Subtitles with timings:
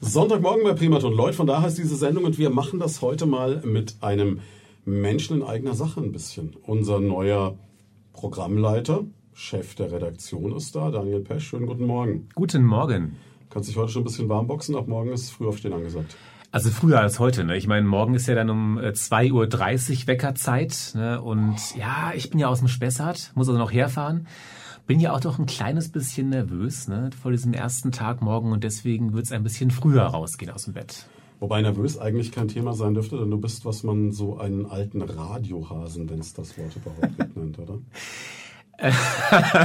[0.00, 3.62] Sonntagmorgen bei Primaton Lloyd, von da heißt diese Sendung und wir machen das heute mal
[3.64, 4.40] mit einem
[4.84, 6.54] Menschen in eigener Sache ein bisschen.
[6.64, 7.56] Unser neuer
[8.12, 11.48] Programmleiter, Chef der Redaktion ist da, Daniel Pesch.
[11.48, 12.28] Schönen guten Morgen.
[12.34, 13.16] Guten Morgen.
[13.48, 16.14] Kannst dich heute schon ein bisschen warm boxen, ab morgen ist Frühaufstehen angesagt.
[16.52, 17.44] Also früher als heute.
[17.44, 17.56] Ne?
[17.56, 20.92] Ich meine, morgen ist ja dann um 2.30 Uhr Weckerzeit.
[20.94, 21.20] Ne?
[21.20, 24.26] Und ja, ich bin ja aus dem Spessart, muss also noch herfahren.
[24.86, 27.10] Bin ja auch doch ein kleines bisschen nervös ne?
[27.20, 30.74] vor diesem ersten Tag morgen und deswegen wird es ein bisschen früher rausgehen aus dem
[30.74, 31.06] Bett.
[31.40, 35.02] Wobei nervös eigentlich kein Thema sein dürfte, denn du bist, was man so einen alten
[35.02, 37.78] Radiohasen, wenn es das Wort überhaupt gibt, nennt, oder?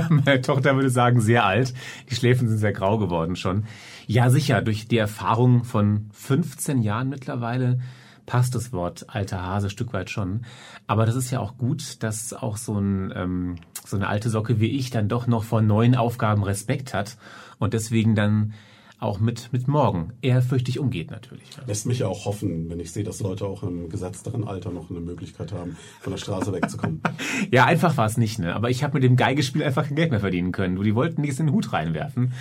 [0.10, 1.74] Meine Tochter würde sagen, sehr alt.
[2.10, 3.66] Die Schläfen sind sehr grau geworden schon.
[4.08, 7.80] Ja, sicher, durch die Erfahrung von 15 Jahren mittlerweile
[8.26, 10.46] passt das Wort alter Hase Stück weit schon.
[10.88, 13.56] Aber das ist ja auch gut, dass auch so, ein, ähm,
[13.92, 17.18] so eine alte Socke wie ich dann doch noch vor neuen Aufgaben Respekt hat
[17.60, 18.54] und deswegen dann
[19.02, 21.50] auch mit, mit morgen ehrfürchtig umgeht natürlich.
[21.66, 24.92] Lässt mich ja auch hoffen, wenn ich sehe, dass Leute auch im gesetzteren Alter noch
[24.92, 27.02] eine Möglichkeit haben, von der Straße wegzukommen.
[27.52, 28.56] ja, einfach war es nicht, ne?
[28.56, 30.82] Aber ich habe mit dem Geigespiel einfach kein Geld mehr verdienen können.
[30.82, 32.34] Die wollten nichts in den Hut reinwerfen.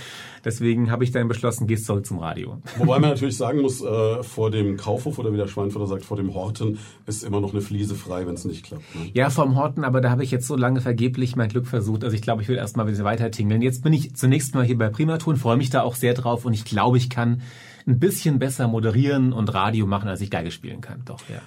[0.45, 2.59] Deswegen habe ich dann beschlossen, gehst zurück zum Radio.
[2.79, 6.17] Wobei man natürlich sagen muss, äh, vor dem Kaufhof oder wie der Schweinfutter sagt, vor
[6.17, 8.95] dem Horten ist immer noch eine Fliese frei, wenn es nicht klappt.
[8.95, 9.11] Ne?
[9.13, 12.05] Ja, vom Horten, aber da habe ich jetzt so lange vergeblich mein Glück versucht.
[12.05, 13.63] Also ich glaube, ich will erst mal ein bisschen weiter tingeln.
[13.63, 16.55] Jetzt bin ich zunächst mal hier bei Primaton, freue mich da auch sehr drauf und
[16.55, 17.43] ich glaube, ich kann
[17.87, 21.03] ein bisschen besser moderieren und Radio machen, als ich Geige spielen kann.
[21.05, 21.41] Doch, ja.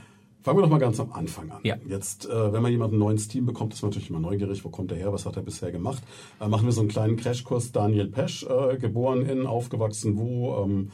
[0.43, 1.59] Fangen wir doch mal ganz am Anfang an.
[1.63, 1.77] Ja.
[1.87, 4.69] Jetzt, äh, wenn man jemanden neu ins Team bekommt, ist man natürlich immer neugierig, wo
[4.69, 6.03] kommt er her, was hat er bisher gemacht.
[6.41, 7.71] Äh, machen wir so einen kleinen Crashkurs.
[7.71, 10.91] Daniel Pesch, äh, geboren in, aufgewachsen wo, ähm,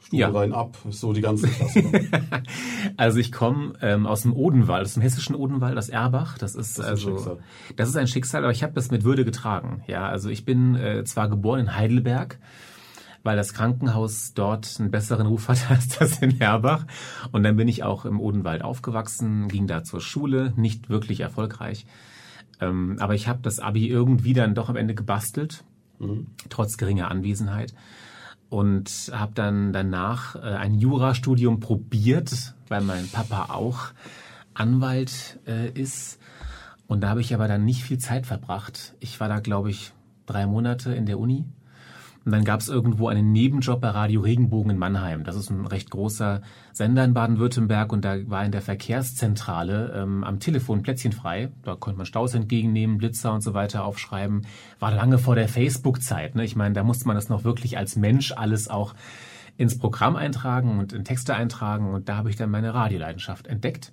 [0.00, 0.30] Stuhl Ja.
[0.30, 2.00] rein ab, so die ganzen Klassiker.
[2.96, 6.38] Also ich komme ähm, aus dem Odenwald, aus dem hessischen Odenwald, aus Erbach.
[6.38, 7.38] Das ist, Das ist ein also Schicksal.
[7.76, 9.82] das ist ein Schicksal, aber ich habe das mit Würde getragen.
[9.86, 12.38] Ja, also ich bin äh, zwar geboren in Heidelberg,
[13.28, 16.86] weil das Krankenhaus dort einen besseren Ruf hat als das in Erbach.
[17.30, 21.84] Und dann bin ich auch im Odenwald aufgewachsen, ging da zur Schule, nicht wirklich erfolgreich.
[22.58, 25.62] Ähm, aber ich habe das Abi irgendwie dann doch am Ende gebastelt,
[26.48, 27.74] trotz geringer Anwesenheit
[28.48, 33.88] und habe dann danach äh, ein Jurastudium probiert, weil mein Papa auch
[34.54, 36.18] Anwalt äh, ist.
[36.86, 38.94] Und da habe ich aber dann nicht viel Zeit verbracht.
[39.00, 39.92] Ich war da, glaube ich,
[40.24, 41.44] drei Monate in der Uni.
[42.24, 45.24] Und dann gab es irgendwo einen Nebenjob bei Radio Regenbogen in Mannheim.
[45.24, 46.42] Das ist ein recht großer
[46.72, 51.50] Sender in Baden-Württemberg und da war in der Verkehrszentrale ähm, am Telefon Plätzchen frei.
[51.62, 54.46] Da konnte man Staus entgegennehmen, Blitzer und so weiter aufschreiben.
[54.78, 56.34] War lange vor der Facebook-Zeit.
[56.34, 56.44] Ne?
[56.44, 58.94] Ich meine, da musste man das noch wirklich als Mensch alles auch
[59.56, 61.92] ins Programm eintragen und in Texte eintragen.
[61.92, 63.92] Und da habe ich dann meine Radioleidenschaft entdeckt.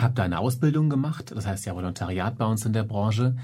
[0.00, 3.36] Habe da eine Ausbildung gemacht, das heißt ja Volontariat bei uns in der Branche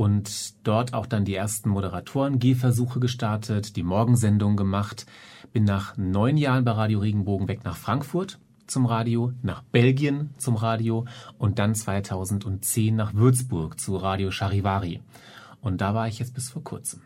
[0.00, 5.04] und dort auch dann die ersten Moderatoren-Gehversuche gestartet, die Morgensendung gemacht,
[5.52, 10.56] bin nach neun Jahren bei Radio Regenbogen weg nach Frankfurt zum Radio, nach Belgien zum
[10.56, 11.04] Radio
[11.36, 15.02] und dann 2010 nach Würzburg zu Radio Charivari.
[15.60, 17.02] Und da war ich jetzt bis vor kurzem.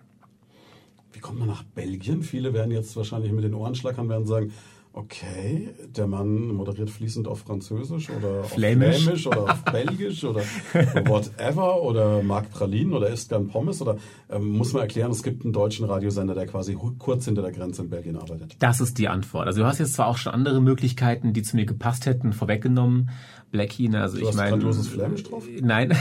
[1.13, 2.23] Wie kommt man nach Belgien?
[2.23, 4.53] Viele werden jetzt wahrscheinlich mit den Ohren schlackern, werden sagen,
[4.95, 9.03] okay, der Mann moderiert fließend auf Französisch oder auf Flämisch.
[9.03, 10.41] Flämisch oder auf Belgisch oder
[11.07, 13.97] whatever oder mag Pralinen oder isst gern Pommes oder
[14.31, 17.83] ähm, muss man erklären, es gibt einen deutschen Radiosender, der quasi kurz hinter der Grenze
[17.83, 18.57] in Belgien arbeitet.
[18.61, 19.47] Das ist die Antwort.
[19.49, 23.11] Also du hast jetzt zwar auch schon andere Möglichkeiten, die zu mir gepasst hätten, vorweggenommen.
[23.51, 24.51] Blackie, ne, also Du ich hast meine.
[24.51, 25.45] grandioses Flämisch drauf?
[25.61, 25.97] Nein,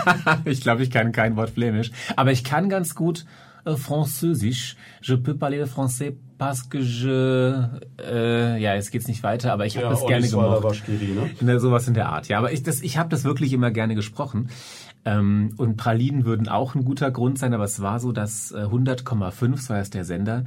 [0.46, 1.90] ich glaube, ich kann kein Wort Flämisch.
[2.16, 3.24] Aber ich kann ganz gut
[3.64, 4.76] äh, Französisch.
[5.02, 6.16] Je peux parler le français
[6.72, 7.64] je...
[8.00, 10.62] Äh, ja, jetzt geht's nicht weiter, aber ich habe das gerne gemocht.
[10.62, 11.30] Waschkiri, ne?
[11.40, 12.38] Ne, sowas in der Art, ja.
[12.38, 14.50] Aber ich, das, ich habe das wirklich immer gerne gesprochen.
[15.04, 18.64] Ähm, und Pralinen würden auch ein guter Grund sein, aber es war so, dass äh,
[18.64, 20.44] 100,5, so heißt der Sender,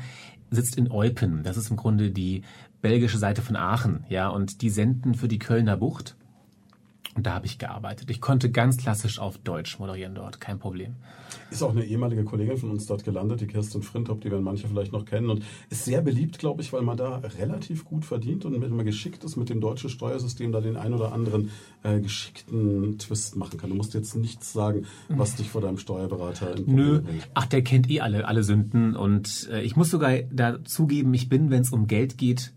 [0.50, 1.44] sitzt in Eupen.
[1.44, 2.44] Das ist im Grunde die
[2.82, 4.30] belgische Seite von Aachen, ja.
[4.30, 6.16] Und die senden für die Kölner Bucht.
[7.16, 8.10] Und da habe ich gearbeitet.
[8.10, 10.96] Ich konnte ganz klassisch auf Deutsch moderieren dort, kein Problem.
[11.50, 14.68] Ist auch eine ehemalige Kollegin von uns dort gelandet, die Kerstin Frintop, die werden manche
[14.68, 18.46] vielleicht noch kennen und ist sehr beliebt, glaube ich, weil man da relativ gut verdient
[18.46, 21.52] und wenn man geschickt ist mit dem deutschen Steuersystem, da den ein oder anderen
[21.84, 23.70] äh, geschickten Twist machen kann.
[23.70, 27.28] Du musst jetzt nichts sagen, was dich vor deinem Steuerberater in Nö, bringt.
[27.34, 28.96] ach, der kennt eh alle, alle Sünden.
[28.96, 32.54] Und äh, ich muss sogar da zugeben, ich bin, wenn es um Geld geht,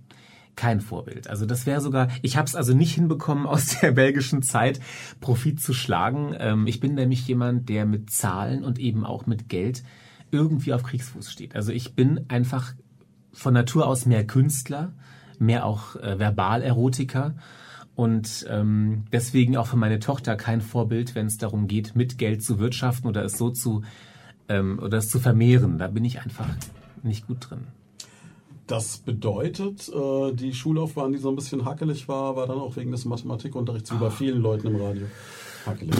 [0.56, 1.28] kein Vorbild.
[1.28, 4.80] Also das wäre sogar, ich habe es also nicht hinbekommen, aus der belgischen Zeit
[5.20, 6.34] Profit zu schlagen.
[6.38, 9.82] Ähm, ich bin nämlich jemand, der mit Zahlen und eben auch mit Geld
[10.30, 11.54] irgendwie auf Kriegsfuß steht.
[11.54, 12.74] Also ich bin einfach
[13.32, 14.92] von Natur aus mehr Künstler,
[15.38, 17.34] mehr auch äh, Verbalerotiker
[17.94, 22.42] und ähm, deswegen auch für meine Tochter kein Vorbild, wenn es darum geht, mit Geld
[22.42, 23.82] zu wirtschaften oder es so zu
[24.48, 25.78] ähm, oder es zu vermehren.
[25.78, 26.48] Da bin ich einfach
[27.02, 27.66] nicht gut drin.
[28.66, 32.92] Das bedeutet, äh, die Schullaufbahn, die so ein bisschen hackelig war, war dann auch wegen
[32.92, 35.06] des Mathematikunterrichts wie bei vielen Leuten im Radio
[35.66, 35.94] hackelig.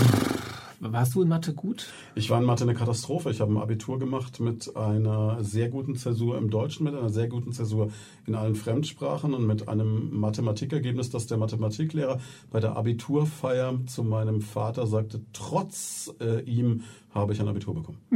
[0.81, 1.87] Warst du in Mathe gut?
[2.15, 3.31] Ich war in Mathe eine Katastrophe.
[3.31, 7.29] Ich habe ein Abitur gemacht mit einer sehr guten Zäsur im Deutschen, mit einer sehr
[7.29, 7.91] guten Zäsur
[8.27, 12.21] in allen Fremdsprachen und mit einem Mathematikergebnis, das der Mathematiklehrer
[12.51, 16.83] bei der Abiturfeier zu meinem Vater sagte, trotz äh, ihm
[17.21, 17.99] habe ich ein Abitur bekommen.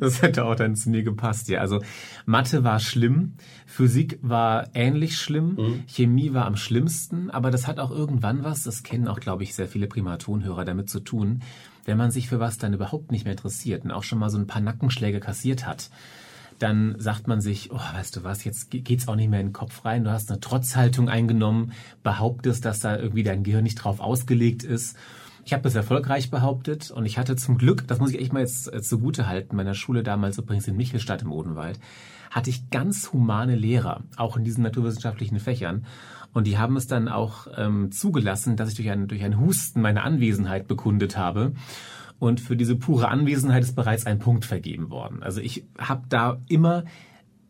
[0.00, 1.60] das hätte auch dann zu mir gepasst, ja.
[1.60, 1.80] Also
[2.24, 3.34] Mathe war schlimm,
[3.66, 5.84] Physik war ähnlich schlimm, mhm.
[5.86, 9.54] Chemie war am schlimmsten, aber das hat auch irgendwann was, das kennen auch, glaube ich,
[9.54, 11.42] sehr viele Primatonhörer damit zu tun,
[11.84, 14.38] wenn man sich für was dann überhaupt nicht mehr interessiert und auch schon mal so
[14.38, 15.90] ein paar Nackenschläge kassiert hat
[16.58, 19.52] dann sagt man sich, oh, weißt du was, jetzt geht's auch nicht mehr in den
[19.52, 20.04] Kopf rein.
[20.04, 24.96] Du hast eine Trotzhaltung eingenommen, behauptest, dass da irgendwie dein Gehirn nicht drauf ausgelegt ist
[25.46, 28.40] ich habe das erfolgreich behauptet und ich hatte zum Glück, das muss ich echt mal
[28.40, 31.78] jetzt äh, zugute halten, meiner Schule damals übrigens in Michelstadt im Odenwald,
[32.32, 35.86] hatte ich ganz humane Lehrer, auch in diesen naturwissenschaftlichen Fächern.
[36.32, 39.80] Und die haben es dann auch ähm, zugelassen, dass ich durch ein, durch ein Husten
[39.80, 41.52] meine Anwesenheit bekundet habe.
[42.18, 45.22] Und für diese pure Anwesenheit ist bereits ein Punkt vergeben worden.
[45.22, 46.84] Also ich habe da immer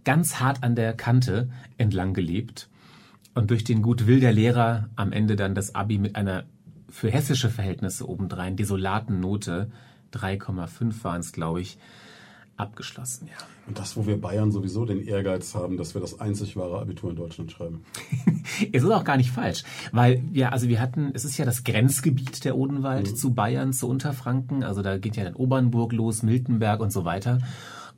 [0.04, 2.68] ganz hart an der Kante entlang gelebt
[3.32, 6.44] und durch den Gutwill der Lehrer am Ende dann das Abi mit einer
[6.96, 9.70] für hessische Verhältnisse obendrein desolaten Note,
[10.14, 11.76] 3,5 waren es, glaube ich,
[12.56, 13.36] abgeschlossen, ja.
[13.66, 17.10] Und das, wo wir Bayern sowieso den Ehrgeiz haben, dass wir das einzig wahre Abitur
[17.10, 17.82] in Deutschland schreiben.
[18.72, 21.64] es ist auch gar nicht falsch, weil wir, also wir hatten, es ist ja das
[21.64, 23.16] Grenzgebiet der Odenwald mhm.
[23.16, 27.40] zu Bayern, zu Unterfranken, also da geht ja dann Obernburg los, Miltenberg und so weiter.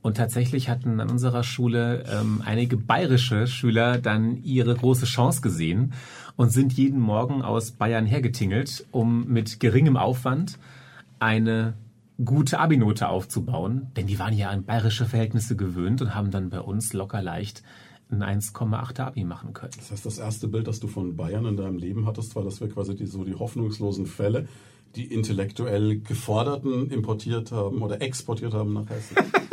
[0.01, 5.93] Und tatsächlich hatten an unserer Schule ähm, einige bayerische Schüler dann ihre große Chance gesehen
[6.39, 10.57] und sind jeden Morgen aus Bayern hergetingelt, um mit geringem Aufwand
[11.19, 11.73] eine
[12.23, 16.61] gute Abinote aufzubauen, denn die waren ja an bayerische Verhältnisse gewöhnt und haben dann bei
[16.61, 17.61] uns locker leicht
[18.09, 19.73] ein 1,8 Abi machen können.
[19.75, 22.61] Das heißt, das erste Bild, das du von Bayern in deinem Leben hattest, war, dass
[22.61, 24.47] wir quasi die, so die hoffnungslosen Fälle,
[24.95, 29.17] die intellektuell Geforderten importiert haben oder exportiert haben nach Hessen.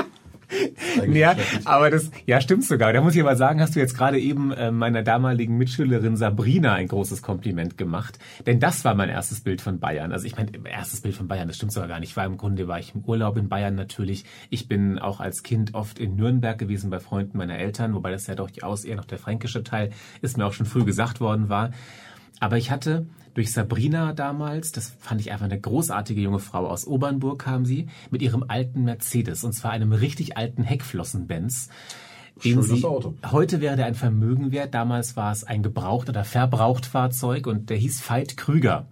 [1.12, 2.92] ja, aber das, ja, stimmt sogar.
[2.92, 6.74] Da muss ich aber sagen, hast du jetzt gerade eben äh, meiner damaligen Mitschülerin Sabrina
[6.74, 8.18] ein großes Kompliment gemacht.
[8.46, 10.12] Denn das war mein erstes Bild von Bayern.
[10.12, 12.10] Also ich meine, erstes Bild von Bayern, das stimmt sogar gar nicht.
[12.10, 14.24] Ich war im Grunde, war ich im Urlaub in Bayern natürlich.
[14.50, 18.26] Ich bin auch als Kind oft in Nürnberg gewesen bei Freunden meiner Eltern, wobei das
[18.26, 19.90] ja durchaus eher noch der fränkische Teil
[20.22, 21.70] ist, mir auch schon früh gesagt worden war.
[22.40, 26.86] Aber ich hatte durch Sabrina damals, das fand ich einfach eine großartige junge Frau aus
[26.86, 31.68] Obernburg kam sie, mit ihrem alten Mercedes, und zwar einem richtig alten Heckflossen-Benz.
[32.44, 33.14] Den sie, Auto.
[33.30, 37.70] Heute wäre der ein Vermögen wert, damals war es ein gebraucht oder verbraucht Fahrzeug und
[37.70, 38.86] der hieß Veit Krüger.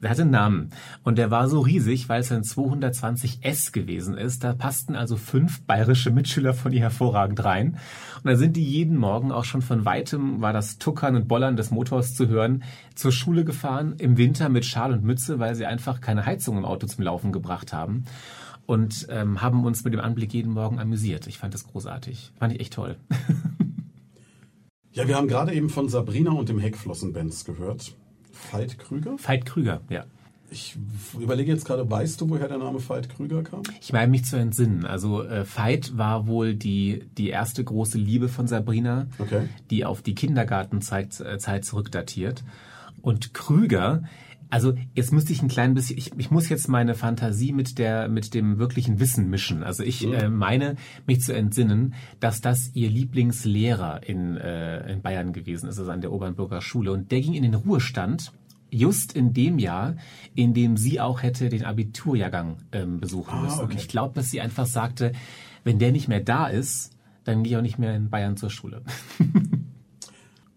[0.00, 0.70] Der hatte einen Namen.
[1.02, 4.44] Und der war so riesig, weil es ein 220S gewesen ist.
[4.44, 7.78] Da passten also fünf bayerische Mitschüler von ihr hervorragend rein.
[8.22, 11.56] Und da sind die jeden Morgen auch schon von weitem, war das Tuckern und Bollern
[11.56, 12.62] des Motors zu hören,
[12.94, 16.64] zur Schule gefahren, im Winter mit Schal und Mütze, weil sie einfach keine Heizung im
[16.64, 18.04] Auto zum Laufen gebracht haben.
[18.66, 21.26] Und ähm, haben uns mit dem Anblick jeden Morgen amüsiert.
[21.26, 22.32] Ich fand das großartig.
[22.38, 22.96] Fand ich echt toll.
[24.92, 27.94] ja, wir haben gerade eben von Sabrina und dem Heckflossenbenz gehört.
[28.50, 29.16] Veit Krüger?
[29.18, 30.04] Veit Krüger, ja.
[30.50, 30.78] Ich
[31.18, 33.62] überlege jetzt gerade, weißt du, woher der Name Veit Krüger kam?
[33.82, 34.86] Ich meine mich zu entsinnen.
[34.86, 39.48] Also äh, Veit war wohl die, die erste große Liebe von Sabrina, okay.
[39.70, 42.44] die auf die Kindergartenzeit äh, Zeit zurückdatiert.
[43.02, 44.02] Und Krüger
[44.50, 48.08] also jetzt müsste ich ein klein bisschen, ich, ich muss jetzt meine Fantasie mit der
[48.08, 49.62] mit dem wirklichen Wissen mischen.
[49.62, 50.14] Also ich mhm.
[50.14, 55.78] äh, meine mich zu entsinnen, dass das ihr Lieblingslehrer in, äh, in Bayern gewesen ist,
[55.78, 56.92] also an der Obernburger Schule.
[56.92, 58.32] Und der ging in den Ruhestand
[58.70, 59.96] just in dem Jahr,
[60.34, 63.60] in dem sie auch hätte den Abiturjahrgang ähm, besuchen ah, müssen.
[63.60, 63.72] Okay.
[63.72, 65.12] Und ich glaube, dass sie einfach sagte,
[65.64, 66.92] wenn der nicht mehr da ist,
[67.24, 68.82] dann gehe ich auch nicht mehr in Bayern zur Schule.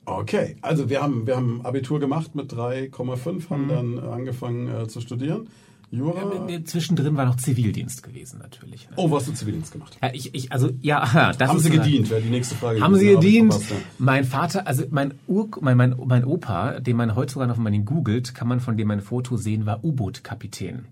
[0.03, 3.69] Okay, also wir haben, wir haben Abitur gemacht mit 3,5, haben mhm.
[3.69, 5.47] dann angefangen äh, zu studieren.
[5.91, 6.47] Jura?
[6.63, 8.89] Zwischendrin war noch Zivildienst gewesen natürlich.
[8.89, 8.95] Ne?
[8.95, 9.97] Oh, was hast du Zivildienst gemacht?
[10.01, 12.09] Ja, ich, ich, also ja, das haben Sie gedient?
[12.09, 12.79] Wäre die nächste Frage.
[12.79, 13.59] Haben Sie gedient?
[13.97, 17.85] Mein Vater, also mein, Ur, mein, mein, mein Opa, den man heute sogar noch, ihn
[17.85, 20.85] googelt, kann man von dem ein Foto sehen, war U-Boot-Kapitän.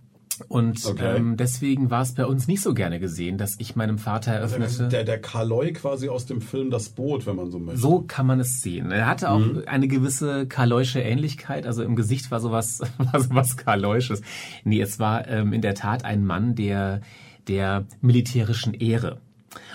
[0.47, 1.17] Und okay.
[1.17, 4.55] ähm, deswegen war es bei uns nicht so gerne gesehen, dass ich meinem Vater also
[4.55, 4.83] eröffnete.
[4.83, 7.79] Also der, der Karloy quasi aus dem Film Das Boot, wenn man so möchte.
[7.79, 8.91] So kann man es sehen.
[8.91, 9.63] Er hatte auch mhm.
[9.65, 11.65] eine gewisse Karloysche Ähnlichkeit.
[11.65, 14.21] Also im Gesicht war sowas, war sowas Karloysches.
[14.63, 17.01] Nee, es war ähm, in der Tat ein Mann der,
[17.47, 19.19] der militärischen Ehre.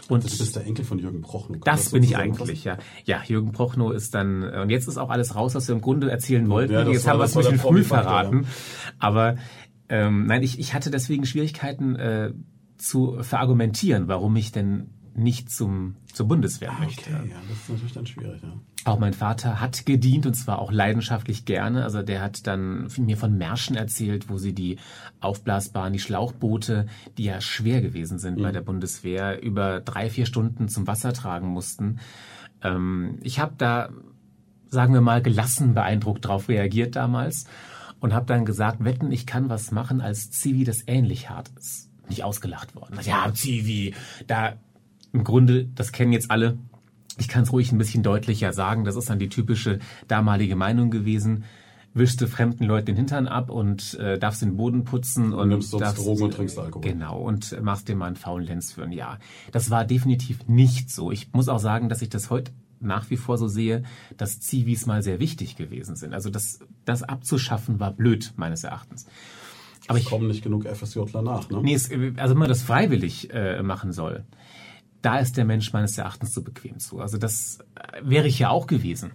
[0.09, 1.61] Und also du bist der Enkel von Jürgen Prochnow.
[1.65, 2.77] Das, das bin ich eigentlich, ja.
[3.05, 6.11] Ja, Jürgen Prochnow ist dann, und jetzt ist auch alles raus, was wir im Grunde
[6.11, 6.73] erzählen wollten.
[6.73, 8.43] Ja, jetzt haben wir es ein bisschen früh verraten.
[8.43, 8.49] Ja.
[8.99, 9.37] Aber
[9.89, 12.33] ähm, nein, ich, ich hatte deswegen Schwierigkeiten äh,
[12.79, 17.09] zu verargumentieren, warum ich denn nicht zum, zur Bundeswehr Ah, möchte.
[17.11, 18.53] okay, ja, das ist natürlich dann schwierig, ja.
[18.85, 21.85] Auch mein Vater hat gedient und zwar auch leidenschaftlich gerne.
[21.85, 24.79] Also der hat dann mir von Märschen erzählt, wo sie die
[25.21, 26.87] aufblasbaren, die Schlauchboote,
[27.17, 31.49] die ja schwer gewesen sind bei der Bundeswehr, über drei, vier Stunden zum Wasser tragen
[31.49, 32.01] mussten.
[32.63, 33.89] Ähm, ich habe da,
[34.69, 37.47] sagen wir mal, gelassen beeindruckt drauf reagiert damals
[38.05, 41.89] und habe dann gesagt, wetten, ich kann was machen als Zivi, das ähnlich hart ist.
[42.07, 42.99] Nicht ausgelacht worden.
[43.03, 43.95] Ja, Zivi,
[44.27, 44.57] da
[45.15, 46.59] im Grunde, das kennen jetzt alle,
[47.17, 50.91] ich kann es ruhig ein bisschen deutlicher sagen, das ist dann die typische damalige Meinung
[50.91, 51.45] gewesen.
[51.95, 55.81] Wischst fremden Leuten den Hintern ab und äh, darfst den Boden putzen und, nimmst sonst
[55.81, 56.83] darfst, Drogen und trinkst Alkohol.
[56.83, 59.19] Genau, und machst dir mal einen faulen Lenz für ein Jahr.
[59.51, 61.11] Das war definitiv nicht so.
[61.11, 62.53] Ich muss auch sagen, dass ich das heute
[62.85, 63.83] nach wie vor so sehe,
[64.17, 66.15] dass Zivis mal sehr wichtig gewesen sind.
[66.15, 69.07] Also das, das abzuschaffen war blöd, meines Erachtens.
[69.87, 71.61] Aber Es ich, kommen nicht genug FSJler nach, ne?
[71.63, 74.25] Nee, es, also wenn man das freiwillig äh, machen soll,
[75.03, 77.01] da ist der Mensch meines Erachtens so bequem zu.
[77.01, 79.13] Also das äh, wäre ich ja auch gewesen.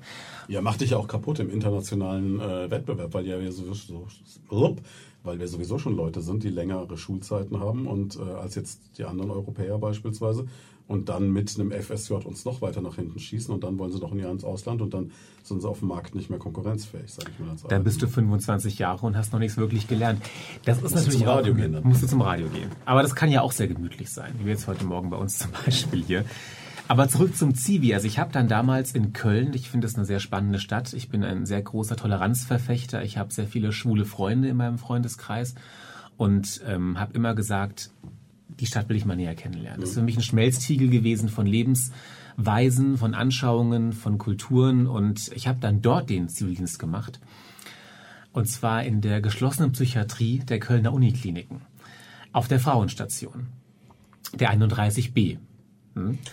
[0.47, 4.07] Ja, macht dich ja auch kaputt im internationalen äh, Wettbewerb, weil ja wir sowieso,
[4.49, 4.75] so,
[5.23, 9.05] weil wir sowieso schon Leute sind, die längere Schulzeiten haben und äh, als jetzt die
[9.05, 10.45] anderen Europäer beispielsweise
[10.89, 13.99] und dann mit einem FSJ uns noch weiter nach hinten schießen und dann wollen sie
[13.99, 15.11] noch ein Jahr ins Ausland und dann
[15.43, 17.51] sind sie auf dem Markt nicht mehr konkurrenzfähig, sage ich mal.
[17.51, 20.19] als Dann bist du 25 Jahre und hast noch nichts wirklich gelernt.
[20.65, 21.83] Das ist du natürlich zum Radio auch, gehen dann.
[21.83, 22.71] Musst du zum Radio gehen.
[22.85, 25.51] Aber das kann ja auch sehr gemütlich sein, wie jetzt heute Morgen bei uns zum
[25.63, 26.25] Beispiel hier.
[26.87, 27.93] Aber zurück zum Zivi.
[27.93, 30.93] Also ich habe dann damals in Köln, ich finde es eine sehr spannende Stadt.
[30.93, 33.03] Ich bin ein sehr großer Toleranzverfechter.
[33.03, 35.53] Ich habe sehr viele schwule Freunde in meinem Freundeskreis
[36.17, 37.91] und ähm, habe immer gesagt,
[38.59, 39.79] die Stadt will ich mal näher kennenlernen.
[39.81, 45.47] Das ist für mich ein Schmelztiegel gewesen von Lebensweisen, von Anschauungen, von Kulturen und ich
[45.47, 47.19] habe dann dort den Zivildienst gemacht.
[48.31, 51.61] Und zwar in der geschlossenen Psychiatrie der Kölner Unikliniken.
[52.31, 53.47] Auf der Frauenstation.
[54.35, 55.37] Der 31b.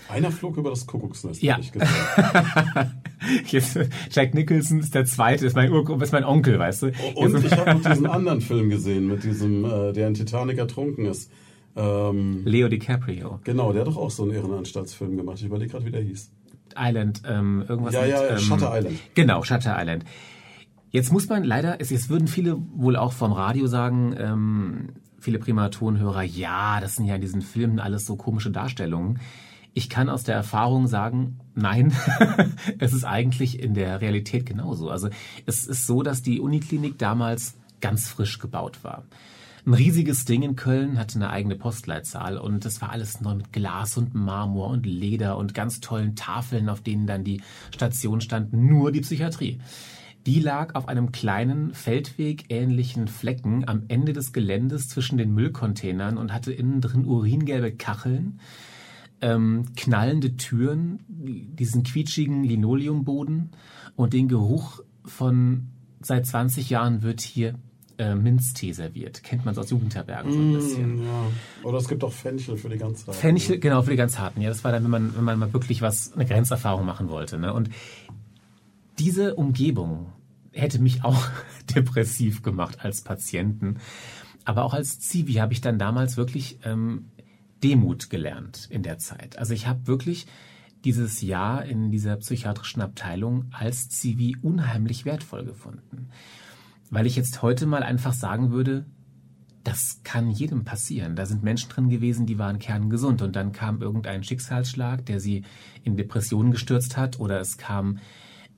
[0.09, 1.59] Einer flog über das Kuckucksnest, Ja.
[1.59, 1.91] ich gesagt.
[3.51, 3.79] Jetzt,
[4.11, 6.87] Jack Nicholson ist der zweite, ist mein, Ur ist mein Onkel, weißt du?
[7.15, 11.07] Und ich habe noch diesen anderen Film gesehen, mit diesem, äh, der in Titanic ertrunken
[11.07, 11.31] ist.
[11.77, 13.41] Ähm, Leo DiCaprio.
[13.45, 15.39] genau, der hat doch auch so einen Irrenanstaltsfilm gemacht.
[15.39, 16.33] Ich überlege gerade, wie der hieß.
[16.77, 18.99] Island, ähm, irgendwas Ja, mit, ja, ähm, Shutter Island.
[19.15, 20.05] Genau, Shutter Island.
[20.91, 25.39] Jetzt muss man leider, es, jetzt würden viele wohl auch vom Radio sagen, ähm, viele
[25.39, 29.19] Primatonhörer, ja, das sind ja in diesen Filmen alles so komische Darstellungen.
[29.75, 31.93] Ich kann aus der Erfahrung sagen, nein,
[32.79, 34.89] es ist eigentlich in der Realität genauso.
[34.89, 35.11] Also
[35.45, 39.05] es ist so, dass die Uniklinik damals ganz frisch gebaut war.
[39.67, 43.53] Ein riesiges Ding in Köln hatte eine eigene Postleitzahl und das war alles neu mit
[43.53, 47.41] Glas und Marmor und Leder und ganz tollen Tafeln, auf denen dann die
[47.75, 49.59] Station stand, nur die Psychiatrie.
[50.25, 56.33] Die lag auf einem kleinen Feldweg-ähnlichen Flecken am Ende des Geländes zwischen den Müllcontainern und
[56.33, 58.39] hatte innen drin uringelbe Kacheln,
[59.21, 63.51] ähm, knallende Türen, diesen quietschigen Linoleumboden
[63.97, 67.57] und den Geruch von seit 20 Jahren wird hier
[67.99, 69.23] äh, Minztee serviert.
[69.23, 70.97] Kennt man so aus Jugendherbergen so ein bisschen.
[71.03, 71.27] Mm, Ja.
[71.65, 73.19] Oder es gibt auch Fenchel für die ganz Harten.
[73.19, 74.41] Fenchel, genau, für die ganz harten.
[74.41, 77.39] Ja, das war dann, wenn man, wenn man mal wirklich was, eine Grenzerfahrung machen wollte.
[77.39, 77.53] Ne?
[77.53, 77.71] Und
[78.99, 80.13] diese Umgebung
[80.53, 81.27] hätte mich auch
[81.75, 83.79] depressiv gemacht als Patienten.
[84.45, 87.07] Aber auch als Zivi habe ich dann damals wirklich ähm,
[87.63, 89.39] Demut gelernt in der Zeit.
[89.39, 90.27] Also ich habe wirklich
[90.85, 96.11] dieses Jahr in dieser psychiatrischen Abteilung als Zivi unheimlich wertvoll gefunden.
[96.91, 98.87] Weil ich jetzt heute mal einfach sagen würde,
[99.65, 101.17] das kann jedem passieren.
[101.17, 105.43] Da sind Menschen drin gewesen, die waren kerngesund und dann kam irgendein Schicksalsschlag, der sie
[105.83, 107.99] in Depressionen gestürzt hat oder es kam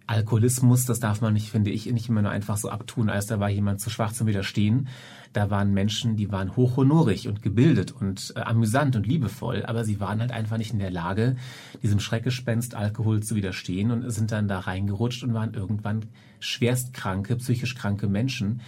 [0.08, 3.40] Alkoholismus, das darf man nicht, finde ich, nicht immer nur einfach so abtun, als da
[3.40, 4.88] war jemand zu schwach zum Widerstehen.
[5.34, 10.00] Da waren Menschen, die waren hochhonorig und gebildet und äh, amüsant und liebevoll, aber sie
[10.00, 11.36] waren halt einfach nicht in der Lage,
[11.82, 16.06] diesem Schreckgespenst Alkohol zu widerstehen und sind dann da reingerutscht und waren irgendwann
[16.40, 18.60] schwerstkranke, psychisch kranke Menschen.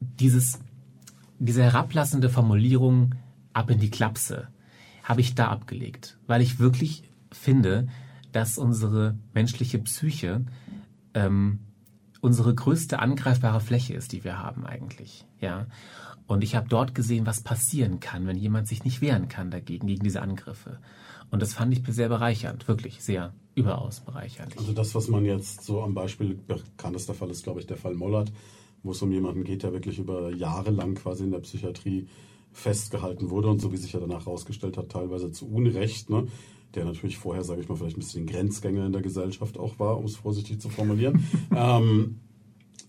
[0.00, 0.60] Dieses
[1.38, 3.16] diese herablassende Formulierung
[3.52, 4.48] ab in die Klapse
[5.02, 7.02] habe ich da abgelegt, weil ich wirklich
[7.32, 7.88] finde,
[8.30, 10.44] dass unsere menschliche Psyche
[11.14, 11.58] ähm,
[12.20, 15.26] unsere größte angreifbare Fläche ist, die wir haben eigentlich.
[15.40, 15.66] Ja,
[16.28, 19.88] und ich habe dort gesehen, was passieren kann, wenn jemand sich nicht wehren kann dagegen
[19.88, 20.78] gegen diese Angriffe.
[21.32, 24.56] Und das fand ich sehr bereichernd, wirklich sehr überaus bereichernd.
[24.58, 27.94] Also das, was man jetzt so am Beispiel, bekanntester Fall ist, glaube ich, der Fall
[27.94, 28.30] Mollert,
[28.82, 32.06] wo es um jemanden geht, der wirklich über Jahre lang quasi in der Psychiatrie
[32.52, 36.26] festgehalten wurde und so wie sich ja danach herausgestellt hat, teilweise zu Unrecht, ne?
[36.74, 39.96] der natürlich vorher, sage ich mal, vielleicht ein bisschen Grenzgänger in der Gesellschaft auch war,
[39.98, 41.26] um es vorsichtig zu formulieren.
[41.56, 42.20] ähm,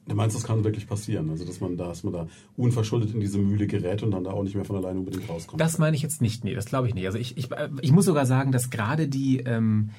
[0.05, 1.29] Du meinst, das kann wirklich passieren?
[1.29, 4.31] Also, dass man da, dass man da unverschuldet in diese Mühle gerät und dann da
[4.31, 5.61] auch nicht mehr von alleine unbedingt rauskommt?
[5.61, 6.43] Das meine ich jetzt nicht.
[6.43, 7.05] Nee, das glaube ich nicht.
[7.05, 7.49] Also, ich, ich,
[7.81, 9.91] ich muss sogar sagen, dass gerade die, ähm,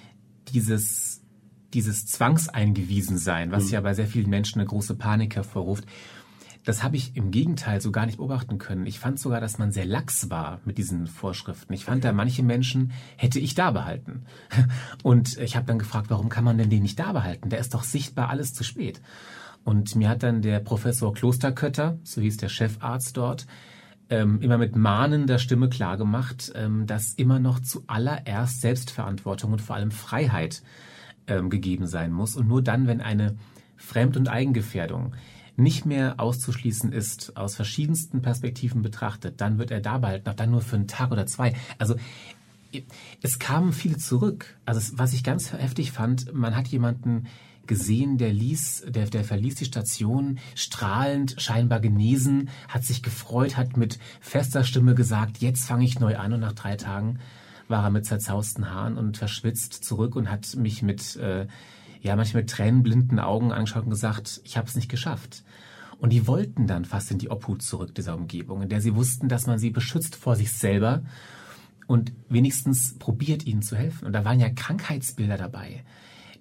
[0.48, 1.22] dieses,
[1.72, 3.70] dieses Zwangseingewiesen-Sein, was mhm.
[3.70, 5.86] ja bei sehr vielen Menschen eine große Panik hervorruft,
[6.64, 8.86] das habe ich im Gegenteil so gar nicht beobachten können.
[8.86, 11.72] Ich fand sogar, dass man sehr lax war mit diesen Vorschriften.
[11.74, 12.08] Ich fand okay.
[12.08, 14.24] da manche Menschen hätte ich da behalten.
[15.02, 17.50] Und ich habe dann gefragt, warum kann man denn den nicht da behalten?
[17.50, 19.02] Der ist doch sichtbar alles zu spät.
[19.64, 23.46] Und mir hat dann der Professor Klosterkötter, so hieß der Chefarzt dort,
[24.10, 29.90] ähm, immer mit mahnender Stimme klargemacht, ähm, dass immer noch zuallererst Selbstverantwortung und vor allem
[29.90, 30.62] Freiheit
[31.26, 32.36] ähm, gegeben sein muss.
[32.36, 33.36] Und nur dann, wenn eine
[33.76, 35.14] Fremd- und Eigengefährdung
[35.56, 40.50] nicht mehr auszuschließen ist, aus verschiedensten Perspektiven betrachtet, dann wird er da behalten, auch dann
[40.50, 41.54] nur für einen Tag oder zwei.
[41.78, 41.94] Also
[43.22, 44.58] es kamen viele zurück.
[44.64, 47.26] Also was ich ganz heftig fand, man hat jemanden
[47.66, 53.76] gesehen, der ließ, der, der verließ die Station strahlend, scheinbar genesen, hat sich gefreut, hat
[53.76, 57.18] mit fester Stimme gesagt, jetzt fange ich neu an und nach drei Tagen
[57.68, 61.46] war er mit zerzausten Haaren und verschwitzt zurück und hat mich mit äh,
[62.02, 65.42] ja manchmal mit tränenblinden Augen angeschaut und gesagt, ich habe es nicht geschafft.
[65.98, 69.28] Und die wollten dann fast in die Obhut zurück dieser Umgebung, in der sie wussten,
[69.28, 71.02] dass man sie beschützt vor sich selber
[71.86, 74.06] und wenigstens probiert, ihnen zu helfen.
[74.06, 75.84] Und da waren ja Krankheitsbilder dabei.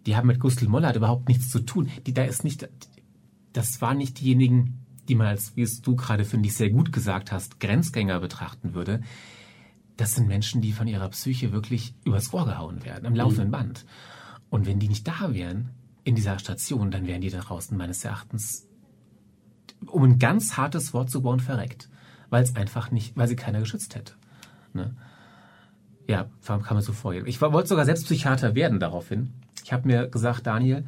[0.06, 1.90] Die haben mit Gustl Mollert überhaupt nichts zu tun.
[2.06, 2.68] Die, da ist nicht,
[3.54, 6.92] das waren nicht diejenigen, die man als, wie es du gerade, finde ich, sehr gut
[6.92, 9.02] gesagt hast, Grenzgänger betrachten würde.
[9.98, 13.52] Das sind Menschen, die von ihrer Psyche wirklich übers Ohr gehauen werden, am laufenden mhm.
[13.52, 13.86] Band.
[14.50, 15.72] Und wenn die nicht da wären,
[16.04, 18.68] in dieser Station, dann wären die da draußen meines Erachtens,
[19.86, 21.90] um ein ganz hartes Wort zu bauen, verreckt.
[22.30, 24.14] Weil es einfach nicht, weil sie keiner geschützt hätte.
[24.74, 24.96] Ne?
[26.08, 27.28] Ja, kann man so vorgehen.
[27.28, 29.34] Ich wollte sogar selbst Psychiater werden daraufhin.
[29.64, 30.86] Ich habe mir gesagt, Daniel,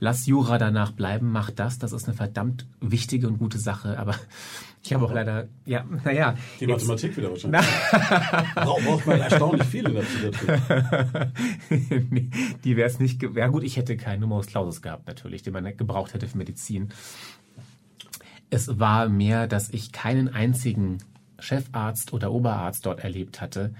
[0.00, 4.14] lass Jura danach bleiben, mach das, das ist eine verdammt wichtige und gute Sache, aber
[4.82, 6.34] ich habe auch leider, ja, naja.
[6.58, 7.60] Die Mathematik wieder wahrscheinlich.
[8.54, 11.30] braucht man erstaunlich viel in der Psychiatrie.
[12.64, 15.76] die wäre es nicht, ja gut, ich hätte keinen Numerus Clausus gehabt natürlich, den man
[15.76, 16.88] gebraucht hätte für Medizin.
[18.48, 20.98] Es war mehr, dass ich keinen einzigen
[21.38, 23.74] Chefarzt oder Oberarzt dort erlebt hatte,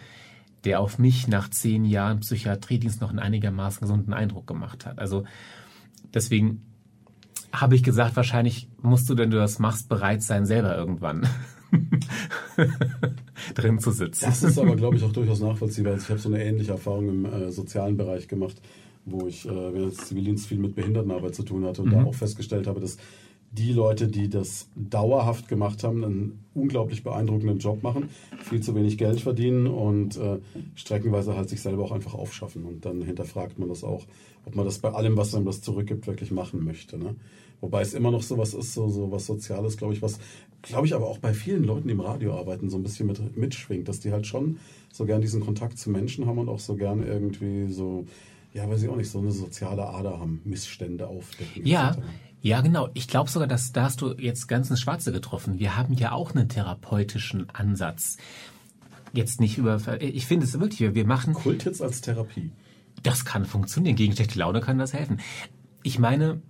[0.64, 4.98] der auf mich nach zehn Jahren Psychiatriedienst noch einen einigermaßen gesunden Eindruck gemacht hat.
[4.98, 5.24] Also
[6.14, 6.62] Deswegen
[7.52, 11.26] habe ich gesagt, wahrscheinlich musst du, wenn du das machst, bereit sein, selber irgendwann
[13.54, 14.26] drin zu sitzen.
[14.26, 15.94] Das ist aber, glaube ich, auch durchaus nachvollziehbar.
[15.94, 18.60] Also ich habe so eine ähnliche Erfahrung im äh, sozialen Bereich gemacht,
[19.04, 21.92] wo ich äh, während des Zivildienstes viel mit Behindertenarbeit zu tun hatte und mhm.
[21.92, 22.98] da auch festgestellt habe, dass
[23.52, 28.08] die Leute, die das dauerhaft gemacht haben, einen unglaublich beeindruckenden Job machen,
[28.38, 30.38] viel zu wenig Geld verdienen und äh,
[30.76, 32.64] streckenweise halt sich selber auch einfach aufschaffen.
[32.64, 34.06] Und dann hinterfragt man das auch,
[34.46, 36.96] ob man das bei allem, was einem das zurückgibt, wirklich machen möchte.
[36.96, 37.16] Ne?
[37.60, 40.20] Wobei es immer noch so was ist, so, so was Soziales, glaube ich, was,
[40.62, 43.36] glaube ich, aber auch bei vielen Leuten, die im Radio arbeiten, so ein bisschen mit,
[43.36, 44.58] mitschwingt, dass die halt schon
[44.92, 48.06] so gern diesen Kontakt zu Menschen haben und auch so gern irgendwie so,
[48.54, 51.66] ja, weiß ich auch nicht, so eine soziale Ader haben, Missstände aufdecken.
[51.66, 51.90] Ja.
[51.90, 52.02] Etc.
[52.42, 52.88] Ja, genau.
[52.94, 55.59] Ich glaube sogar, dass da hast du jetzt ganz ins Schwarze getroffen.
[55.59, 58.16] Wir haben ja auch einen therapeutischen Ansatz.
[59.12, 61.35] Jetzt nicht über, ich finde es wirklich, wir machen.
[61.35, 62.53] Kult jetzt als Therapie.
[63.03, 63.96] Das kann funktionieren.
[63.96, 65.20] Gegen schlechte Laune kann das helfen.
[65.83, 66.40] Ich meine,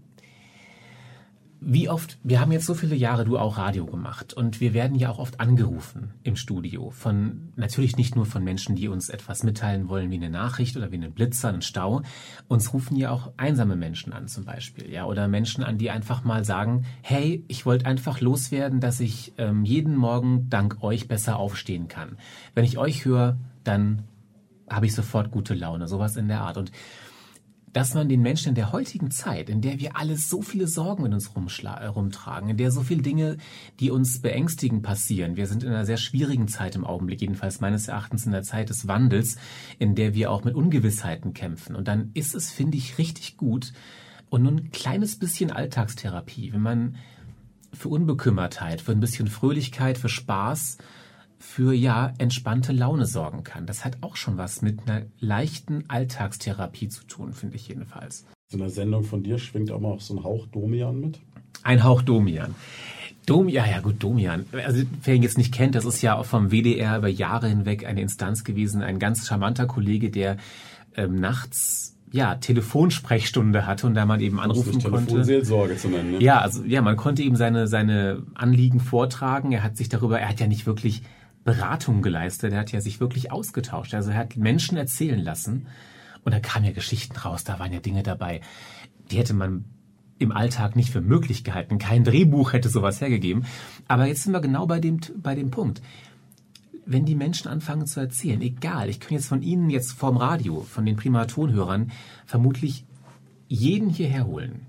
[1.63, 4.97] wie oft, wir haben jetzt so viele Jahre du auch Radio gemacht und wir werden
[4.97, 9.43] ja auch oft angerufen im Studio von, natürlich nicht nur von Menschen, die uns etwas
[9.43, 12.01] mitteilen wollen wie eine Nachricht oder wie einen Blitzer, einen Stau.
[12.49, 16.25] Uns rufen ja auch einsame Menschen an zum Beispiel, ja, oder Menschen an, die einfach
[16.25, 21.39] mal sagen, hey, ich wollte einfach loswerden, dass ich ähm, jeden Morgen dank euch besser
[21.39, 22.17] aufstehen kann.
[22.55, 24.05] Wenn ich euch höre, dann
[24.71, 26.73] habe ich sofort gute Laune, sowas in der Art und
[27.73, 31.05] dass man den Menschen in der heutigen Zeit, in der wir alle so viele Sorgen
[31.05, 33.37] mit uns äh, rumtragen, in der so viele Dinge,
[33.79, 35.37] die uns beängstigen, passieren.
[35.37, 38.71] Wir sind in einer sehr schwierigen Zeit im Augenblick, jedenfalls meines Erachtens in der Zeit
[38.71, 39.37] des Wandels,
[39.79, 41.77] in der wir auch mit Ungewissheiten kämpfen.
[41.77, 43.73] Und dann ist es, finde ich, richtig gut
[44.31, 46.97] und nur ein kleines bisschen Alltagstherapie, wenn man
[47.73, 50.79] für Unbekümmertheit, für ein bisschen Fröhlichkeit, für Spaß,
[51.41, 53.67] für ja entspannte Laune sorgen kann.
[53.67, 58.27] Das hat auch schon was mit einer leichten Alltagstherapie zu tun, finde ich jedenfalls.
[58.53, 61.19] In der Sendung von dir schwingt auch mal so ein Hauch Domian mit?
[61.63, 62.55] Ein Hauch Domian.
[63.25, 64.45] Domian, ja, ja gut, Domian.
[64.53, 67.87] Also wer ihn jetzt nicht kennt, das ist ja auch vom WDR über Jahre hinweg
[67.87, 70.37] eine Instanz gewesen, ein ganz charmanter Kollege, der
[70.95, 75.07] ähm, nachts ja, Telefonsprechstunde hatte und da man eben anrufen konnte.
[75.07, 76.13] Telefonseelsorge zu nennen.
[76.13, 76.23] Ne?
[76.23, 79.53] Ja, also ja, man konnte eben seine seine Anliegen vortragen.
[79.53, 81.03] Er hat sich darüber, er hat ja nicht wirklich
[81.45, 82.53] Beratung geleistet.
[82.53, 83.95] Er hat ja sich wirklich ausgetauscht.
[83.95, 85.67] Also er hat Menschen erzählen lassen.
[86.25, 87.45] Und da kamen ja Geschichten raus.
[87.45, 88.41] Da waren ja Dinge dabei,
[89.11, 89.65] die hätte man
[90.19, 91.79] im Alltag nicht für möglich gehalten.
[91.79, 93.47] Kein Drehbuch hätte sowas hergegeben.
[93.89, 95.81] Aber jetzt sind wir genau bei dem, bei dem Punkt.
[96.85, 100.61] Wenn die Menschen anfangen zu erzählen, egal, ich kann jetzt von Ihnen jetzt vom Radio,
[100.61, 101.91] von den Primatonhörern,
[102.27, 102.85] vermutlich
[103.49, 104.67] jeden hierher holen.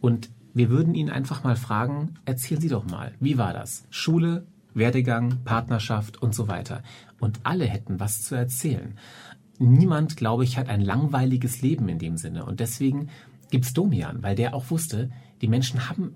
[0.00, 3.86] Und wir würden ihn einfach mal fragen, erzählen Sie doch mal, wie war das?
[3.90, 4.46] Schule,
[4.78, 6.82] Werdegang, Partnerschaft und so weiter.
[7.20, 8.94] Und alle hätten was zu erzählen.
[9.58, 12.44] Niemand, glaube ich, hat ein langweiliges Leben in dem Sinne.
[12.44, 13.08] Und deswegen
[13.50, 15.10] gibt's Domian, weil der auch wusste,
[15.40, 16.14] die Menschen haben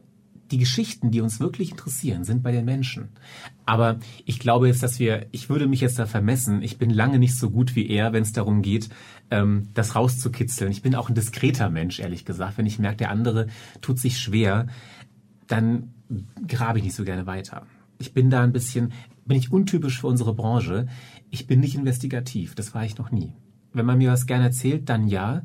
[0.52, 3.08] die Geschichten, die uns wirklich interessieren, sind bei den Menschen.
[3.64, 7.18] Aber ich glaube jetzt, dass wir, ich würde mich jetzt da vermessen, ich bin lange
[7.18, 8.90] nicht so gut wie er, wenn es darum geht,
[9.30, 10.70] ähm, das rauszukitzeln.
[10.70, 12.58] Ich bin auch ein diskreter Mensch, ehrlich gesagt.
[12.58, 13.46] Wenn ich merke, der andere
[13.80, 14.66] tut sich schwer,
[15.46, 15.94] dann
[16.46, 17.66] grabe ich nicht so gerne weiter.
[18.02, 18.92] Ich bin da ein bisschen,
[19.24, 20.88] bin ich untypisch für unsere Branche.
[21.30, 23.32] Ich bin nicht investigativ, das war ich noch nie.
[23.72, 25.44] Wenn man mir was gerne erzählt, dann ja.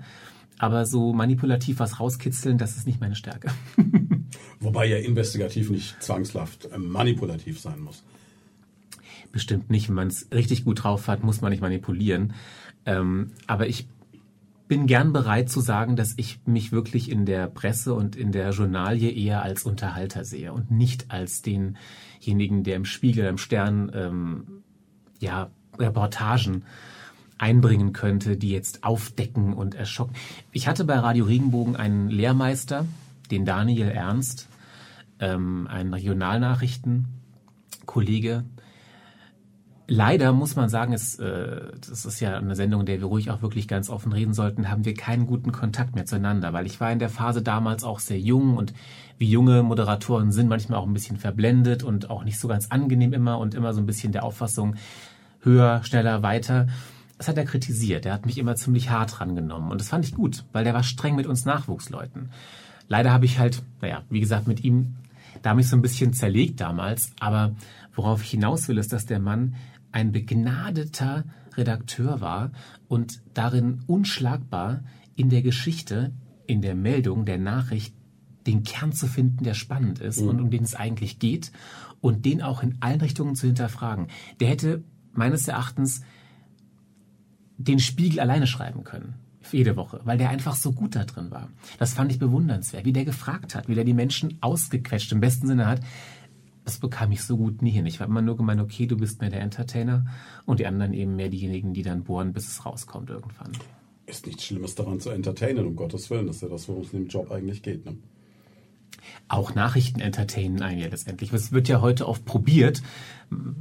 [0.57, 3.51] Aber so manipulativ was rauskitzeln, das ist nicht meine Stärke.
[4.59, 8.03] Wobei ja investigativ nicht zwangshaft äh, manipulativ sein muss.
[9.31, 9.87] Bestimmt nicht.
[9.87, 12.33] Wenn man es richtig gut drauf hat, muss man nicht manipulieren.
[12.87, 13.87] Ähm, aber ich
[14.67, 18.51] bin gern bereit zu sagen, dass ich mich wirklich in der Presse und in der
[18.51, 24.63] Journalie eher als Unterhalter sehe und nicht als denjenigen, der im Spiegel, im Stern, ähm,
[25.19, 25.49] ja,
[25.79, 26.63] Reportagen
[27.37, 30.15] einbringen könnte, die jetzt aufdecken und erschocken.
[30.51, 32.87] Ich hatte bei Radio Regenbogen einen Lehrmeister,
[33.29, 34.47] den Daniel Ernst,
[35.19, 38.43] ähm, ein Regionalnachrichtenkollege.
[39.89, 43.31] Leider muss man sagen, es, äh, das ist ja eine Sendung, in der wir ruhig
[43.31, 46.81] auch wirklich ganz offen reden sollten, haben wir keinen guten Kontakt mehr zueinander, weil ich
[46.81, 48.73] war in der Phase damals auch sehr jung und
[49.17, 53.13] wie junge Moderatoren sind manchmal auch ein bisschen verblendet und auch nicht so ganz angenehm
[53.13, 54.75] immer und immer so ein bisschen der Auffassung
[55.39, 56.67] höher, schneller, weiter.
[57.17, 58.05] Das hat er kritisiert.
[58.05, 60.83] Er hat mich immer ziemlich hart rangenommen und das fand ich gut, weil der war
[60.83, 62.29] streng mit uns Nachwuchsleuten.
[62.89, 64.97] Leider habe ich halt, naja, wie gesagt, mit ihm
[65.41, 67.11] da mich so ein bisschen zerlegt damals.
[67.19, 67.53] Aber
[67.95, 69.55] worauf ich hinaus will, ist, dass der Mann
[69.97, 72.51] ein begnadeter Redakteur war
[72.87, 74.83] und darin unschlagbar
[75.15, 76.13] in der Geschichte,
[76.45, 77.95] in der Meldung, der Nachricht,
[78.45, 80.27] den Kern zu finden, der spannend ist mhm.
[80.27, 81.51] und um den es eigentlich geht
[81.99, 84.05] und den auch in allen Richtungen zu hinterfragen.
[84.39, 84.83] Der hätte
[85.13, 86.01] meines Erachtens
[87.57, 89.15] den Spiegel alleine schreiben können
[89.51, 91.49] jede Woche, weil der einfach so gut da drin war.
[91.79, 95.47] Das fand ich bewundernswert, wie der gefragt hat, wie der die Menschen ausgequetscht im besten
[95.47, 95.79] Sinne hat.
[96.67, 97.85] Das bekam ich so gut nie hin.
[97.85, 100.05] Ich habe immer nur gemeint, okay, du bist mehr der Entertainer
[100.45, 103.53] und die anderen eben mehr diejenigen, die dann bohren, bis es rauskommt irgendwann.
[104.05, 106.27] Ist nichts Schlimmes daran zu entertainen, um Gottes Willen.
[106.27, 107.85] Das ist ja das, worum es in dem Job eigentlich geht.
[107.85, 107.95] Ne?
[109.29, 111.31] Auch Nachrichten entertainen einen ja letztendlich.
[111.31, 112.81] Es wird ja heute oft probiert,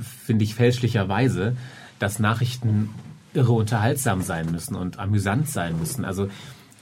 [0.00, 1.56] finde ich fälschlicherweise,
[2.00, 2.90] dass Nachrichten
[3.34, 6.04] irre unterhaltsam sein müssen und amüsant sein müssen.
[6.04, 6.28] Also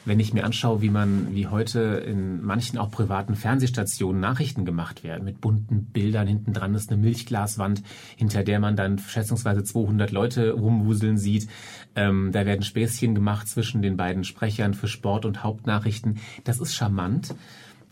[0.05, 5.03] wenn ich mir anschaue, wie man, wie heute in manchen auch privaten Fernsehstationen Nachrichten gemacht
[5.05, 7.83] werden, mit bunten Bildern, hinten dran ist eine Milchglaswand,
[8.17, 11.49] hinter der man dann schätzungsweise 200 Leute rumwuseln sieht.
[11.95, 16.19] Ähm, da werden Späßchen gemacht zwischen den beiden Sprechern für Sport und Hauptnachrichten.
[16.45, 17.35] Das ist charmant,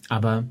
[0.09, 0.45] aber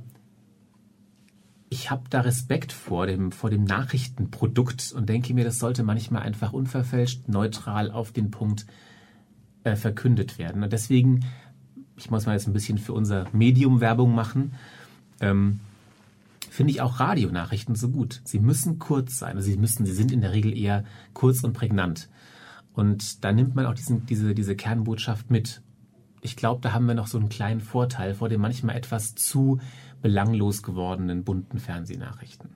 [1.70, 6.24] ich habe da Respekt vor dem, vor dem Nachrichtenprodukt und denke mir, das sollte manchmal
[6.24, 8.66] einfach unverfälscht, neutral auf den Punkt
[9.64, 10.64] äh, verkündet werden.
[10.64, 11.22] Und deswegen,
[12.02, 14.54] ich muss mal jetzt ein bisschen für unser Medium Werbung machen,
[15.20, 15.60] ähm,
[16.50, 18.22] finde ich auch Radionachrichten so gut.
[18.24, 19.38] Sie müssen kurz sein.
[19.38, 20.84] Also sie müssen, sie sind in der Regel eher
[21.14, 22.10] kurz und prägnant.
[22.74, 25.62] Und da nimmt man auch diesen, diese, diese Kernbotschaft mit.
[26.22, 29.60] Ich glaube, da haben wir noch so einen kleinen Vorteil vor dem manchmal etwas zu
[30.02, 32.50] belanglos gewordenen bunten Fernsehnachrichten.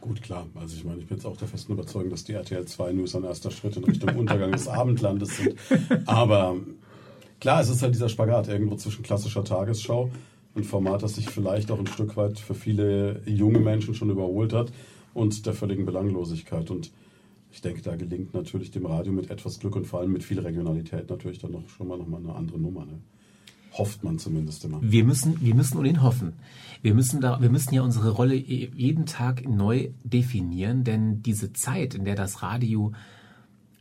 [0.00, 0.46] Gut, klar.
[0.54, 3.16] Also ich meine, ich bin jetzt auch der festen Überzeugung, dass die RTL 2 News
[3.16, 5.56] ein erster Schritt in Richtung Untergang des Abendlandes sind.
[6.06, 6.56] Aber
[7.44, 10.10] klar, es ist halt dieser Spagat irgendwo zwischen klassischer Tagesschau,
[10.56, 14.54] ein Format, das sich vielleicht auch ein Stück weit für viele junge Menschen schon überholt
[14.54, 14.72] hat,
[15.12, 16.70] und der völligen Belanglosigkeit.
[16.70, 16.90] Und
[17.52, 20.40] ich denke, da gelingt natürlich dem Radio mit etwas Glück und vor allem mit viel
[20.40, 22.86] Regionalität natürlich dann noch schon mal noch mal eine andere Nummer.
[22.86, 22.98] Ne?
[23.72, 24.80] Hofft man zumindest immer.
[24.80, 26.32] Wir müssen, wir müssen ohnehin hoffen.
[26.80, 31.94] Wir müssen da, wir müssen ja unsere Rolle jeden Tag neu definieren, denn diese Zeit,
[31.94, 32.92] in der das Radio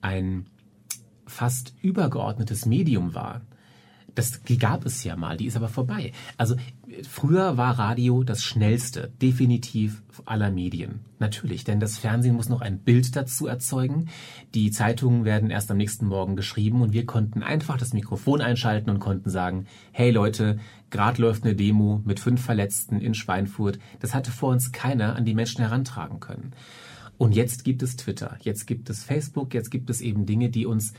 [0.02, 0.48] ein
[1.26, 3.42] fast übergeordnetes Medium war,
[4.16, 6.12] das, die gab es ja mal, die ist aber vorbei.
[6.38, 6.56] Also
[7.10, 11.00] früher war Radio das schnellste, definitiv aller Medien.
[11.20, 14.10] Natürlich, denn das Fernsehen muss noch ein Bild dazu erzeugen.
[14.54, 18.90] Die Zeitungen werden erst am nächsten Morgen geschrieben und wir konnten einfach das Mikrofon einschalten
[18.90, 23.80] und konnten sagen, hey Leute, gerade läuft eine Demo mit fünf Verletzten in Schweinfurt.
[24.00, 26.52] Das hatte vor uns keiner an die Menschen herantragen können.
[27.18, 30.66] Und jetzt gibt es Twitter, jetzt gibt es Facebook, jetzt gibt es eben Dinge, die
[30.66, 30.94] uns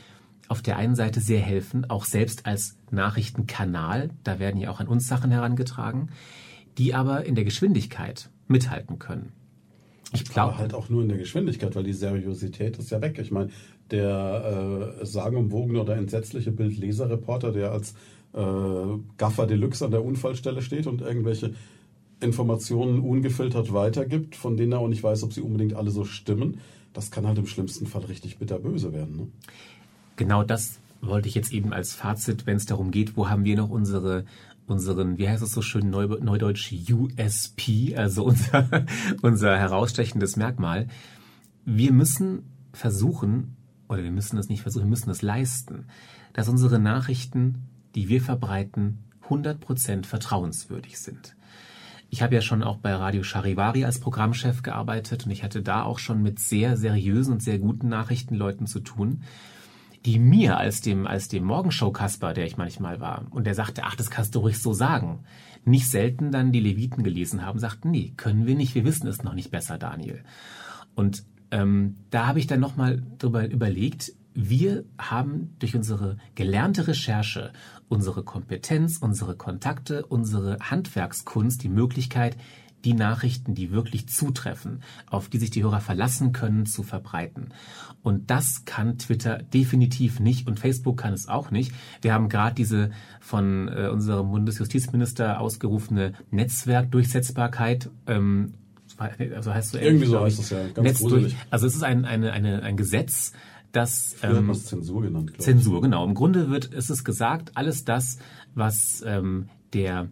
[0.49, 4.89] auf der einen Seite sehr helfen, auch selbst als Nachrichtenkanal, da werden ja auch an
[4.89, 6.11] uns Sachen herangetragen,
[6.79, 9.33] die aber in der Geschwindigkeit mithalten können.
[10.13, 13.19] Ich glaube halt auch nur in der Geschwindigkeit, weil die Seriosität ist ja weg.
[13.19, 13.51] Ich meine,
[13.91, 17.95] der äh, sagenumwogene oder entsetzliche Bildleserreporter, der als
[18.33, 21.55] äh, Gaffer Deluxe an der Unfallstelle steht und irgendwelche
[22.21, 26.61] Informationen ungefiltert weitergibt, von denen er auch nicht weiß, ob sie unbedingt alle so stimmen,
[26.93, 29.17] das kann halt im schlimmsten Fall richtig bitterböse werden.
[29.17, 29.27] Ne?
[30.17, 33.57] Genau das wollte ich jetzt eben als Fazit, wenn es darum geht, wo haben wir
[33.57, 34.25] noch unsere
[34.67, 38.87] unseren, wie heißt es so schön, Neu, neudeutsch USP, also unser,
[39.23, 40.89] unser herausstechendes Merkmal.
[41.65, 43.57] Wir müssen versuchen,
[43.89, 45.87] oder wir müssen es nicht versuchen, wir müssen es leisten,
[46.33, 48.99] dass unsere Nachrichten, die wir verbreiten,
[49.29, 51.37] 100% vertrauenswürdig sind.
[52.11, 55.83] Ich habe ja schon auch bei Radio Charivari als Programmchef gearbeitet und ich hatte da
[55.83, 59.23] auch schon mit sehr seriösen und sehr guten Nachrichtenleuten zu tun
[60.05, 63.97] die mir als dem, als dem Morgenshow-Kasper, der ich manchmal war, und der sagte, ach,
[63.97, 65.21] das kannst du ruhig so sagen,
[65.65, 69.23] nicht selten dann die Leviten gelesen haben, sagten, nee, können wir nicht, wir wissen es
[69.23, 70.23] noch nicht besser, Daniel.
[70.95, 77.53] Und ähm, da habe ich dann nochmal drüber überlegt, wir haben durch unsere gelernte Recherche,
[77.89, 82.37] unsere Kompetenz, unsere Kontakte, unsere Handwerkskunst die Möglichkeit,
[82.85, 87.49] die Nachrichten, die wirklich zutreffen, auf die sich die Hörer verlassen können, zu verbreiten.
[88.05, 91.73] Und das kann Twitter definitiv nicht und Facebook kann es auch nicht.
[92.03, 98.55] Wir haben gerade diese von äh, unserem Bundesjustizminister ausgerufene Netzwerkdurchsetzbarkeit ähm,
[99.35, 102.05] also heißt so irgendwie so heißt es ja ganz Netz durch, also es ist ein,
[102.05, 103.33] eine, eine, ein Gesetz,
[103.73, 105.33] das ähm, Zensur genannt.
[105.39, 106.05] Zensur, genau.
[106.05, 108.19] Im Grunde wird ist es gesagt, alles das,
[108.55, 110.09] was ähm, der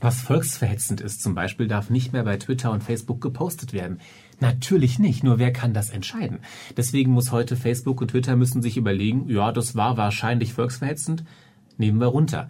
[0.00, 4.00] was volksverhetzend ist zum Beispiel, darf nicht mehr bei Twitter und Facebook gepostet werden.
[4.38, 6.40] Natürlich nicht, nur wer kann das entscheiden?
[6.76, 11.24] Deswegen muss heute Facebook und Twitter müssen sich überlegen, ja, das war wahrscheinlich volksverhetzend,
[11.78, 12.48] nehmen wir runter.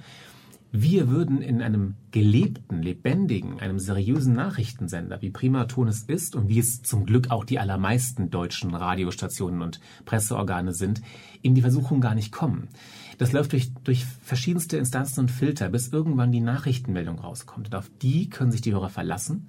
[0.72, 6.58] Wir würden in einem gelebten, lebendigen, einem seriösen Nachrichtensender, wie Primaton es ist und wie
[6.58, 11.02] es zum Glück auch die allermeisten deutschen Radiostationen und Presseorgane sind,
[11.40, 12.68] in die Versuchung gar nicht kommen.
[13.16, 17.68] Das läuft durch, durch verschiedenste Instanzen und Filter, bis irgendwann die Nachrichtenmeldung rauskommt.
[17.68, 19.48] Und auf die können sich die Hörer verlassen.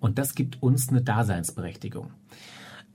[0.00, 2.10] Und das gibt uns eine Daseinsberechtigung.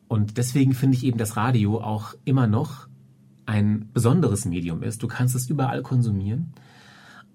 [0.07, 2.87] Und deswegen finde ich eben, dass Radio auch immer noch
[3.45, 5.03] ein besonderes Medium ist.
[5.03, 6.53] Du kannst es überall konsumieren.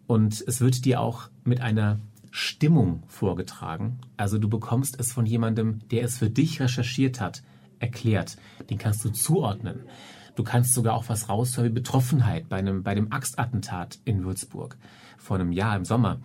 [0.07, 2.01] Und es wird dir auch mit einer
[2.31, 3.99] Stimmung vorgetragen.
[4.17, 7.43] Also du bekommst es von jemandem, der es für dich recherchiert hat,
[7.79, 8.37] erklärt.
[8.71, 9.81] Den kannst du zuordnen.
[10.35, 14.79] Du kannst sogar auch was raushören wie Betroffenheit bei einem, bei dem Axtattentat in Würzburg
[15.19, 16.21] vor einem Jahr im Sommer.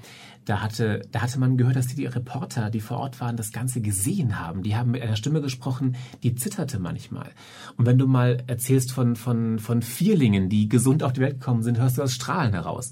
[0.46, 3.52] Da hatte, da hatte man gehört, dass die, die Reporter, die vor Ort waren, das
[3.52, 4.62] Ganze gesehen haben.
[4.62, 7.30] Die haben mit einer Stimme gesprochen, die zitterte manchmal.
[7.78, 11.64] Und wenn du mal erzählst von, von, von Vierlingen, die gesund auf die Welt gekommen
[11.64, 12.92] sind, hörst du das Strahlen heraus.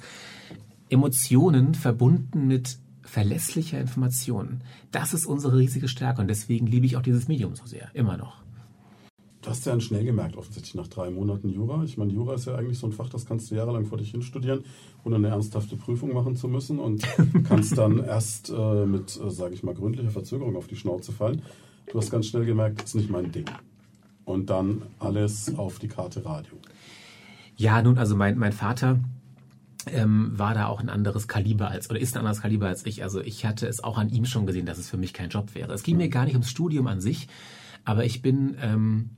[0.89, 4.63] Emotionen verbunden mit verlässlicher Information.
[4.91, 8.15] Das ist unsere riesige Stärke und deswegen liebe ich auch dieses Medium so sehr, immer
[8.17, 8.40] noch.
[9.41, 11.83] Du hast ja schnell gemerkt, offensichtlich nach drei Monaten Jura.
[11.83, 14.11] Ich meine, Jura ist ja eigentlich so ein Fach, das kannst du jahrelang vor dich
[14.11, 14.63] hin studieren,
[15.03, 17.03] ohne eine ernsthafte Prüfung machen zu müssen und
[17.47, 21.41] kannst dann erst äh, mit, äh, sage ich mal, gründlicher Verzögerung auf die Schnauze fallen.
[21.91, 23.45] Du hast ganz schnell gemerkt, das ist nicht mein Ding.
[24.25, 26.53] Und dann alles auf die Karte Radio.
[27.57, 28.99] Ja, nun, also mein, mein Vater
[29.87, 33.01] ähm, war da auch ein anderes Kaliber als, oder ist ein anderes Kaliber als ich.
[33.01, 35.55] Also ich hatte es auch an ihm schon gesehen, dass es für mich kein Job
[35.55, 35.73] wäre.
[35.73, 37.27] Es ging mir gar nicht ums Studium an sich,
[37.85, 38.55] aber ich bin...
[38.61, 39.09] Ähm,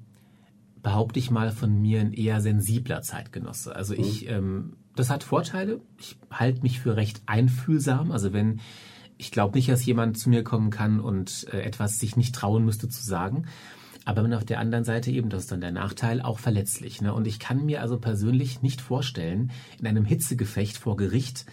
[0.83, 3.75] behaupte ich mal, von mir ein eher sensibler Zeitgenosse.
[3.75, 4.29] Also ich, mhm.
[4.29, 5.81] ähm, das hat Vorteile.
[5.97, 8.11] Ich halte mich für recht einfühlsam.
[8.11, 8.59] Also wenn,
[9.17, 12.65] ich glaube nicht, dass jemand zu mir kommen kann und äh, etwas sich nicht trauen
[12.65, 13.45] müsste zu sagen.
[14.05, 17.01] Aber man auf der anderen Seite eben, das ist dann der Nachteil, auch verletzlich.
[17.01, 17.13] Ne?
[17.13, 21.45] Und ich kann mir also persönlich nicht vorstellen, in einem Hitzegefecht vor Gericht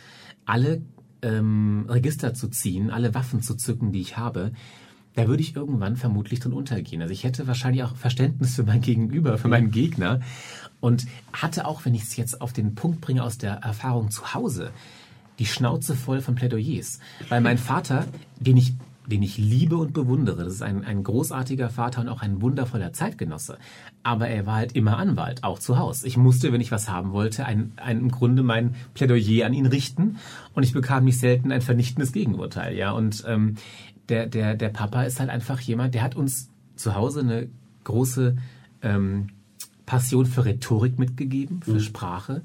[0.45, 0.83] alle
[1.23, 4.53] ähm, Register zu ziehen, alle Waffen zu zücken, die ich habe,
[5.21, 7.03] da würde ich irgendwann vermutlich drin untergehen.
[7.03, 10.21] Also ich hätte wahrscheinlich auch Verständnis für mein Gegenüber, für meinen Gegner
[10.81, 14.33] und hatte auch, wenn ich es jetzt auf den Punkt bringe aus der Erfahrung zu
[14.33, 14.71] Hause,
[15.39, 17.01] die Schnauze voll von Plädoyers.
[17.29, 18.07] Weil mein Vater,
[18.39, 18.73] den ich
[19.07, 20.45] den ich liebe und bewundere.
[20.45, 23.59] Das ist ein, ein großartiger Vater und auch ein wundervoller Zeitgenosse.
[24.03, 26.07] Aber er war halt immer Anwalt, auch zu Hause.
[26.07, 29.67] Ich musste, wenn ich was haben wollte, ein, ein, im Grunde mein Plädoyer an ihn
[29.67, 30.19] richten
[30.55, 32.77] und ich bekam nicht selten ein vernichtendes Gegenurteil.
[32.77, 33.57] Ja, und ähm,
[34.09, 37.49] der, der, der Papa ist halt einfach jemand, der hat uns zu Hause eine
[37.85, 38.37] große
[38.83, 39.29] ähm,
[39.87, 41.81] Passion für Rhetorik mitgegeben, für mhm.
[41.81, 42.43] Sprache,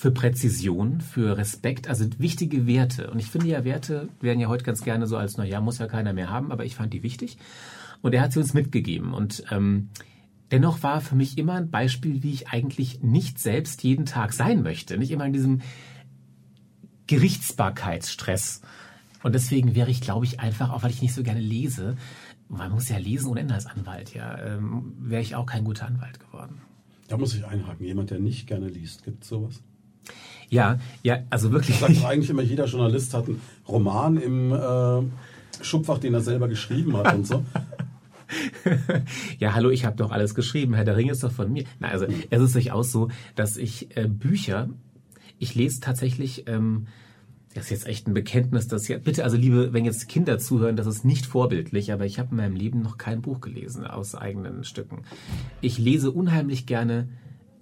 [0.00, 3.10] für Präzision, für Respekt, also wichtige Werte.
[3.10, 5.88] Und ich finde ja, Werte werden ja heute ganz gerne so als, naja, muss ja
[5.88, 7.36] keiner mehr haben, aber ich fand die wichtig.
[8.00, 9.12] Und er hat sie uns mitgegeben.
[9.12, 9.90] Und ähm,
[10.50, 14.62] dennoch war für mich immer ein Beispiel, wie ich eigentlich nicht selbst jeden Tag sein
[14.62, 14.96] möchte.
[14.96, 15.60] Nicht immer in diesem
[17.06, 18.62] Gerichtsbarkeitsstress.
[19.22, 21.96] Und deswegen wäre ich, glaube ich, einfach, auch weil ich nicht so gerne lese,
[22.48, 25.84] man muss ja lesen ohne Ende als Anwalt, ja, ähm, wäre ich auch kein guter
[25.84, 26.62] Anwalt geworden.
[27.08, 27.84] Da muss ich einhaken.
[27.84, 29.62] Jemand, der nicht gerne liest, gibt es sowas?
[30.50, 31.78] Ja, ja, also wirklich.
[31.78, 36.96] Sagt eigentlich immer, jeder Journalist hat einen Roman im äh, Schubfach, den er selber geschrieben
[36.96, 37.44] hat und so.
[39.38, 40.74] ja, hallo, ich habe doch alles geschrieben.
[40.74, 41.64] Herr der Ring ist doch von mir.
[41.78, 44.68] Na, also es ist durchaus so, dass ich äh, Bücher,
[45.38, 46.88] ich lese tatsächlich, ähm,
[47.54, 50.76] das ist jetzt echt ein Bekenntnis, dass ja, bitte, also liebe, wenn jetzt Kinder zuhören,
[50.76, 54.14] das ist nicht vorbildlich, aber ich habe in meinem Leben noch kein Buch gelesen aus
[54.14, 55.02] eigenen Stücken.
[55.60, 57.08] Ich lese unheimlich gerne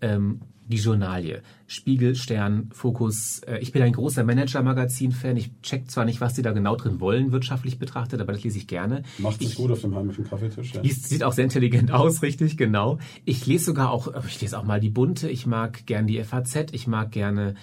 [0.00, 1.42] ähm, die Journalie.
[1.66, 3.40] Spiegel, Stern, Fokus.
[3.40, 5.36] Äh, ich bin ein großer Manager-Magazin-Fan.
[5.36, 8.58] Ich check zwar nicht, was die da genau drin wollen, wirtschaftlich betrachtet, aber das lese
[8.58, 9.02] ich gerne.
[9.18, 10.74] Macht sich ich, gut auf dem heimischen Kaffeetisch.
[10.74, 10.82] Ja.
[10.84, 12.98] Sieht auch sehr intelligent aus, richtig, genau.
[13.24, 15.30] Ich lese sogar auch, ich lese auch mal die Bunte.
[15.30, 16.72] Ich mag gern die FAZ.
[16.72, 17.54] Ich mag gerne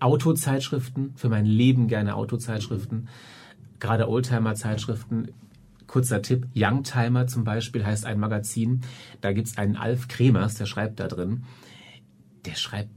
[0.00, 1.12] Autozeitschriften.
[1.14, 3.08] Für mein Leben gerne Autozeitschriften.
[3.78, 5.28] Gerade Oldtimer-Zeitschriften
[5.86, 8.82] kurzer Tipp, Youngtimer zum Beispiel heißt ein Magazin.
[9.22, 11.44] Da gibt's einen Alf Kremers, der schreibt da drin
[12.44, 12.90] der schreibt,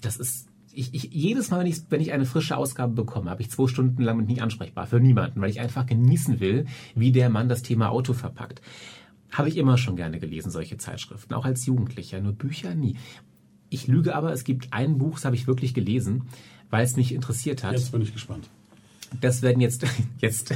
[0.00, 3.42] das ist, ich, ich, jedes Mal, wenn ich, wenn ich eine frische Ausgabe bekomme, habe
[3.42, 7.30] ich zwei Stunden lang nicht ansprechbar für niemanden, weil ich einfach genießen will, wie der
[7.30, 8.60] Mann das Thema Auto verpackt.
[9.32, 12.96] Habe ich immer schon gerne gelesen, solche Zeitschriften, auch als Jugendlicher, nur Bücher nie.
[13.70, 16.28] Ich lüge aber, es gibt ein Buch, das habe ich wirklich gelesen,
[16.70, 17.72] weil es mich interessiert hat.
[17.72, 18.48] Jetzt bin ich gespannt.
[19.20, 19.84] Das werden jetzt
[20.18, 20.54] jetzt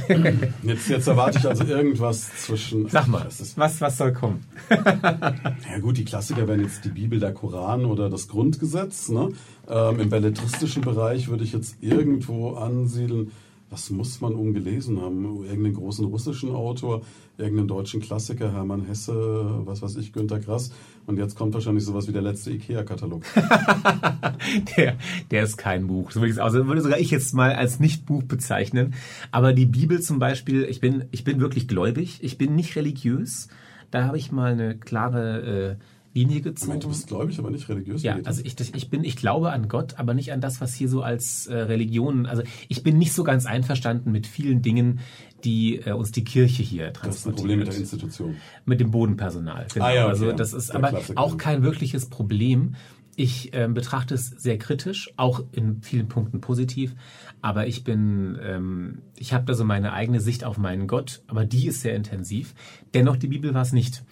[0.63, 2.87] jetzt jetzt erwarte ich also irgendwas zwischen.
[2.89, 4.43] Sag mal, was was soll kommen?
[4.69, 9.09] ja gut, die Klassiker wären jetzt die Bibel, der Koran oder das Grundgesetz.
[9.09, 9.29] Ne?
[9.67, 13.31] Ähm, Im belletristischen Bereich würde ich jetzt irgendwo ansiedeln
[13.73, 15.25] was muss man ungelesen haben?
[15.45, 17.01] Irgendeinen großen russischen Autor,
[17.39, 20.71] irgendeinen deutschen Klassiker, Hermann Hesse, was weiß ich, Günter Grass.
[21.05, 23.23] Und jetzt kommt wahrscheinlich sowas wie der letzte IKEA-Katalog.
[24.77, 24.95] der,
[25.31, 26.11] der ist kein Buch.
[26.11, 28.93] So würde, ich, also würde sogar ich jetzt mal als Nicht-Buch bezeichnen.
[29.31, 32.19] Aber die Bibel zum Beispiel, ich bin, ich bin wirklich gläubig.
[32.21, 33.49] Ich bin nicht religiös.
[33.91, 35.83] Da habe ich mal eine klare äh,
[36.13, 36.67] Linie gezogen.
[36.67, 38.03] Moment, du bist gläubig, aber nicht religiös?
[38.03, 40.87] Ja, also ich, ich bin, ich glaube an Gott, aber nicht an das, was hier
[40.87, 44.99] so als äh, Religion, also ich bin nicht so ganz einverstanden mit vielen Dingen,
[45.43, 47.07] die äh, uns die Kirche hier transportiert.
[47.07, 48.35] Das ist ein Problem mit der Institution.
[48.65, 49.67] Mit dem Bodenpersonal.
[49.73, 49.85] Genau.
[49.85, 51.19] Ah, ja, okay, also das ist aber Klassiker.
[51.19, 52.75] auch kein wirkliches Problem.
[53.15, 56.95] Ich äh, betrachte es sehr kritisch, auch in vielen Punkten positiv,
[57.41, 61.45] aber ich bin, ähm, ich habe da so meine eigene Sicht auf meinen Gott, aber
[61.45, 62.55] die ist sehr intensiv.
[62.95, 64.03] Dennoch, die Bibel war es nicht.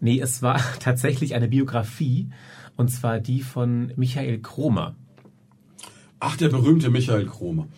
[0.00, 2.28] Nee, es war tatsächlich eine Biografie
[2.76, 4.94] und zwar die von Michael Kromer.
[6.20, 7.68] Ach, der berühmte Michael Kromer.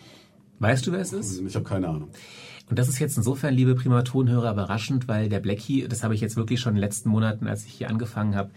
[0.59, 1.41] Weißt du, wer es ist?
[1.41, 2.09] Ich habe keine Ahnung.
[2.69, 6.35] Und das ist jetzt insofern, liebe Primatonhörer, überraschend, weil der Blackie, das habe ich jetzt
[6.35, 8.51] wirklich schon in den letzten Monaten, als ich hier angefangen habe,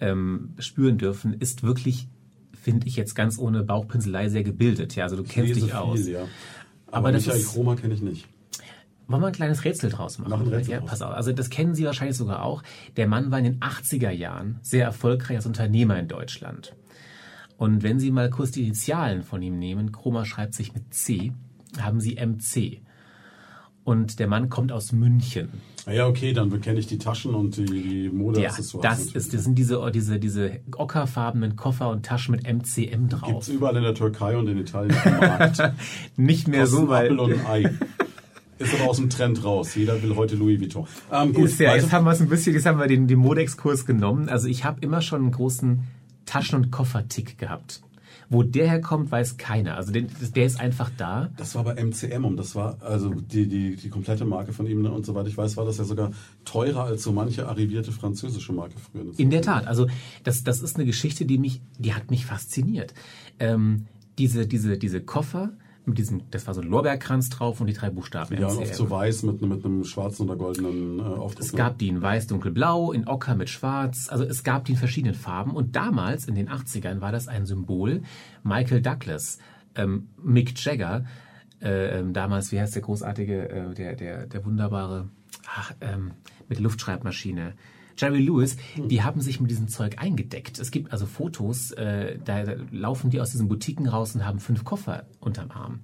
[0.00, 2.08] ähm, spüren dürfen, ist wirklich,
[2.52, 4.96] finde ich jetzt ganz ohne Bauchpinselei sehr gebildet.
[4.96, 6.06] Ja, also du ich kennst dich viel, aus.
[6.06, 6.24] Ja.
[6.88, 8.28] Aber, Aber Michael Kromer kenne ich nicht.
[9.06, 10.30] Wollen wir ein kleines Rätsel draus machen?
[10.30, 11.14] machen Rätsel ja, pass auf.
[11.14, 12.62] Also das kennen Sie wahrscheinlich sogar auch.
[12.96, 16.74] Der Mann war in den 80er Jahren sehr erfolgreich als Unternehmer in Deutschland.
[17.56, 21.32] Und wenn Sie mal kurz die Initialen von ihm nehmen, Chroma schreibt sich mit C,
[21.78, 22.80] haben Sie MC.
[23.84, 25.50] Und der Mann kommt aus München.
[25.84, 28.40] Ah ja, okay, dann kenne ich die Taschen und die, die Mode.
[28.40, 33.28] Ja, das, ist, das sind diese, diese, diese ockerfarbenen Koffer und Taschen mit MCM drauf.
[33.28, 35.62] Gibt's überall in der Türkei und in Italien am Markt.
[36.16, 37.04] Nicht mehr Kosten so, weil...
[37.04, 37.70] Apfel und ein Ei.
[38.58, 39.74] Ist aber aus dem Trend raus.
[39.74, 40.86] Jeder will heute Louis Vuitton.
[41.12, 43.18] Ähm, gut, ist ja, jetzt haben wir es ein bisschen, jetzt haben wir den, den
[43.18, 44.28] Modexkurs genommen.
[44.28, 45.84] Also ich habe immer schon einen großen
[46.26, 47.82] Taschen- und Koffertick gehabt.
[48.30, 49.76] Wo der herkommt, weiß keiner.
[49.76, 51.30] Also den, der ist einfach da.
[51.36, 54.82] Das war bei MCM und das war also die, die, die komplette Marke von ihm
[54.82, 54.90] ne?
[54.90, 56.12] und soweit ich weiß, war das ja sogar
[56.44, 59.04] teurer als so manche arrivierte französische Marke früher.
[59.18, 59.66] In der Tat.
[59.66, 59.88] Also
[60.22, 62.94] das, das ist eine Geschichte, die mich, die hat mich fasziniert.
[63.38, 63.86] Ähm,
[64.18, 65.52] diese, diese, diese Koffer,
[65.86, 68.38] mit diesem, das war so ein Lorbeerkranz drauf und die drei Buchstaben.
[68.38, 71.44] Ja, oft so weiß mit, mit einem schwarzen oder goldenen äh, Aufdruck.
[71.44, 74.08] Es gab die in weiß, dunkelblau, in ocker mit schwarz.
[74.08, 75.52] Also es gab die in verschiedenen Farben.
[75.52, 78.02] Und damals, in den 80ern, war das ein Symbol.
[78.42, 79.38] Michael Douglas,
[79.74, 81.04] ähm, Mick Jagger,
[81.60, 85.08] äh, ähm, damals, wie heißt der großartige, äh, der, der, der wunderbare,
[85.46, 86.12] ach, ähm,
[86.48, 87.54] mit der Luftschreibmaschine,
[87.96, 90.58] Jerry Lewis, die haben sich mit diesem Zeug eingedeckt.
[90.58, 94.64] Es gibt also Fotos, äh, da laufen die aus diesen Boutiquen raus und haben fünf
[94.64, 95.80] Koffer unterm Arm.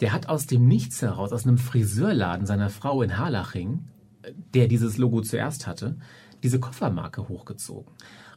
[0.00, 3.84] Der hat aus dem Nichts heraus, aus einem Friseurladen seiner Frau in Harlaching,
[4.54, 5.96] der dieses Logo zuerst hatte,
[6.42, 7.92] diese Koffermarke hochgezogen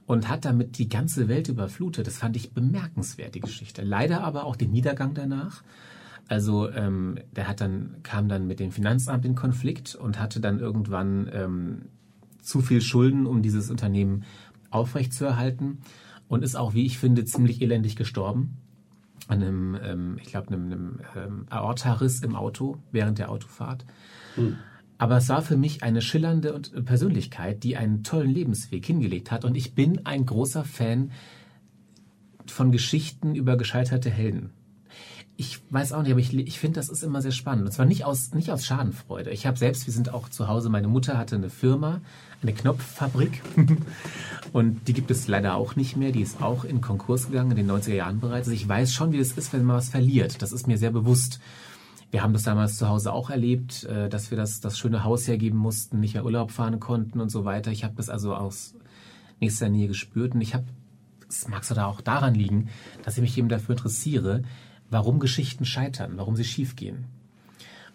[0.06, 2.08] und hat damit die ganze Welt überflutet.
[2.08, 3.82] Das fand ich bemerkenswert, die Geschichte.
[3.82, 5.64] Leider aber auch den Niedergang danach.
[6.28, 10.60] Also ähm, der hat dann kam dann mit dem Finanzamt in Konflikt und hatte dann
[10.60, 11.82] irgendwann ähm,
[12.44, 14.24] zu viel Schulden, um dieses Unternehmen
[14.70, 15.80] aufrechtzuerhalten
[16.28, 18.58] und ist auch, wie ich finde, ziemlich elendig gestorben.
[19.28, 23.86] An einem, ähm, ich glaube, einem, einem ähm, Aortariss im Auto während der Autofahrt.
[24.36, 24.58] Hm.
[24.98, 29.46] Aber es war für mich eine schillernde Persönlichkeit, die einen tollen Lebensweg hingelegt hat.
[29.46, 31.12] Und ich bin ein großer Fan
[32.46, 34.52] von Geschichten über gescheiterte Helden
[35.36, 37.66] ich weiß auch nicht, aber ich, ich finde, das ist immer sehr spannend.
[37.66, 39.32] Und zwar nicht aus, nicht aus Schadenfreude.
[39.32, 42.02] Ich habe selbst, wir sind auch zu Hause, meine Mutter hatte eine Firma,
[42.44, 43.42] eine Knopffabrik.
[44.54, 46.12] und die gibt es leider auch nicht mehr.
[46.12, 48.48] Die ist auch in Konkurs gegangen in den 90er Jahren bereits.
[48.48, 50.42] Also ich weiß schon, wie das ist, wenn man was verliert.
[50.42, 51.40] Das ist mir sehr bewusst.
[52.12, 55.28] Wir haben das damals zu Hause auch erlebt, äh, dass wir das, das schöne Haus
[55.28, 57.72] hergeben mussten, nicht mehr Urlaub fahren konnten und so weiter.
[57.72, 58.76] Ich habe das also aus
[59.40, 60.66] nächster Nähe gespürt und ich habe,
[61.28, 62.70] es mag so da auch daran liegen,
[63.04, 64.44] dass ich mich eben dafür interessiere,
[64.92, 67.06] warum Geschichten scheitern, warum sie schiefgehen.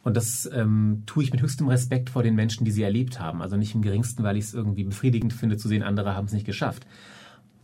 [0.02, 3.42] Und das ähm, tue ich mit höchstem Respekt vor den Menschen, die sie erlebt haben.
[3.42, 6.32] Also nicht im geringsten, weil ich es irgendwie befriedigend finde zu sehen, andere haben es
[6.32, 6.86] nicht geschafft.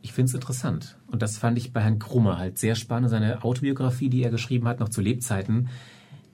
[0.03, 0.99] Ich finde es interessant.
[1.07, 3.09] Und das fand ich bei Herrn Krummer halt sehr spannend.
[3.09, 5.69] Seine Autobiografie, die er geschrieben hat, noch zu Lebzeiten,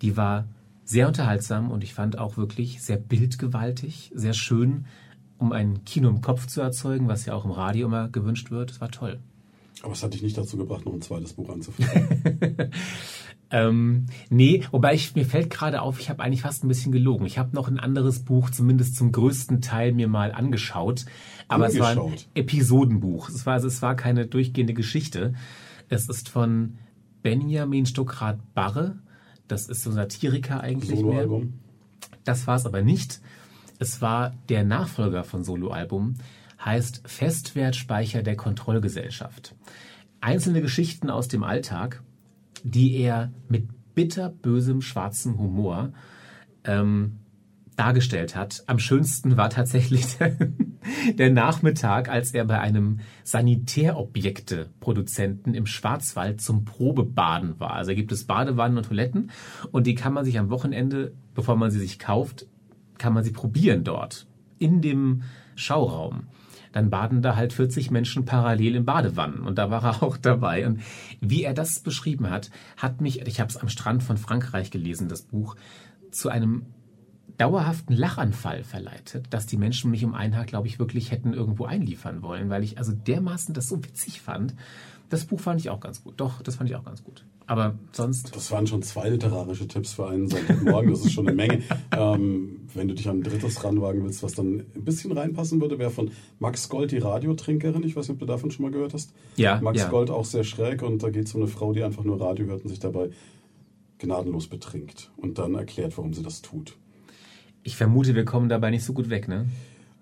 [0.03, 0.47] die war
[0.85, 4.87] sehr unterhaltsam und ich fand auch wirklich sehr bildgewaltig, sehr schön,
[5.39, 8.73] um ein Kino im Kopf zu erzeugen, was ja auch im Radio immer gewünscht wird.
[8.73, 9.21] Es war toll.
[9.83, 12.25] Aber es hat dich nicht dazu gebracht, noch ein zweites Buch anzufangen.
[13.51, 17.27] ähm, nee, wobei ich, mir fällt gerade auf, ich habe eigentlich fast ein bisschen gelogen.
[17.27, 21.05] Ich habe noch ein anderes Buch, zumindest zum größten Teil, mir mal angeschaut.
[21.49, 21.91] Aber angeschaut.
[21.91, 23.29] es war ein Episodenbuch.
[23.29, 25.35] Es war, also, es war keine durchgehende Geschichte.
[25.89, 26.79] Es ist von
[27.23, 28.99] Benjamin Stuckrad Barre.
[29.49, 31.27] Das ist so ein Satiriker eigentlich mehr.
[32.25, 33.21] Das war es aber nicht.
[33.79, 36.17] Es war der Nachfolger von Soloalbum
[36.65, 39.55] heißt Festwertspeicher der Kontrollgesellschaft.
[40.21, 42.03] Einzelne Geschichten aus dem Alltag,
[42.65, 45.93] die er mit bitterbösem schwarzen Humor
[46.65, 47.21] ähm,
[47.77, 48.63] dargestellt hat.
[48.67, 50.37] Am schönsten war tatsächlich der,
[51.15, 57.73] der Nachmittag, als er bei einem Sanitärobjekte-Produzenten im Schwarzwald zum Probebaden war.
[57.73, 59.31] Also gibt es Badewannen und Toiletten
[59.73, 62.47] und die kann man sich am Wochenende, bevor man sie sich kauft,
[62.99, 64.27] kann man sie probieren dort
[64.59, 65.23] in dem
[65.55, 66.25] Schauraum
[66.73, 70.67] dann baden da halt 40 Menschen parallel in Badewannen und da war er auch dabei.
[70.67, 70.81] Und
[71.21, 75.09] wie er das beschrieben hat, hat mich, ich habe es am Strand von Frankreich gelesen,
[75.09, 75.57] das Buch,
[76.11, 76.67] zu einem
[77.41, 81.65] dauerhaften Lachanfall verleitet, dass die Menschen mich um ein Haar, glaube ich, wirklich hätten irgendwo
[81.65, 84.55] einliefern wollen, weil ich also dermaßen das so witzig fand.
[85.11, 86.15] Das Buch fand ich auch ganz gut.
[86.17, 87.25] Doch, das fand ich auch ganz gut.
[87.47, 88.35] Aber sonst.
[88.35, 90.93] Das waren schon zwei literarische Tipps für einen Sonntagmorgen.
[90.93, 91.63] Das ist schon eine Menge.
[91.97, 95.81] ähm, wenn du dich an ein drittes ranwagen willst, was dann ein bisschen reinpassen würde,
[95.81, 97.83] wäre von Max Gold, die Radiotrinkerin.
[97.83, 99.13] Ich weiß nicht, ob du davon schon mal gehört hast.
[99.35, 99.61] Ja.
[99.61, 99.89] Max ja.
[99.89, 102.47] Gold auch sehr schräg und da geht es um eine Frau, die einfach nur Radio
[102.47, 103.11] hört und sich dabei
[103.99, 106.77] gnadenlos betrinkt und dann erklärt, warum sie das tut.
[107.65, 109.47] Ich vermute, wir kommen dabei nicht so gut weg, ne?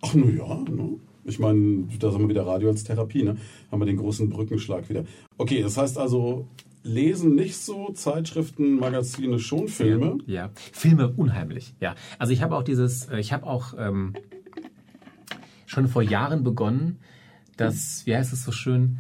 [0.03, 1.01] Ach, na ja, ne?
[1.29, 3.37] Ich meine, da haben wir wieder Radio als Therapie, ne?
[3.71, 5.05] Haben wir den großen Brückenschlag wieder.
[5.37, 6.49] Okay, das heißt also,
[6.83, 10.19] lesen nicht so, Zeitschriften, Magazine schon, Filme.
[10.27, 10.51] Ja, ja.
[10.73, 11.95] Filme unheimlich, ja.
[12.19, 14.15] Also ich habe auch dieses, äh, ich habe auch ähm,
[15.67, 16.99] schon vor Jahren begonnen,
[17.57, 18.99] das, wie heißt es so schön,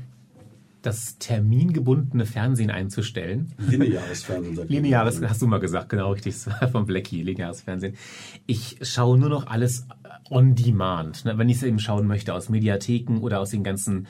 [0.82, 3.52] das termingebundene Fernsehen einzustellen.
[3.58, 6.34] Lineares Fernsehen, sagt Lineares, hast du mal gesagt, genau richtig,
[6.72, 7.96] vom Blackie, lineares Fernsehen.
[8.46, 9.86] Ich schaue nur noch alles
[10.30, 14.06] on demand, ne, wenn ich es eben schauen möchte, aus Mediatheken oder aus den ganzen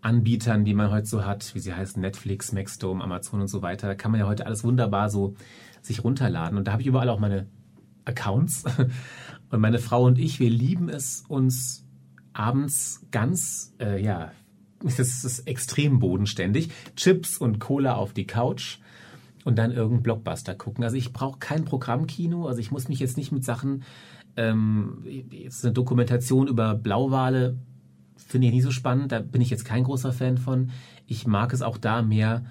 [0.00, 3.94] Anbietern, die man heute so hat, wie sie heißen, Netflix, Maxdome, Amazon und so weiter.
[3.94, 5.34] Kann man ja heute alles wunderbar so
[5.82, 6.56] sich runterladen.
[6.56, 7.46] Und da habe ich überall auch meine
[8.04, 8.64] Accounts.
[9.50, 11.86] Und meine Frau und ich, wir lieben es, uns
[12.34, 14.32] abends ganz, äh, ja,
[14.82, 18.78] das ist extrem bodenständig, Chips und Cola auf die Couch
[19.44, 20.84] und dann irgendeinen Blockbuster gucken.
[20.84, 23.84] Also ich brauche kein Programmkino, also ich muss mich jetzt nicht mit Sachen,
[24.38, 27.58] ähm, jetzt eine Dokumentation über Blauwale
[28.16, 29.10] finde ich nicht so spannend.
[29.10, 30.70] Da bin ich jetzt kein großer Fan von.
[31.06, 32.44] Ich mag es auch da mehr,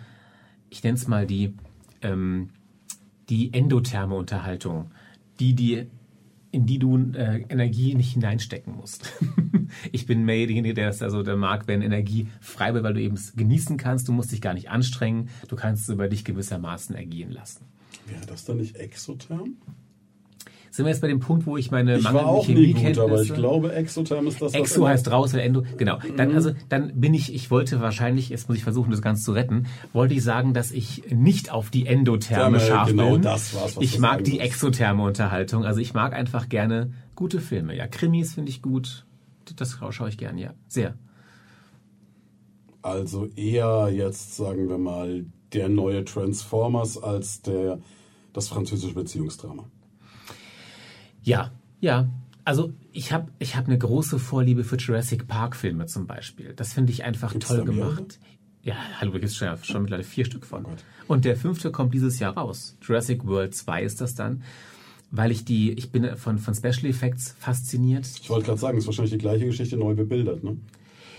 [0.69, 1.53] ich nenne es mal die,
[2.01, 2.49] ähm,
[3.29, 4.91] die endotherme Unterhaltung.
[5.39, 5.87] Die, die,
[6.51, 9.13] in die du äh, Energie nicht hineinstecken musst.
[9.91, 13.01] ich bin mehr derjenige, der es also der mag, wenn Energie frei wird, weil du
[13.01, 14.09] eben genießen kannst.
[14.09, 15.29] Du musst dich gar nicht anstrengen.
[15.47, 17.65] Du kannst es über dich gewissermaßen ergehen lassen.
[18.07, 19.57] Wäre das dann nicht exotherm?
[20.71, 23.21] Sind wir jetzt bei dem Punkt, wo ich meine ich war auch nie gut, aber
[23.21, 24.53] ich glaube, Exotherm ist das.
[24.53, 25.99] Exo heißt raus, weil Endo, genau.
[26.15, 26.35] Dann, mhm.
[26.35, 29.67] also, dann bin ich, ich wollte wahrscheinlich, jetzt muss ich versuchen, das Ganze zu retten,
[29.93, 33.21] wollte ich sagen, dass ich nicht auf die Endotherme scharf genau bin.
[33.21, 35.65] Das war's, was ich mag die exotherme Unterhaltung.
[35.65, 37.75] Also ich mag einfach gerne gute Filme.
[37.75, 39.05] Ja, Krimis finde ich gut.
[39.55, 40.53] Das schaue ich gerne, ja.
[40.67, 40.95] Sehr.
[42.81, 47.79] Also eher jetzt, sagen wir mal, der neue Transformers als der,
[48.33, 49.69] das französische Beziehungsdrama.
[51.27, 51.51] Ja,
[51.81, 52.07] ja.
[52.45, 56.53] Also ich habe ich hab eine große Vorliebe für Jurassic Park Filme zum Beispiel.
[56.55, 58.17] Das finde ich einfach Gibt's toll gemacht.
[58.63, 60.65] Ja, hallo, da gibt es schon, schon mittlerweile vier Stück von.
[60.65, 60.69] Oh.
[61.07, 62.77] Und der fünfte kommt dieses Jahr raus.
[62.81, 64.43] Jurassic World 2 ist das dann.
[65.11, 68.05] Weil ich die, ich bin von, von Special Effects fasziniert.
[68.21, 70.57] Ich wollte gerade sagen, es ist wahrscheinlich die gleiche Geschichte neu bebildert, ne?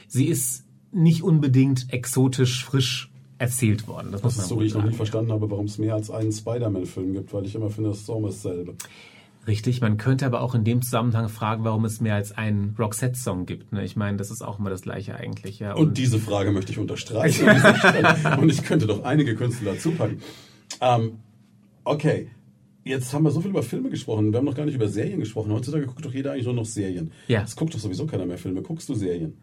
[0.09, 4.12] Sie ist nicht unbedingt exotisch frisch erzählt worden.
[4.12, 4.94] Das, muss Das man ist so, wie ich noch sagen.
[4.94, 8.11] verstanden habe, warum es mehr als einen Spider-Man-Film gibt, weil ich immer finde, das ist
[8.11, 8.74] auch immer dasselbe.
[9.49, 13.46] Richtig, man könnte aber auch in dem Zusammenhang fragen, warum es mehr als einen Roxette-Song
[13.46, 13.72] gibt.
[13.72, 13.82] Ne?
[13.82, 15.59] Ich meine, das ist auch immer das Gleiche eigentlich.
[15.59, 15.72] Ja.
[15.72, 17.49] Und diese Frage möchte ich unterstreichen.
[18.38, 20.20] Und ich könnte doch einige Künstler dazu packen.
[20.82, 21.20] Ähm,
[21.84, 22.30] okay,
[22.84, 24.32] jetzt haben wir so viel über Filme gesprochen.
[24.32, 25.51] Wir haben noch gar nicht über Serien gesprochen.
[25.51, 27.11] Heutzutage guckt doch jeder eigentlich nur noch Serien.
[27.26, 27.42] Ja.
[27.42, 28.61] Es guckt doch sowieso keiner mehr Filme.
[28.61, 29.38] Guckst du Serien?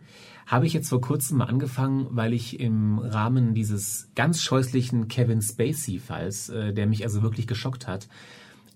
[0.45, 5.41] Habe ich jetzt vor kurzem mal angefangen, weil ich im Rahmen dieses ganz scheußlichen Kevin
[5.41, 8.07] Spacey-Falls, äh, der mich also wirklich geschockt hat,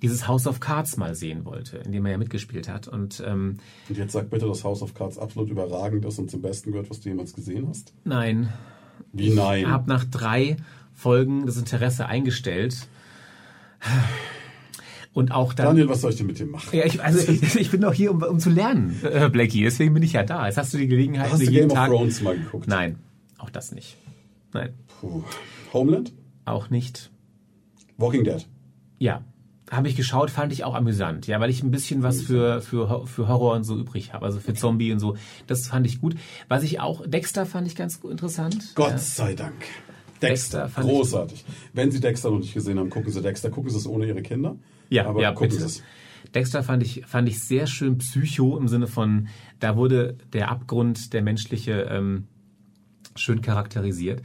[0.01, 2.87] dieses House of Cards mal sehen wollte, in dem er ja mitgespielt hat.
[2.87, 3.57] Und ähm,
[3.89, 6.89] Und jetzt sag bitte, dass House of Cards absolut überragend ist und zum Besten gehört,
[6.89, 7.93] was du jemals gesehen hast.
[8.05, 8.49] nein,
[9.11, 9.61] Wie nein?
[9.61, 10.57] ich habe nach drei
[10.93, 12.87] Folgen das Interesse eingestellt.
[15.13, 15.67] Und auch dann.
[15.67, 16.69] Daniel, was soll ich denn mit dir machen?
[16.75, 19.63] Ja, ich, also ich, ich bin doch hier, um, um zu lernen, äh, Blackie.
[19.63, 20.45] Deswegen bin ich ja da.
[20.45, 21.89] Jetzt hast du die Gelegenheit, Hast du jeden Game of Tag.
[21.89, 22.67] Thrones mal geguckt?
[22.67, 22.99] Nein,
[23.37, 23.97] auch das nicht.
[24.53, 25.23] Nein, Puh.
[25.73, 26.13] Homeland?
[26.45, 27.11] auch nicht.
[27.97, 28.47] Walking Dead?
[28.97, 29.23] Ja,
[29.72, 31.28] habe ich geschaut, fand ich auch amüsant.
[31.28, 34.26] Ja, weil ich ein bisschen was für, für, für Horror und so übrig habe.
[34.26, 35.15] Also für Zombie und so.
[35.47, 36.15] Das fand ich gut.
[36.47, 38.74] Was ich auch, Dexter fand ich ganz interessant.
[38.76, 38.97] Gott Ja.
[38.97, 39.53] sei Dank.
[40.22, 40.28] Dexter
[40.63, 41.45] Dexter, fand ich großartig.
[41.74, 43.49] Wenn Sie Dexter noch nicht gesehen haben, gucken Sie Dexter.
[43.49, 44.55] Gucken Sie es ohne Ihre Kinder.
[44.89, 45.61] Ja, aber ja, gucken bitte.
[45.61, 45.84] Sie es.
[46.34, 51.13] Dexter fand ich, fand ich sehr schön psycho im Sinne von, da wurde der Abgrund,
[51.13, 52.28] der menschliche, ähm,
[53.15, 54.22] schön charakterisiert.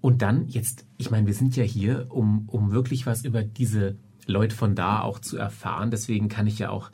[0.00, 3.96] Und dann jetzt, ich meine, wir sind ja hier, um, um wirklich was über diese
[4.26, 5.90] Leute von da auch zu erfahren.
[5.90, 6.90] Deswegen kann ich ja auch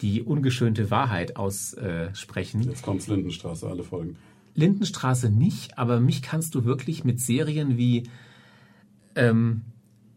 [0.00, 2.62] die ungeschönte Wahrheit aussprechen.
[2.62, 4.16] Jetzt kommt's Lindenstraße, alle Folgen.
[4.54, 8.04] Lindenstraße nicht, aber mich kannst du wirklich mit Serien wie
[9.14, 9.62] ähm,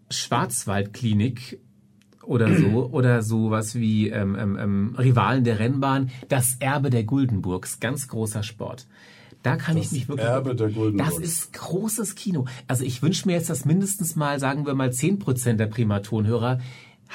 [0.10, 1.60] Schwarzwaldklinik
[2.24, 7.80] oder so oder sowas wie ähm, ähm, ähm, Rivalen der Rennbahn, das Erbe der Guldenburgs,
[7.80, 8.88] ganz großer Sport.
[9.44, 10.28] Da kann ich Das mich wirklich.
[10.28, 11.16] Erbe der Guldenburgs.
[11.16, 12.46] Das ist großes Kino.
[12.68, 16.60] Also ich wünsche mir jetzt, dass mindestens mal, sagen wir mal, 10% der Primatonhörer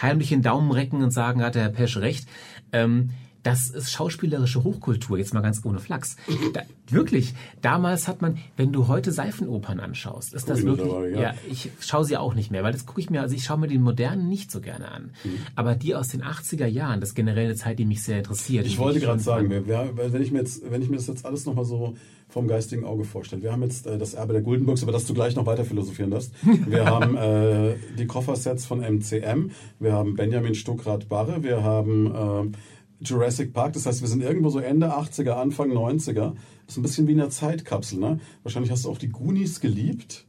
[0.00, 2.28] heimlich den Daumen recken und sagen, hat der Herr Pesch recht.
[2.72, 3.10] Ähm,
[3.46, 6.16] das ist schauspielerische Hochkultur, jetzt mal ganz ohne Flachs.
[6.52, 11.14] Da, wirklich, damals hat man, wenn du heute Seifenopern anschaust, ist das ich wirklich, mittlerweile,
[11.14, 11.20] ja.
[11.20, 13.58] ja, ich schaue sie auch nicht mehr, weil das gucke ich mir, also ich schaue
[13.58, 15.12] mir die modernen nicht so gerne an.
[15.22, 15.38] Mhm.
[15.54, 18.66] Aber die aus den 80er Jahren, das ist generell eine Zeit, die mich sehr interessiert.
[18.66, 21.46] Ich wollte ich gerade sagen, wenn, ich mir jetzt, wenn ich mir das jetzt alles
[21.46, 21.94] nochmal so
[22.28, 25.14] vom geistigen Auge vorstelle, wir haben jetzt äh, das Erbe der Guldenburgs, über das du
[25.14, 26.32] gleich noch weiter philosophieren darfst.
[26.66, 32.56] Wir haben äh, die Koffersets von MCM, wir haben Benjamin Stuckrad-Barre, wir haben äh,
[33.00, 36.32] Jurassic Park, das heißt, wir sind irgendwo so Ende 80er, Anfang 90er.
[36.32, 38.20] Das ist ein bisschen wie in einer Zeitkapsel, ne?
[38.42, 40.26] Wahrscheinlich hast du auch die Goonies geliebt.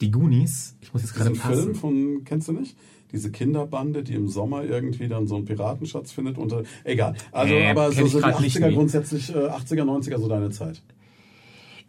[0.00, 1.62] Die Goonies, ich muss jetzt gerade passen.
[1.62, 2.76] Film von, kennst du nicht?
[3.12, 6.38] Diese Kinderbande, die im Sommer irgendwie dann so einen Piratenschatz findet.
[6.38, 7.16] Unter, egal.
[7.32, 8.74] Also, Äh, aber so sind die grad nicht, 80er nee.
[8.74, 10.80] grundsätzlich, äh, 80er, 90er so deine Zeit.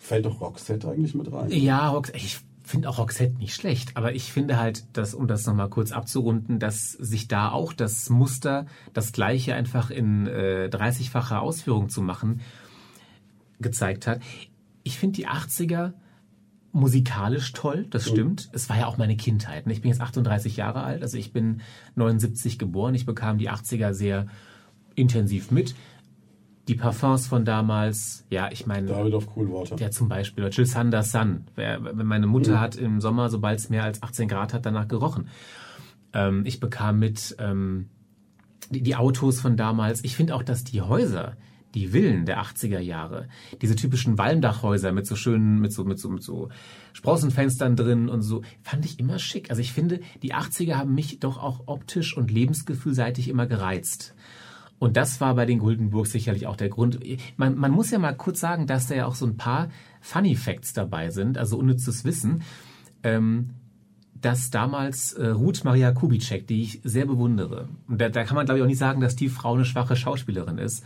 [0.01, 1.51] Fällt doch Roxette eigentlich mit rein?
[1.51, 5.45] Ja, Rox ich finde auch Roxette nicht schlecht, aber ich finde halt, dass, um das
[5.45, 11.39] nochmal kurz abzurunden, dass sich da auch das Muster, das gleiche einfach in äh, 30-facher
[11.39, 12.41] Ausführung zu machen,
[13.59, 14.21] gezeigt hat.
[14.81, 15.93] Ich finde die 80er
[16.71, 18.49] musikalisch toll, das stimmt.
[18.53, 19.67] Es war ja auch meine Kindheit.
[19.67, 19.73] ne?
[19.73, 21.61] Ich bin jetzt 38 Jahre alt, also ich bin
[21.93, 22.95] 79 geboren.
[22.95, 24.25] Ich bekam die 80er sehr
[24.95, 25.75] intensiv mit.
[26.71, 29.75] Die Parfums von damals, ja, ich meine, David of Coolwater.
[29.75, 30.45] ja, zum Beispiel.
[30.45, 31.43] Oder Jill Sanders Sun.
[31.93, 35.27] Meine Mutter hat im Sommer, sobald es mehr als 18 Grad hat, danach gerochen.
[36.13, 37.89] Ähm, ich bekam mit ähm,
[38.69, 40.01] die, die Autos von damals.
[40.05, 41.35] Ich finde auch, dass die Häuser,
[41.75, 43.27] die Villen der 80er Jahre,
[43.61, 46.47] diese typischen Walmdachhäuser mit so schönen, mit so, mit so, mit so
[46.93, 49.49] Sprossenfenstern drin und so, fand ich immer schick.
[49.49, 54.15] Also ich finde, die 80er haben mich doch auch optisch und lebensgefühlseitig immer gereizt.
[54.81, 56.99] Und das war bei den Guldenburgs sicherlich auch der Grund.
[57.37, 59.69] Man, man muss ja mal kurz sagen, dass da ja auch so ein paar
[60.01, 62.41] Funny Facts dabei sind, also unnützes Wissen.
[63.03, 63.51] Ähm,
[64.19, 68.45] dass damals äh, Ruth Maria Kubitschek, die ich sehr bewundere, und da, da kann man
[68.45, 70.83] glaube ich auch nicht sagen, dass die Frau eine schwache Schauspielerin ist.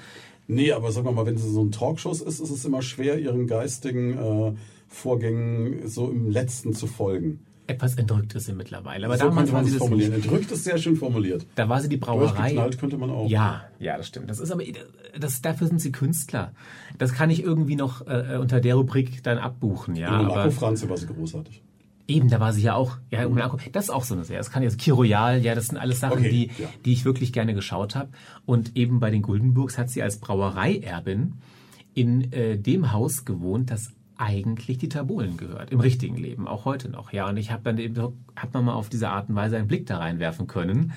[0.48, 3.18] Nee, aber sagen wir mal, wenn es so ein Talkshows ist, ist es immer schwer,
[3.18, 4.54] ihren geistigen äh,
[4.90, 7.40] Vorgängen so im Letzten zu folgen.
[7.68, 9.08] Etwas entrückt ist sie mittlerweile.
[9.08, 10.14] Aber so damals war sie formulieren.
[10.14, 10.26] nicht.
[10.26, 11.46] Entrückt ist sehr schön formuliert.
[11.56, 12.28] Da war sie die Brauerei.
[12.28, 13.28] Durchgeknallt könnte man auch.
[13.28, 14.30] Ja, ja, das stimmt.
[14.30, 14.64] Das ist aber,
[15.20, 16.52] das, dafür sind sie Künstler.
[16.98, 20.10] Das kann ich irgendwie noch äh, unter der Rubrik dann abbuchen, ja.
[20.10, 21.64] In Monaco Aber Franzi war sie großartig.
[22.08, 23.42] Eben, da war sie ja auch, ja, mhm.
[23.72, 24.38] das ist auch so eine Serie.
[24.38, 26.70] Das kann jetzt Kiroyal, ja, das sind alles Sachen, okay, die, ja.
[26.86, 28.10] die ich wirklich gerne geschaut habe.
[28.46, 31.34] Und eben bei den Guldenburgs hat sie als Brauereierbin
[31.96, 36.90] in äh, dem Haus gewohnt, das eigentlich die Tabulen gehört, im richtigen Leben, auch heute
[36.90, 37.12] noch.
[37.12, 37.96] Ja, und ich habe dann eben,
[38.36, 40.94] hat man mal auf diese Art und Weise einen Blick da reinwerfen können.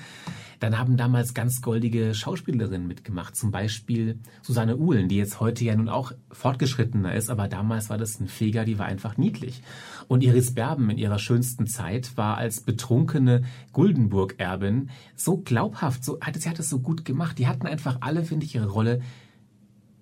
[0.59, 5.75] Dann haben damals ganz goldige Schauspielerinnen mitgemacht, zum Beispiel Susanne Uhlen, die jetzt heute ja
[5.75, 9.61] nun auch fortgeschrittener ist, aber damals war das ein Feger, die war einfach niedlich.
[10.09, 16.49] Und Iris Berben in ihrer schönsten Zeit war als betrunkene Guldenburg-Erbin so glaubhaft, so, sie
[16.49, 17.39] hat es so gut gemacht.
[17.39, 19.01] Die hatten einfach alle, finde ich, ihre Rolle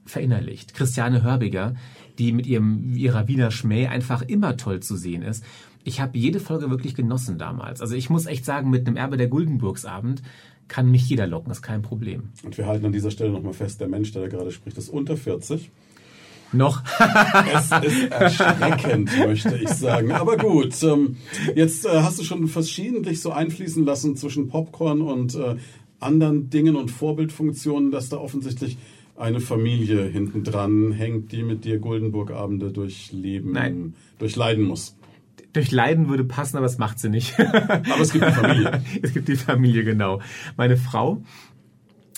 [0.08, 0.74] verinnerlicht.
[0.74, 1.76] Christiane Hörbiger,
[2.18, 5.43] die mit ihrem, ihrer Wiener Schmäh einfach immer toll zu sehen ist.
[5.84, 7.82] Ich habe jede Folge wirklich genossen damals.
[7.82, 10.22] Also ich muss echt sagen, mit einem Erbe der Guldenburgsabend
[10.68, 12.30] kann mich jeder locken, ist kein Problem.
[12.43, 14.89] Und wir halten an dieser Stelle nochmal fest, der Mensch, der da gerade spricht, ist
[14.89, 15.72] unter 40.
[16.53, 16.82] Noch.
[17.53, 20.12] es ist erschreckend, möchte ich sagen.
[20.12, 21.18] Aber gut, ähm,
[21.55, 25.55] jetzt äh, hast du schon verschiedentlich so einfließen lassen zwischen Popcorn und äh,
[25.99, 28.78] anderen Dingen und Vorbildfunktionen, dass da offensichtlich
[29.18, 33.93] eine Familie hinten dran hängt, die mit dir Guldenburg-Abende durchleben, Nein.
[34.20, 34.95] durchleiden muss.
[35.53, 37.39] Durchleiden würde passen, aber es macht sie nicht.
[37.39, 38.82] aber es gibt die Familie.
[39.01, 40.22] es gibt die Familie, genau.
[40.55, 41.24] Meine Frau,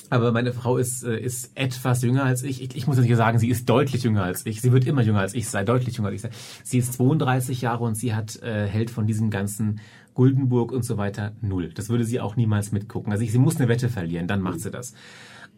[0.10, 2.62] aber meine Frau ist, äh, ist etwas jünger als ich.
[2.62, 2.76] ich.
[2.76, 4.62] Ich muss nicht sagen, sie ist deutlich jünger als ich.
[4.62, 6.32] Sie wird immer jünger als ich sei, deutlich jünger als ich.
[6.64, 9.80] Sie ist 32 Jahre und sie hat äh, hält von diesem ganzen
[10.16, 11.72] Guldenburg und so weiter null.
[11.74, 13.12] Das würde sie auch niemals mitgucken.
[13.12, 14.94] Also ich, sie muss eine Wette verlieren, dann macht sie das.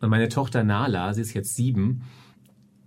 [0.02, 2.02] Und meine Tochter Nala, sie ist jetzt sieben,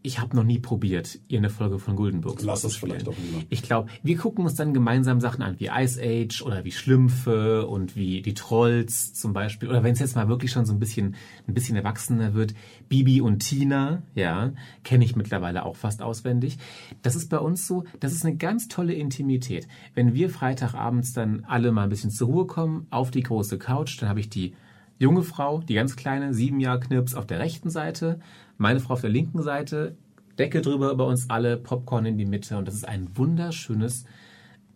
[0.07, 3.47] ich habe noch nie probiert, ihr eine Folge von Guldenburg Lass es vielleicht auch nie.
[3.49, 7.67] Ich glaube, wir gucken uns dann gemeinsam Sachen an, wie Ice Age oder wie Schlümpfe
[7.67, 9.71] und wie die Trolls zum Beispiel.
[9.71, 11.15] Oder wenn es jetzt mal wirklich schon so ein bisschen,
[11.49, 12.53] ein bisschen erwachsener wird,
[12.91, 14.53] Bibi und Tina, ja,
[14.83, 16.59] kenne ich mittlerweile auch fast auswendig.
[17.01, 19.67] Das ist bei uns so, das ist eine ganz tolle Intimität.
[19.95, 24.03] Wenn wir Freitagabends dann alle mal ein bisschen zur Ruhe kommen, auf die große Couch,
[24.03, 24.53] dann habe ich die
[24.99, 28.21] junge Frau, die ganz kleine, sieben Jahre Knirps auf der rechten Seite,
[28.59, 29.97] meine Frau auf der linken Seite,
[30.39, 34.05] Decke drüber über uns alle, Popcorn in die Mitte und das ist ein wunderschönes,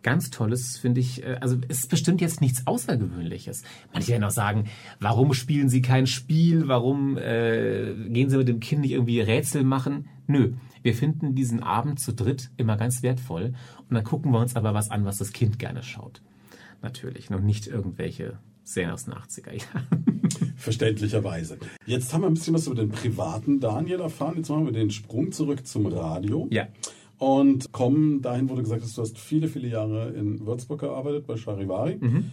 [0.03, 1.25] ganz tolles, finde ich.
[1.25, 3.62] Äh, also es ist bestimmt jetzt nichts Außergewöhnliches.
[3.93, 4.64] Manche werden auch sagen,
[5.01, 6.69] warum spielen Sie kein Spiel?
[6.69, 10.09] Warum äh, gehen Sie mit dem Kind nicht irgendwie Rätsel machen?
[10.27, 10.53] Nö,
[10.83, 13.55] wir finden diesen Abend zu dritt immer ganz wertvoll
[13.89, 16.23] und dann gucken wir uns aber was an, was das Kind gerne schaut.
[16.83, 18.39] Natürlich, noch nicht irgendwelche
[18.69, 20.21] sehr aus den 80er Jahren.
[20.57, 21.59] Verständlicherweise.
[21.87, 24.37] Jetzt haben wir ein bisschen was über den privaten Daniel erfahren.
[24.37, 26.47] Jetzt machen wir den Sprung zurück zum Radio.
[26.51, 26.69] Ja.
[27.16, 31.27] Und kommen dahin, wo du gesagt hast, du hast viele, viele Jahre in Würzburg gearbeitet,
[31.27, 31.97] bei Charivari.
[31.99, 32.31] Mhm.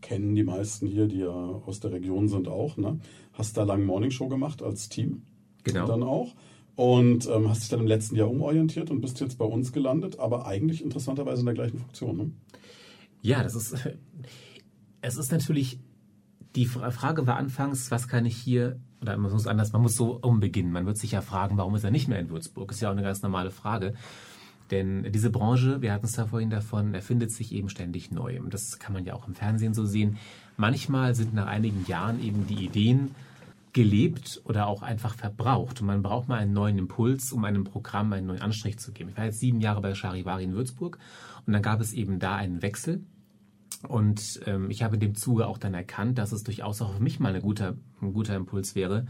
[0.00, 2.76] Kennen die meisten hier, die ja aus der Region sind, auch.
[2.76, 3.00] Ne?
[3.32, 5.22] Hast da lange Morningshow gemacht als Team.
[5.64, 5.86] Genau.
[5.86, 6.34] Dann auch.
[6.76, 10.18] Und ähm, hast dich dann im letzten Jahr umorientiert und bist jetzt bei uns gelandet,
[10.20, 12.16] aber eigentlich interessanterweise in der gleichen Funktion.
[12.16, 12.30] Ne?
[13.22, 13.74] Ja, das ist
[15.06, 15.78] es ist natürlich,
[16.56, 20.18] die Frage war anfangs, was kann ich hier, oder man muss anders, man muss so
[20.20, 20.72] umbeginnen.
[20.72, 22.72] Man wird sich ja fragen, warum ist er nicht mehr in Würzburg?
[22.72, 23.94] Ist ja auch eine ganz normale Frage.
[24.72, 28.40] Denn diese Branche, wir hatten es da vorhin davon, erfindet sich eben ständig neu.
[28.40, 30.18] Und das kann man ja auch im Fernsehen so sehen.
[30.56, 33.14] Manchmal sind nach einigen Jahren eben die Ideen
[33.72, 35.80] gelebt oder auch einfach verbraucht.
[35.82, 39.10] Und man braucht mal einen neuen Impuls, um einem Programm einen neuen Anstrich zu geben.
[39.10, 40.98] Ich war jetzt sieben Jahre bei Charivari in Würzburg
[41.46, 43.04] und dann gab es eben da einen Wechsel
[43.88, 47.02] und ähm, ich habe in dem Zuge auch dann erkannt, dass es durchaus auch für
[47.02, 49.06] mich mal eine guter, ein guter Impuls wäre,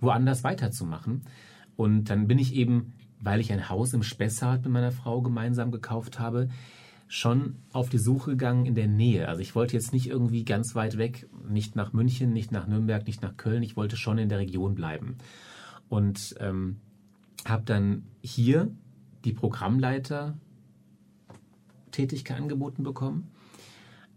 [0.00, 1.22] woanders weiterzumachen.
[1.76, 5.70] Und dann bin ich eben, weil ich ein Haus im Spessart mit meiner Frau gemeinsam
[5.70, 6.48] gekauft habe,
[7.06, 9.28] schon auf die Suche gegangen in der Nähe.
[9.28, 13.06] Also ich wollte jetzt nicht irgendwie ganz weit weg, nicht nach München, nicht nach Nürnberg,
[13.06, 13.62] nicht nach Köln.
[13.62, 15.16] Ich wollte schon in der Region bleiben.
[15.88, 16.80] Und ähm,
[17.46, 18.70] habe dann hier
[19.24, 20.36] die Programmleiter
[21.92, 23.30] Tätigkeit angeboten bekommen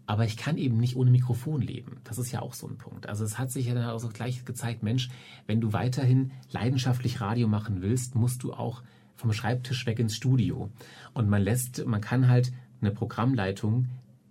[0.06, 1.98] aber ich kann eben nicht ohne Mikrofon leben.
[2.04, 3.08] Das ist ja auch so ein Punkt.
[3.08, 5.10] Also es hat sich ja dann auch so gleich gezeigt, Mensch,
[5.46, 8.82] wenn du weiterhin leidenschaftlich Radio machen willst, musst du auch
[9.14, 10.70] vom Schreibtisch weg ins Studio.
[11.14, 13.88] Und man lässt, man kann halt eine Programmleitung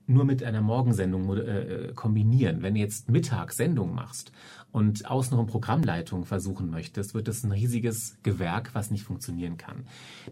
[0.08, 2.62] nur mit einer Morgensendung äh, kombinieren.
[2.62, 4.32] Wenn du jetzt Mittag Sendung machst
[4.72, 9.86] und außenrum Programmleitung versuchen möchtest, wird das ein riesiges Gewerk, was nicht funktionieren kann.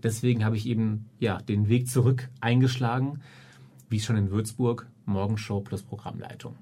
[0.04, 3.22] Deswegen habe ich eben ja den Weg zurück eingeschlagen,
[3.90, 6.56] wie schon in Würzburg Morgenshow plus Programmleitung.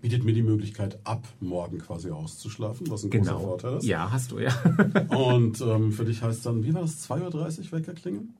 [0.00, 3.32] Bietet mir die Möglichkeit, ab morgen quasi auszuschlafen, was ein genau.
[3.32, 3.84] großer Vorteil ist.
[3.84, 4.52] Ja, hast du, ja.
[5.08, 8.34] Und ähm, für dich heißt dann, wie war das, 2.30 Uhr Wecker klingen?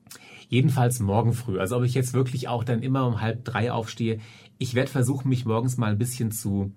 [0.49, 1.59] Jedenfalls morgen früh.
[1.59, 4.19] Also ob ich jetzt wirklich auch dann immer um halb drei aufstehe.
[4.57, 6.71] Ich werde versuchen, mich morgens mal ein bisschen zu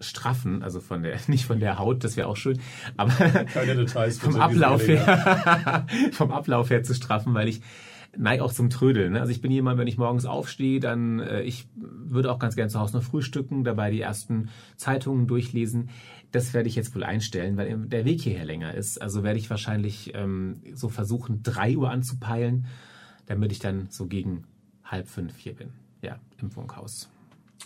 [0.00, 2.58] straffen, also von der, nicht von der Haut, das wäre auch schön,
[2.96, 7.60] aber Keine Details vom Ablauf her, vom Ablauf her zu straffen, weil ich
[8.16, 9.12] neige auch zum Trödeln.
[9.12, 9.20] Ne?
[9.20, 12.70] Also ich bin jemand, wenn ich morgens aufstehe, dann äh, ich würde auch ganz gerne
[12.70, 15.90] zu Hause noch frühstücken, dabei die ersten Zeitungen durchlesen.
[16.32, 19.00] Das werde ich jetzt wohl einstellen, weil der Weg hierher länger ist.
[19.00, 22.66] Also werde ich wahrscheinlich ähm, so versuchen, drei Uhr anzupeilen,
[23.26, 24.44] damit ich dann so gegen
[24.84, 25.70] halb fünf hier bin.
[26.02, 27.10] Ja, im Funkhaus.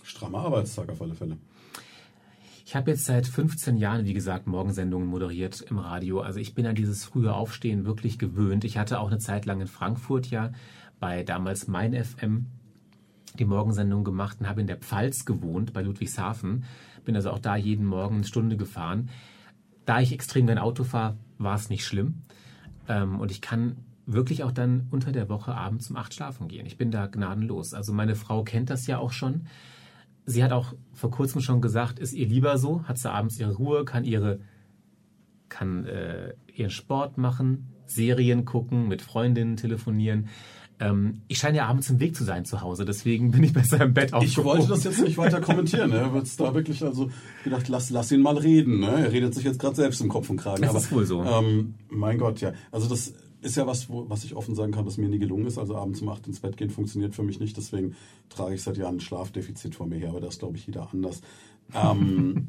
[0.03, 1.37] Strammer Arbeitstag auf alle Fälle.
[2.75, 6.23] Ich habe jetzt seit 15 Jahren, wie gesagt, Morgensendungen moderiert im Radio.
[6.23, 8.65] Also ich bin an dieses frühe Aufstehen wirklich gewöhnt.
[8.65, 10.51] Ich hatte auch eine Zeit lang in Frankfurt ja
[10.99, 12.47] bei damals Mein FM
[13.39, 16.65] die Morgensendung gemacht und habe in der Pfalz gewohnt, bei Ludwigshafen.
[17.05, 19.09] Bin also auch da jeden Morgen eine Stunde gefahren.
[19.87, 22.23] Da ich extrem gern Auto fahre, war es nicht schlimm.
[22.89, 26.67] Ähm, und ich kann wirklich auch dann unter der Woche abends um acht schlafen gehen.
[26.67, 27.73] Ich bin da gnadenlos.
[27.73, 29.47] Also meine Frau kennt das ja auch schon.
[30.27, 33.55] Sie hat auch vor kurzem schon gesagt, ist ihr lieber so, hat sie abends ihre
[33.55, 34.41] Ruhe, kann ihre
[35.49, 40.29] kann äh, ihren Sport machen, Serien gucken, mit Freundinnen telefonieren.
[40.81, 43.81] Ähm, ich scheine ja abends im Weg zu sein zu Hause, deswegen bin ich besser
[43.83, 44.29] im Bett aufgehoben.
[44.29, 45.93] Ich wollte das jetzt nicht weiter kommentieren.
[45.93, 47.11] Er wird da wirklich also
[47.45, 48.81] gedacht, lass, lass ihn mal reden.
[48.81, 48.89] Ne?
[48.89, 50.63] Er redet sich jetzt gerade selbst im Kopf und Kragen.
[50.63, 51.23] Das aber, ist wohl so.
[51.23, 52.53] Ähm, mein Gott, ja.
[52.73, 53.15] Also das
[53.45, 55.59] ist ja was, wo, was ich offen sagen kann, dass mir nie gelungen ist.
[55.59, 57.57] Also abends um acht ins Bett gehen funktioniert für mich nicht.
[57.57, 57.95] Deswegen
[58.29, 60.11] trage ich seit Jahren ein Schlafdefizit vor mir her.
[60.11, 61.21] Aber das glaube ich jeder anders.
[61.75, 62.49] Ähm,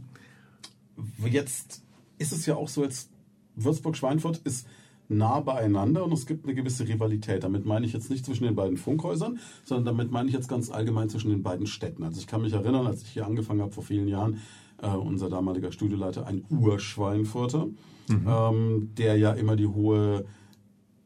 [1.30, 1.84] jetzt
[2.18, 3.10] ist es ja auch so, jetzt
[3.56, 4.68] Würzburg-Schweinfurt ist
[5.08, 7.44] nah beieinander und es gibt eine gewisse Rivalität.
[7.44, 10.72] Damit meine ich jetzt nicht zwischen den beiden Funkhäusern, sondern damit meine ich jetzt ganz
[10.72, 12.04] allgemein zwischen den beiden Städten.
[12.04, 14.42] Also ich kann mich erinnern, als ich hier angefangen habe vor vielen Jahren,
[14.82, 17.68] äh, unser damaliger Studioleiter, ein Urschweinfurter,
[18.08, 18.28] mhm.
[18.28, 20.26] ähm, der ja immer die hohe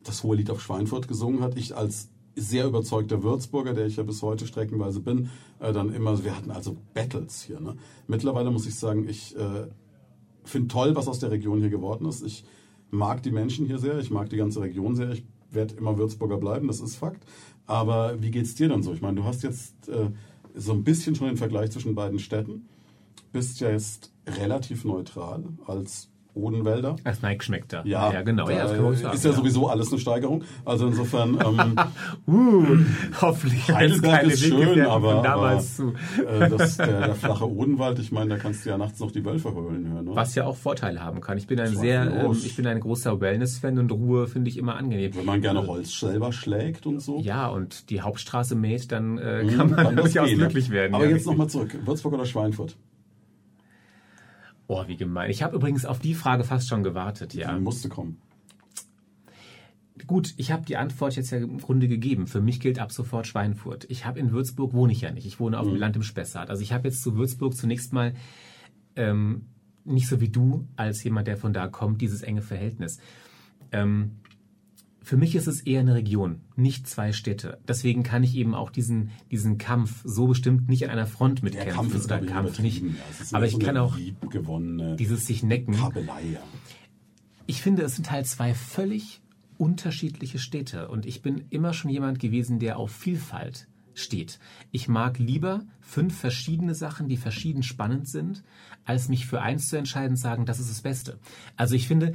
[0.03, 1.57] das hohe Lied auf Schweinfurt gesungen hat.
[1.57, 5.29] Ich als sehr überzeugter Würzburger, der ich ja bis heute streckenweise bin,
[5.59, 7.59] äh, dann immer, wir hatten also Battles hier.
[7.59, 7.75] Ne?
[8.07, 9.67] Mittlerweile muss ich sagen, ich äh,
[10.43, 12.23] finde toll, was aus der Region hier geworden ist.
[12.23, 12.45] Ich
[12.91, 15.11] mag die Menschen hier sehr, ich mag die ganze Region sehr.
[15.11, 17.25] Ich werde immer Würzburger bleiben, das ist Fakt.
[17.65, 18.93] Aber wie geht's dir dann so?
[18.93, 20.09] Ich meine, du hast jetzt äh,
[20.55, 22.67] so ein bisschen schon den Vergleich zwischen beiden Städten,
[23.31, 26.95] bist ja jetzt relativ neutral als Odenwälder.
[27.03, 27.83] Als Nike schmeckt da.
[27.83, 28.49] Ja, ja genau.
[28.49, 30.43] Ja, sagen, ist ja, ja, sowieso alles eine Steigerung.
[30.65, 31.39] Also insofern.
[31.39, 31.75] Ähm,
[32.27, 32.77] uh,
[33.21, 33.69] hoffentlich.
[33.71, 38.65] Heidelberg ist schön, aber, aber äh, das, der, der, flache Odenwald, ich meine, da kannst
[38.65, 40.05] du ja nachts noch die Wölfe heulen hören.
[40.05, 40.11] Ne?
[40.13, 41.37] Was ja auch Vorteile haben kann.
[41.37, 44.75] Ich bin ein sehr, ähm, ich bin ein großer Wellness-Fan und Ruhe finde ich immer
[44.75, 45.15] angenehm.
[45.15, 47.19] Wenn man gerne Holz selber schlägt und so.
[47.19, 50.93] Ja, und die Hauptstraße mäht, dann äh, hm, kann man kann durchaus glücklich werden.
[50.93, 51.77] Aber ja, jetzt nochmal zurück.
[51.85, 52.75] Würzburg oder Schweinfurt?
[54.71, 55.31] Oh, wie gemein.
[55.31, 57.51] Ich habe übrigens auf die Frage fast schon gewartet, ja.
[57.55, 58.21] Die musste kommen.
[60.05, 62.27] Gut, ich habe die Antwort jetzt ja im Grunde gegeben.
[62.27, 63.87] Für mich gilt ab sofort Schweinfurt.
[63.89, 65.25] Ich habe in Würzburg wohne ich ja nicht.
[65.25, 65.79] Ich wohne auf dem mhm.
[65.79, 66.51] Land im Spessart.
[66.51, 68.13] Also ich habe jetzt zu Würzburg zunächst mal
[68.95, 69.47] ähm,
[69.85, 72.99] nicht so wie du als jemand, der von da kommt, dieses enge Verhältnis.
[73.71, 74.19] Ähm,
[75.09, 77.57] für mich ist es eher eine Region, nicht zwei Städte.
[77.67, 81.67] Deswegen kann ich eben auch diesen, diesen Kampf so bestimmt nicht an einer Front mitkämpfen.
[81.67, 82.83] Der Kampf ist, oder Kampf nicht.
[82.83, 82.91] Ja,
[83.31, 83.97] Aber ich kann auch
[84.99, 85.73] dieses sich necken.
[85.73, 86.39] Kabelei, ja.
[87.47, 89.19] Ich finde, es sind halt zwei völlig
[89.57, 90.89] unterschiedliche Städte.
[90.89, 94.37] Und ich bin immer schon jemand gewesen, der auf Vielfalt steht.
[94.69, 98.43] Ich mag lieber fünf verschiedene Sachen, die verschieden spannend sind,
[98.85, 101.17] als mich für eins zu entscheiden und sagen, das ist das Beste.
[101.57, 102.13] Also ich finde,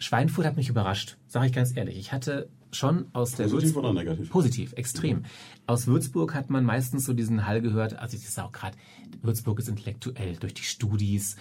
[0.00, 1.96] Schweinfurt hat mich überrascht, sage ich ganz ehrlich.
[1.98, 4.30] Ich hatte schon aus der Positiv Würzburg, oder negativ?
[4.30, 5.18] Positiv, extrem.
[5.18, 5.24] Mhm.
[5.66, 8.76] Aus Würzburg hat man meistens so diesen Hall gehört, also ich sage auch gerade,
[9.22, 11.36] Würzburg ist intellektuell durch die Studis.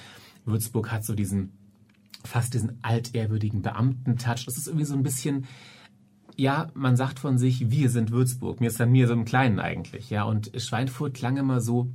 [0.46, 1.54] Würzburg hat so diesen
[2.26, 4.46] fast diesen altehrwürdigen Beamten-Touch.
[4.46, 5.46] Das ist irgendwie so ein bisschen,
[6.36, 8.60] ja, man sagt von sich, wir sind Würzburg.
[8.60, 10.24] Mir ist dann mir so im Kleinen eigentlich, ja.
[10.24, 11.90] Und Schweinfurt klang immer so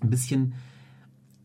[0.00, 0.54] ein bisschen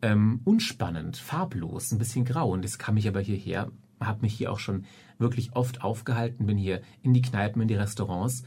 [0.01, 2.51] ähm, unspannend, farblos, ein bisschen grau.
[2.51, 3.71] Und das kam ich aber hierher
[4.01, 4.85] habe mich hier auch schon
[5.17, 8.43] wirklich oft aufgehalten, bin hier in die Kneipen, in die Restaurants.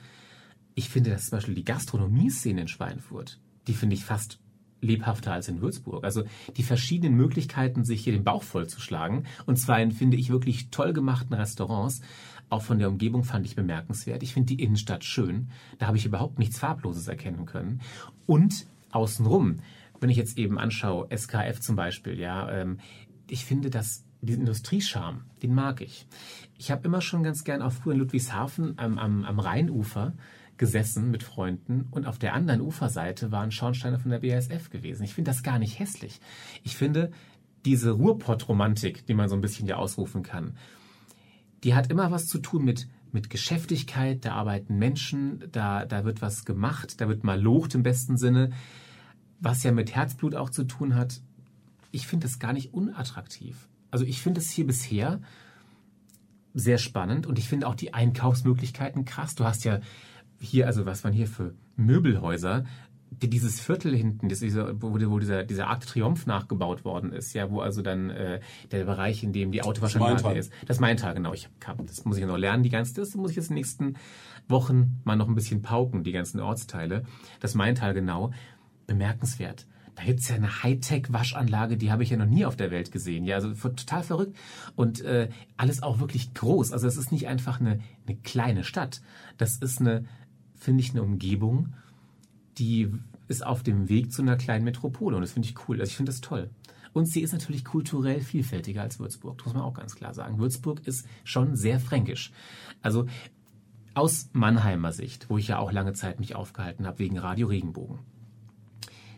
[0.75, 4.41] Ich finde, dass zum Beispiel die Gastronomie-Szene in Schweinfurt, die finde ich fast
[4.81, 6.05] lebhafter als in Würzburg.
[6.05, 6.25] Also
[6.57, 10.93] die verschiedenen Möglichkeiten, sich hier den Bauch vollzuschlagen, und zwar in, finde ich, wirklich toll
[10.93, 12.03] gemachten Restaurants,
[12.51, 14.23] auch von der Umgebung fand ich bemerkenswert.
[14.23, 15.49] Ich finde die Innenstadt schön.
[15.79, 17.81] Da habe ich überhaupt nichts Farbloses erkennen können.
[18.27, 19.57] Und außenrum,
[20.01, 22.79] wenn ich jetzt eben anschaue, SKF zum Beispiel, ja, ähm,
[23.29, 26.07] ich finde, dass diesen Industriescharme, den mag ich.
[26.59, 30.15] Ich habe immer schon ganz gern auch früher in Ludwigshafen am, am, am Rheinufer
[30.57, 35.03] gesessen mit Freunden und auf der anderen Uferseite waren Schornsteine von der BASF gewesen.
[35.03, 36.21] Ich finde das gar nicht hässlich.
[36.63, 37.11] Ich finde
[37.65, 40.57] diese Ruhrpott-Romantik, die man so ein bisschen hier ausrufen kann,
[41.65, 46.21] die hat immer was zu tun mit, mit Geschäftigkeit, da arbeiten Menschen, da, da wird
[46.21, 48.51] was gemacht, da wird mal locht im besten Sinne,
[49.41, 51.21] was ja mit Herzblut auch zu tun hat.
[51.91, 53.69] Ich finde das gar nicht unattraktiv.
[53.95, 55.21] Also ich finde es hier bisher
[56.53, 59.37] sehr spannend und ich finde auch die Einkaufsmöglichkeiten krass.
[59.37, 59.79] Du hast ja
[60.41, 62.65] hier, also was waren hier für Möbelhäuser,
[63.13, 67.35] die, dieses Viertel hinten, das wo, wo dieser, dieser Arc de Triomphe nachgebaut worden ist,
[67.35, 68.41] ja, wo also dann äh,
[68.73, 70.53] der Bereich, in dem die Autowaschanlage ist.
[70.67, 71.33] Das Maintal, genau.
[71.33, 73.61] Ich hab, das muss ich noch lernen, die ganze, das muss ich jetzt in den
[73.61, 73.95] nächsten
[74.49, 77.05] Wochen mal noch ein bisschen pauken, die ganzen Ortsteile.
[77.39, 78.33] Das Maintal, genau.
[78.89, 79.69] Bemerkenswert.
[79.97, 83.25] Da gibt's ja eine Hightech-Waschanlage, die habe ich ja noch nie auf der Welt gesehen.
[83.25, 84.37] Ja, also total verrückt.
[84.75, 86.73] Und äh, alles auch wirklich groß.
[86.73, 89.03] Also es ist nicht einfach eine, eine kleine Stadt.
[89.39, 90.05] Das ist eine,
[90.55, 91.75] finde ich, eine Umgebung,
[92.59, 92.91] die
[93.29, 95.81] ist auf dem Weg zu einer kleinen Metropole und das finde ich cool.
[95.81, 96.51] Also ich finde das toll.
[96.93, 100.39] Und sie ist natürlich kulturell vielfältiger als Würzburg, das muss man auch ganz klar sagen.
[100.39, 102.31] Würzburg ist schon sehr fränkisch.
[102.83, 103.07] Also
[103.95, 107.99] aus Mannheimer Sicht, wo ich ja auch lange Zeit mich aufgehalten habe wegen Radio Regenbogen.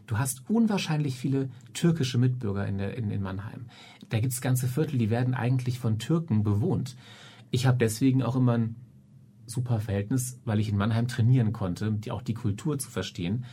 [0.07, 3.67] Du hast unwahrscheinlich viele türkische Mitbürger in, der, in, in Mannheim.
[4.09, 6.97] Da gibt es ganze Viertel, die werden eigentlich von Türken bewohnt.
[7.51, 8.77] Ich habe deswegen auch immer ein
[9.47, 13.45] super Verhältnis, weil ich in Mannheim trainieren konnte, die, auch die Kultur zu verstehen.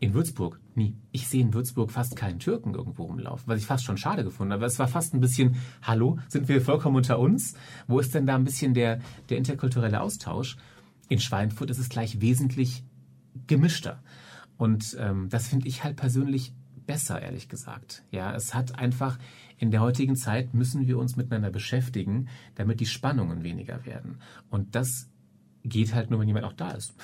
[0.00, 0.96] In Würzburg nie.
[1.12, 4.52] Ich sehe in Würzburg fast keinen Türken irgendwo rumlaufen, was ich fast schon schade gefunden
[4.52, 4.64] habe.
[4.64, 7.54] Es war fast ein bisschen, hallo, sind wir vollkommen unter uns?
[7.86, 8.98] Wo ist denn da ein bisschen der,
[9.28, 10.56] der interkulturelle Austausch?
[11.08, 12.82] In Schweinfurt ist es gleich wesentlich
[13.46, 14.02] gemischter.
[14.56, 16.52] Und ähm, das finde ich halt persönlich
[16.86, 18.04] besser, ehrlich gesagt.
[18.10, 19.18] Ja, es hat einfach
[19.58, 24.18] in der heutigen Zeit müssen wir uns miteinander beschäftigen, damit die Spannungen weniger werden.
[24.50, 25.08] Und das
[25.64, 26.94] geht halt nur, wenn jemand auch da ist.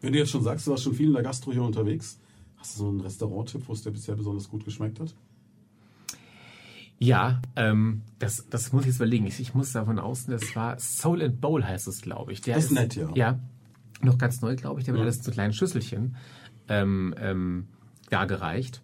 [0.00, 2.20] wenn du jetzt schon sagst, du warst schon viel in der Gastro hier unterwegs,
[2.56, 5.14] hast du so einen Restaurant-Tipp, wo es dir bisher besonders gut geschmeckt hat?
[6.98, 9.26] Ja, ähm, das, das muss ich jetzt überlegen.
[9.26, 12.42] Ich, ich muss davon außen, das war Soul and Bowl heißt es, glaube ich.
[12.42, 13.10] Der ist, ist nett, ja.
[13.14, 13.40] Ja,
[14.04, 14.84] noch ganz neu, glaube ich.
[14.84, 16.16] Der wird alles zu kleinen Schüsselchen
[16.68, 17.68] ähm, ähm,
[18.10, 18.82] dargereicht.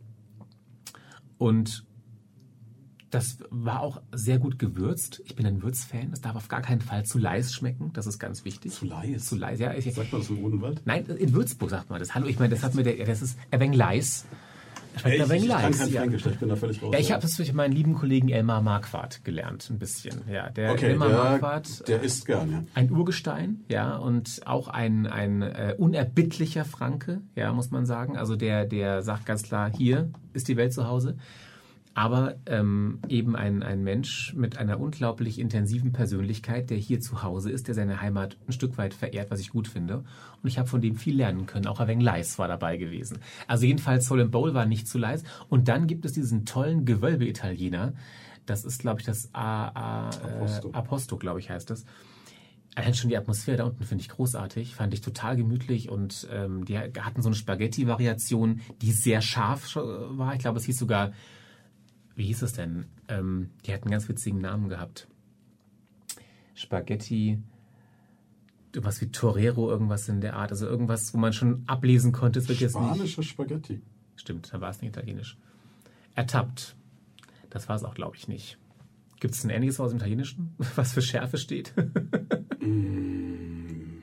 [1.38, 1.84] Und
[3.10, 5.22] das war auch sehr gut gewürzt.
[5.24, 6.12] Ich bin ein Würzfan.
[6.12, 7.90] Es darf auf gar keinen Fall zu leis schmecken.
[7.94, 8.72] Das ist ganz wichtig.
[8.72, 9.26] Zu leis?
[9.26, 9.72] Zu leis, ja.
[9.72, 10.82] Ich, sagt man das im Odenwald?
[10.84, 12.14] Nein, in Würzburg sagt man das.
[12.14, 14.26] Hallo, ich meine, das hat mir der, das ist ein wenig leis.
[14.96, 16.90] Schmeckt ich, ich kann kein Fränkisch, ich bin da völlig raus.
[16.92, 20.22] Ja, ich habe das durch meinen lieben Kollegen Elmar Marquardt gelernt, ein bisschen.
[20.30, 22.64] Ja, der okay, Elmar der, Marquardt, der isst gern, ja.
[22.74, 28.16] Ein Urgestein, ja, und auch ein, ein äh, unerbittlicher Franke, ja, muss man sagen.
[28.16, 31.16] Also der, der sagt ganz klar, hier ist die Welt zu Hause
[31.98, 37.50] aber ähm, eben ein, ein Mensch mit einer unglaublich intensiven Persönlichkeit, der hier zu Hause
[37.50, 40.04] ist, der seine Heimat ein Stück weit verehrt, was ich gut finde.
[40.40, 41.66] Und ich habe von dem viel lernen können.
[41.66, 43.18] Auch Aveng Leis war dabei gewesen.
[43.48, 45.24] Also jedenfalls Soul and Bowl war nicht zu leis.
[45.48, 47.94] Und dann gibt es diesen tollen Gewölbe-Italiener.
[48.46, 51.84] Das ist, glaube ich, das A, A, Aposto, äh, Aposto glaube ich, heißt das.
[52.76, 56.64] Allein schon die Atmosphäre da unten finde ich großartig, fand ich total gemütlich und ähm,
[56.64, 60.34] die hatten so eine Spaghetti-Variation, die sehr scharf war.
[60.34, 61.10] Ich glaube, es hieß sogar
[62.18, 62.86] wie hieß es denn?
[63.06, 65.06] Ähm, die hat einen ganz witzigen Namen gehabt.
[66.54, 67.38] Spaghetti,
[68.74, 70.50] was wie Torero, irgendwas in der Art.
[70.50, 72.40] Also irgendwas, wo man schon ablesen konnte.
[72.40, 73.80] Es wird jetzt Spanische Spaghetti.
[74.16, 75.38] Stimmt, da war es nicht italienisch.
[76.16, 76.74] Ertappt.
[77.50, 78.58] Das war es auch, glaube ich, nicht.
[79.20, 81.72] Gibt es ein ähnliches aus dem Italienischen, was für Schärfe steht?
[82.60, 84.02] Mm.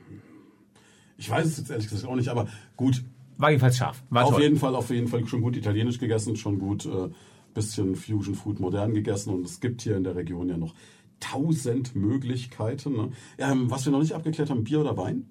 [1.18, 3.04] ich weiß es jetzt ehrlich gesagt auch nicht, aber gut.
[3.36, 4.02] War jedenfalls scharf.
[4.08, 4.42] War auf toll.
[4.42, 7.10] jeden Fall, auf jeden Fall schon gut italienisch gegessen, schon gut äh,
[7.56, 10.74] bisschen Fusion Food modern gegessen und es gibt hier in der Region ja noch
[11.18, 12.92] tausend Möglichkeiten.
[12.92, 13.10] Ne?
[13.38, 15.26] Ähm, was wir noch nicht abgeklärt haben, Bier oder Wein?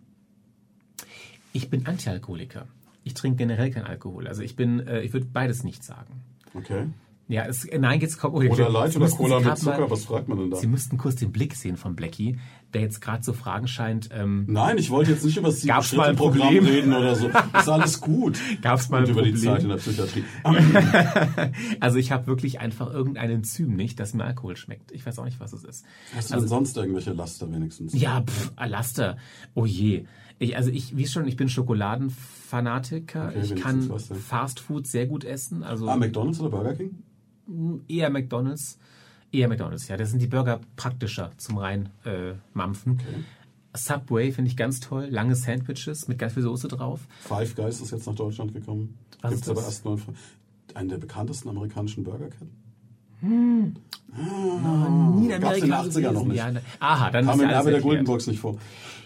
[1.53, 2.67] Ich bin Antialkoholiker.
[3.03, 4.27] Ich trinke generell keinen Alkohol.
[4.27, 6.21] Also ich bin, äh, ich würde beides nicht sagen.
[6.55, 6.87] Okay.
[7.27, 8.35] Ja, es, nein, jetzt kommt.
[8.35, 10.57] Oh, oder Light oder Cola mit Zucker, mal, was fragt man denn da?
[10.57, 12.37] Sie müssten kurz den Blick sehen von Blackie,
[12.73, 14.09] der jetzt gerade so Fragen scheint.
[14.11, 17.27] Ähm, nein, ich wollte jetzt nicht über das Gab's mal ein Programm reden oder so.
[17.29, 18.39] Ist alles gut.
[18.61, 19.35] Gab's mal ein Und über Problem?
[19.35, 20.23] die Zeit in der Psychiatrie.
[21.79, 24.91] also ich habe wirklich einfach irgendein Enzym nicht, das mir Alkohol schmeckt.
[24.91, 25.83] Ich weiß auch nicht, was es ist.
[26.15, 27.99] Hast du also, denn sonst irgendwelche Laster wenigstens?
[27.99, 29.17] Ja, pff, Laster.
[29.55, 30.05] Oh je.
[30.37, 33.29] Ich, also ich, wie schon, ich bin Schokoladenfanatiker.
[33.29, 33.89] Okay, ich kann.
[34.27, 35.63] Fast Food sehr gut essen.
[35.63, 37.03] Also Ah, McDonalds oder Burger King?
[37.87, 38.77] Eher McDonalds.
[39.31, 39.97] Eher McDonalds, ja.
[39.97, 42.33] Da sind die Burger praktischer zum rein äh.
[42.57, 42.95] Okay.
[43.75, 45.07] Subway finde ich ganz toll.
[45.09, 47.01] Lange Sandwiches mit ganz viel Soße drauf.
[47.21, 48.97] Five Guys ist jetzt nach Deutschland gekommen.
[49.21, 50.13] Was Gibt es ist aber erst in Fra-
[50.75, 52.49] einen der bekanntesten amerikanischen Burgerketten.
[53.21, 53.71] Nie
[55.31, 56.37] in Gab's in den Amerika 80er noch nicht.
[56.37, 57.83] Ja, ne- aha, dann Kam Erbe der erklärt.
[57.83, 58.57] Goldenbox nicht vor.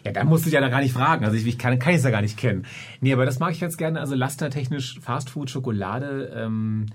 [0.06, 1.26] Ja, da musst du ja da gar nicht fragen.
[1.26, 2.66] Also ich, ich kann, kann ich es ja gar nicht kennen.
[3.02, 4.00] Nee, aber das mag ich ganz gerne.
[4.00, 6.88] Also lastertechnisch Fastfood, Schokolade, ähm,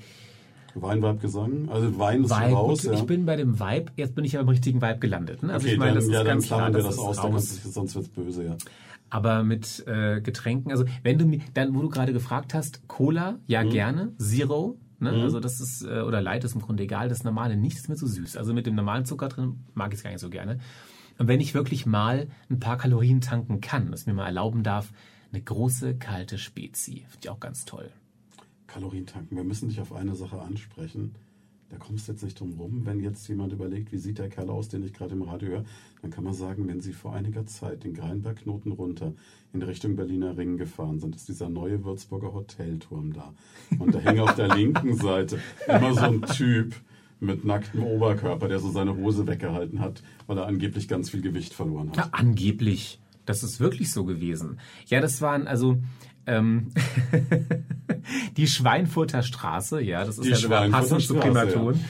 [0.74, 1.68] Wein, Vibe, Gesang.
[1.70, 2.52] Also Wein ist Vibe.
[2.54, 2.82] raus.
[2.82, 2.98] Gut, ja.
[2.98, 5.42] Ich bin bei dem Vibe, jetzt bin ich aber im richtigen Vibe gelandet.
[5.42, 5.52] Ne?
[5.52, 6.94] Also okay, ich meine, dann, das ist ja, dann ganz klar, klammern wir das das
[6.96, 7.60] ist aus, dann raus.
[7.62, 8.56] du- sonst wird's böse, ja.
[9.10, 13.38] Aber mit äh, Getränken, also wenn du mir, dann, wo du gerade gefragt hast, Cola,
[13.46, 13.70] ja Mhm.
[13.70, 15.10] gerne, Zero, ne?
[15.10, 17.94] also das ist, äh, oder Light ist im Grunde egal, das normale nicht ist mir
[17.96, 18.36] zu süß.
[18.36, 20.58] Also mit dem normalen Zucker drin mag ich es gar nicht so gerne.
[21.18, 24.90] Und wenn ich wirklich mal ein paar Kalorien tanken kann, es mir mal erlauben darf,
[25.32, 27.04] eine große kalte Spezi.
[27.08, 27.90] Finde ich auch ganz toll.
[28.74, 29.36] Kalorien tanken.
[29.36, 31.14] Wir müssen dich auf eine Sache ansprechen.
[31.70, 32.82] Da kommst du jetzt nicht drum rum.
[32.84, 35.64] Wenn jetzt jemand überlegt, wie sieht der Kerl aus, den ich gerade im Radio höre,
[36.02, 39.12] dann kann man sagen, wenn Sie vor einiger Zeit den Greinbergknoten runter
[39.52, 43.32] in Richtung Berliner Ring gefahren sind, ist dieser neue Würzburger Hotelturm da.
[43.78, 46.74] Und da hängt auf der linken Seite immer so ein Typ
[47.20, 51.54] mit nacktem Oberkörper, der so seine Hose weggehalten hat, weil er angeblich ganz viel Gewicht
[51.54, 51.96] verloren hat.
[51.96, 53.00] Ja, angeblich.
[53.24, 54.58] Das ist wirklich so gewesen.
[54.86, 55.78] Ja, das waren also
[56.26, 56.70] ähm,
[58.36, 61.80] die Schweinfurter Straße, ja, das ist Die ja sogar passend zu Primaton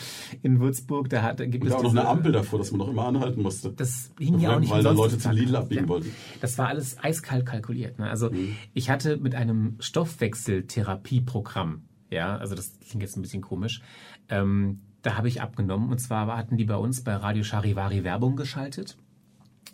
[0.42, 1.08] in Würzburg.
[1.08, 3.06] Da, hat, da gibt Und es auch noch eine Ampel davor, dass man noch immer
[3.06, 3.72] anhalten musste.
[3.72, 5.88] Das hing ja auch nicht weil da Leute zum Lidl abbiegen Ja.
[5.88, 6.10] wollten.
[6.40, 7.98] Das war alles eiskalt kalkuliert.
[7.98, 8.08] Ne?
[8.10, 8.56] Also Mhm.
[8.72, 13.82] ich hatte mit einem Stoffwechseltherapieprogramm, ja, also das klingt jetzt ein bisschen komisch,
[14.28, 15.90] ähm, da habe ich abgenommen.
[15.90, 18.96] Und zwar hatten die bei uns bei Radio Charivari Werbung geschaltet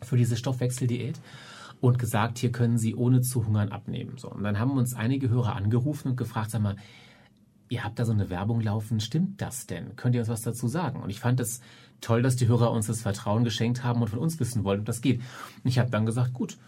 [0.02, 1.20] für diese Stoffwechseldiät
[1.80, 4.18] und gesagt, hier können Sie ohne zu hungern abnehmen.
[4.18, 6.76] So, und dann haben uns einige Hörer angerufen und gefragt, sag mal,
[7.68, 9.96] ihr habt da so eine Werbung laufen, stimmt das denn?
[9.96, 11.00] Könnt ihr uns was dazu sagen?
[11.02, 11.60] Und ich fand es
[12.00, 14.86] toll, dass die Hörer uns das Vertrauen geschenkt haben und von uns wissen wollten, ob
[14.86, 15.20] das geht.
[15.20, 16.58] Und ich habe dann gesagt, gut,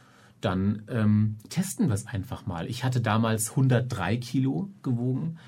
[0.41, 2.69] dann ähm, testen wir es einfach mal.
[2.69, 5.39] Ich hatte damals 103 Kilo gewogen,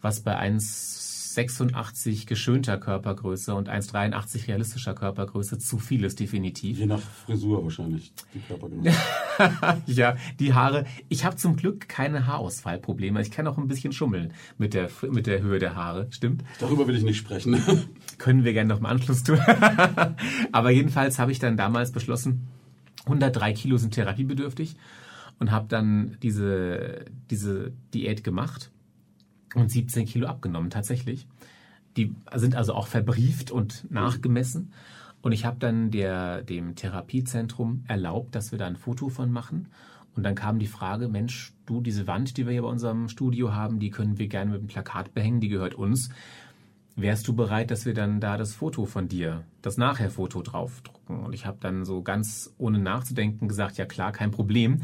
[0.00, 0.36] was bei
[1.38, 6.78] 1,86 geschönter Körpergröße und 1,83 realistischer Körpergröße zu viel ist, definitiv.
[6.78, 8.90] Je nach Frisur wahrscheinlich, die Körpergröße.
[9.86, 10.86] ja, die Haare.
[11.08, 13.22] Ich habe zum Glück keine Haarausfallprobleme.
[13.22, 16.08] Ich kann auch ein bisschen schummeln mit der, mit der Höhe der Haare.
[16.10, 16.42] Stimmt?
[16.58, 17.60] Darüber will ich nicht sprechen.
[18.18, 19.38] Können wir gerne noch im Anschluss tun.
[20.52, 22.48] Aber jedenfalls habe ich dann damals beschlossen,
[23.06, 24.76] 103 Kilo sind therapiebedürftig
[25.38, 28.70] und habe dann diese, diese Diät gemacht
[29.54, 31.26] und 17 Kilo abgenommen, tatsächlich.
[31.96, 34.72] Die sind also auch verbrieft und nachgemessen.
[35.22, 39.68] Und ich habe dann der, dem Therapiezentrum erlaubt, dass wir da ein Foto von machen.
[40.16, 43.52] Und dann kam die Frage, Mensch, du, diese Wand, die wir hier bei unserem Studio
[43.54, 46.10] haben, die können wir gerne mit einem Plakat behängen, die gehört uns.
[46.96, 51.20] Wärst du bereit, dass wir dann da das Foto von dir, das Nachher-Foto draufdrucken?
[51.20, 54.82] Und ich habe dann so ganz ohne nachzudenken gesagt, ja klar, kein Problem.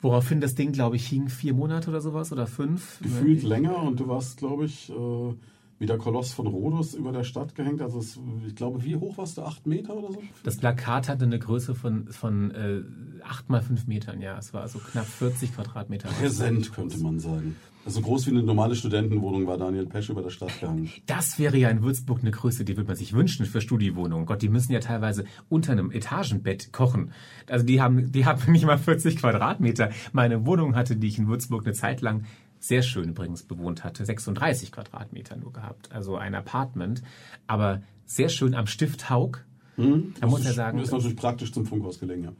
[0.00, 3.00] Woraufhin das Ding, glaube ich, hing vier Monate oder sowas oder fünf.
[3.00, 5.34] Gefühlt länger und du warst, glaube ich, äh,
[5.78, 7.80] wie der Koloss von Rhodos über der Stadt gehängt.
[7.80, 9.42] Also es, ich glaube, wie hoch warst du?
[9.42, 10.22] Acht Meter oder so?
[10.42, 12.82] Das Plakat hatte eine Größe von, von äh,
[13.24, 14.36] 8 mal 5 Metern, ja.
[14.38, 16.08] Es war also knapp 40 Quadratmeter.
[16.08, 17.56] Präsent, könnte man sagen.
[17.88, 20.90] Also groß wie eine normale Studentenwohnung war Daniel Pesch über der Stadt gehangen.
[21.06, 24.26] Das wäre ja in Würzburg eine Größe, die würde man sich wünschen für Studiewohnungen.
[24.26, 27.12] Gott, die müssen ja teilweise unter einem Etagenbett kochen.
[27.48, 29.90] Also die haben, die haben nicht mal 40 Quadratmeter.
[30.12, 32.24] Meine Wohnung hatte, die ich in Würzburg eine Zeit lang
[32.68, 35.90] sehr schön übrigens bewohnt hatte, 36 Quadratmeter nur gehabt.
[35.92, 37.02] Also ein Apartment,
[37.46, 39.38] aber sehr schön am Stift Haug.
[39.76, 40.14] Hm?
[40.20, 42.32] Da muss Das ist- sagen, Ist natürlich praktisch zum Funkhaus gelegen, ja.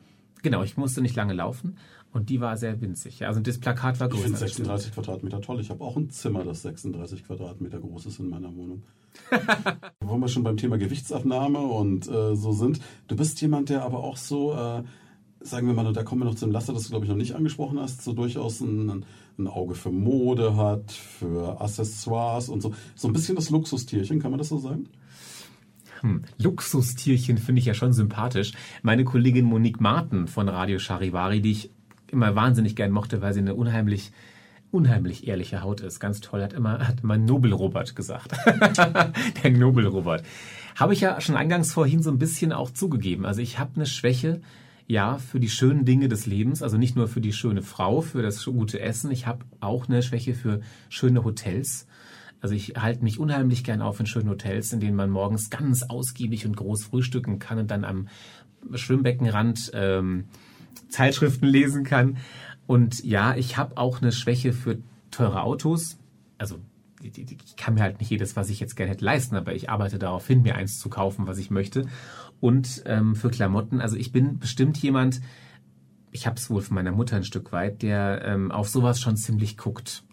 [0.43, 1.79] Genau, ich musste nicht lange laufen
[2.13, 3.19] und die war sehr winzig.
[3.19, 4.25] Ja, Also das Plakat war Ich größer.
[4.25, 4.67] finde das stimmt.
[4.69, 5.61] 36 Quadratmeter toll.
[5.61, 8.83] Ich habe auch ein Zimmer, das 36 Quadratmeter groß ist in meiner Wohnung.
[10.01, 12.81] Wo wir schon beim Thema Gewichtsabnahme und äh, so sind.
[13.09, 14.83] Du bist jemand, der aber auch so, äh,
[15.41, 17.35] sagen wir mal, da kommen wir noch zum Laster, das du glaube ich noch nicht
[17.35, 19.05] angesprochen hast, so durchaus ein, ein
[19.47, 22.75] Auge für Mode hat, für Accessoires und so.
[22.95, 24.89] So ein bisschen das Luxustierchen, kann man das so sagen?
[26.01, 26.25] Hm.
[26.39, 28.53] Luxustierchen finde ich ja schon sympathisch.
[28.83, 31.71] Meine Kollegin Monique Martin von Radio Charivari, die ich
[32.11, 34.13] immer wahnsinnig gern mochte, weil sie eine unheimlich
[34.71, 36.01] unheimlich ehrliche Haut ist.
[36.01, 38.33] Ganz toll, hat immer, hat immer Nobel-Robert gesagt.
[39.43, 40.25] Der Nobel-Robert.
[40.77, 43.25] Habe ich ja schon eingangs vorhin so ein bisschen auch zugegeben.
[43.25, 44.41] Also ich habe eine Schwäche,
[44.89, 46.63] ja, für die schönen Dinge des Lebens.
[46.63, 49.11] Also nicht nur für die schöne Frau, für das gute Essen.
[49.11, 51.87] Ich habe auch eine Schwäche für schöne Hotels.
[52.41, 55.83] Also ich halte mich unheimlich gern auf in schönen Hotels, in denen man morgens ganz
[55.83, 58.09] ausgiebig und groß frühstücken kann und dann am
[58.75, 60.25] Schwimmbeckenrand ähm,
[60.89, 62.17] Zeitschriften lesen kann.
[62.67, 64.79] Und ja, ich habe auch eine Schwäche für
[65.11, 65.99] teure Autos.
[66.39, 66.61] Also
[67.03, 69.99] ich kann mir halt nicht jedes, was ich jetzt gerne hätte, leisten, aber ich arbeite
[69.99, 71.87] darauf hin, mir eins zu kaufen, was ich möchte.
[72.41, 75.21] Und ähm, für Klamotten, also ich bin bestimmt jemand,
[76.11, 79.17] ich habe es wohl von meiner Mutter ein Stück weit, der ähm, auf sowas schon
[79.17, 80.05] ziemlich guckt.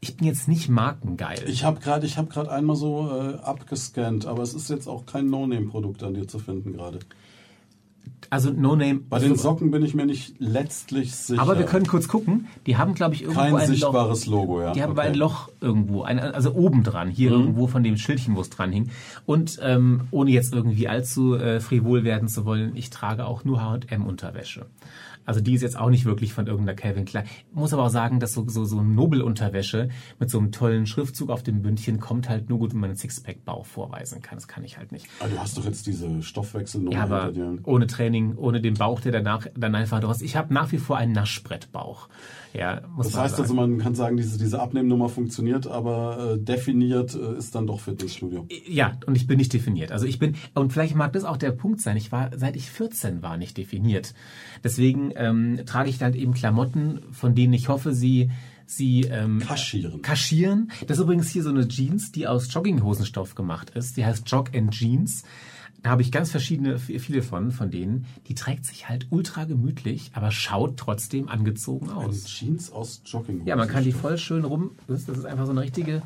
[0.00, 1.42] Ich bin jetzt nicht markengeil.
[1.48, 6.02] Ich habe gerade ich einmal so äh, abgescannt, aber es ist jetzt auch kein No-Name-Produkt
[6.02, 7.00] an dir zu finden gerade.
[8.30, 9.00] Also No Name.
[9.08, 11.40] Bei den Socken bin ich mir nicht letztlich sicher.
[11.40, 12.46] aber wir können kurz gucken.
[12.66, 13.66] Die haben, glaube ich, irgendwo Kein ein Loch.
[13.68, 14.72] sichtbares Logo, ja.
[14.72, 15.10] Die haben aber Okay.
[15.12, 17.36] ein Loch irgendwo, ein, also oben dran, hier Mhm.
[17.40, 18.90] irgendwo von dem Schildchen, wo es dran hing.
[19.24, 23.62] Und ähm, ohne jetzt irgendwie allzu äh, frivol werden zu wollen, ich trage auch nur
[23.62, 24.66] H&M-Unterwäsche.
[25.28, 27.26] Also die ist jetzt auch nicht wirklich von irgendeiner Calvin Klein.
[27.52, 31.42] Muss aber auch sagen, dass so, so, so Nobelunterwäsche mit so einem tollen Schriftzug auf
[31.42, 34.38] dem Bündchen kommt halt nur gut, wenn man einen Sixpack-Bauch vorweisen kann.
[34.38, 35.06] Das kann ich halt nicht.
[35.20, 37.30] Aber du hast doch jetzt diese Stoffwechselnummer Ja, aber
[37.64, 40.22] ohne Training, ohne den Bauch, der danach dann einfach draus.
[40.22, 42.08] Ich habe nach wie vor einen Naschbrettbauch.
[42.54, 43.42] Ja, muss Das man heißt sagen.
[43.42, 47.80] also, man kann sagen, diese, diese Abnehmnummer funktioniert, aber äh, definiert äh, ist dann doch
[47.80, 48.46] Fitnessstudio.
[48.66, 49.92] Ja, und ich bin nicht definiert.
[49.92, 52.70] Also ich bin, und vielleicht mag das auch der Punkt sein, ich war, seit ich
[52.70, 54.14] 14 war, nicht definiert.
[54.64, 58.30] Deswegen ähm, trage ich dann eben Klamotten, von denen ich hoffe, sie,
[58.66, 60.02] sie ähm, Kaschieren.
[60.02, 60.70] kaschieren.
[60.86, 63.96] Das ist übrigens hier so eine Jeans, die aus Jogginghosenstoff gemacht ist.
[63.96, 65.22] Die heißt Jog and Jeans.
[65.82, 68.06] Da habe ich ganz verschiedene, viele von, von denen.
[68.26, 72.24] Die trägt sich halt ultra gemütlich, aber schaut trotzdem angezogen aus.
[72.24, 73.46] Jeans aus Jogginghosen.
[73.46, 74.72] Ja, man kann die voll schön rum.
[74.88, 76.02] Das ist, einfach so eine richtige.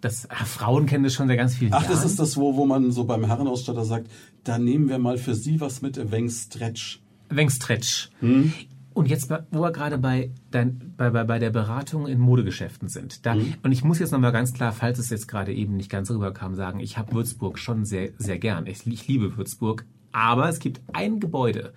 [0.00, 1.92] Das, ah, Frauen kennen das schon seit ganz vielen Ach, Jahren.
[1.94, 4.10] das ist das, wo, wo man so beim Herrenausstatter sagt,
[4.44, 7.00] da nehmen wir mal für Sie was mit, ein wenig Stretch.
[7.28, 8.10] Wengstretch.
[8.20, 8.52] Hm?
[8.96, 13.26] Und jetzt, wo wir gerade bei, dein, bei, bei, bei der Beratung in Modegeschäften sind.
[13.26, 13.52] Da, Hm?
[13.62, 16.54] Und ich muss jetzt nochmal ganz klar, falls es jetzt gerade eben nicht ganz rüberkam,
[16.54, 18.66] sagen, ich habe Würzburg schon sehr, sehr gern.
[18.66, 19.84] Ich, ich liebe Würzburg.
[20.12, 21.74] Aber es gibt ein Gebäude,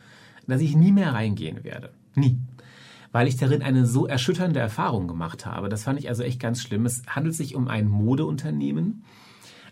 [0.48, 1.92] in das ich nie mehr reingehen werde.
[2.16, 2.40] Nie.
[3.12, 5.68] Weil ich darin eine so erschütternde Erfahrung gemacht habe.
[5.68, 6.86] Das fand ich also echt ganz schlimm.
[6.86, 9.04] Es handelt sich um ein Modeunternehmen,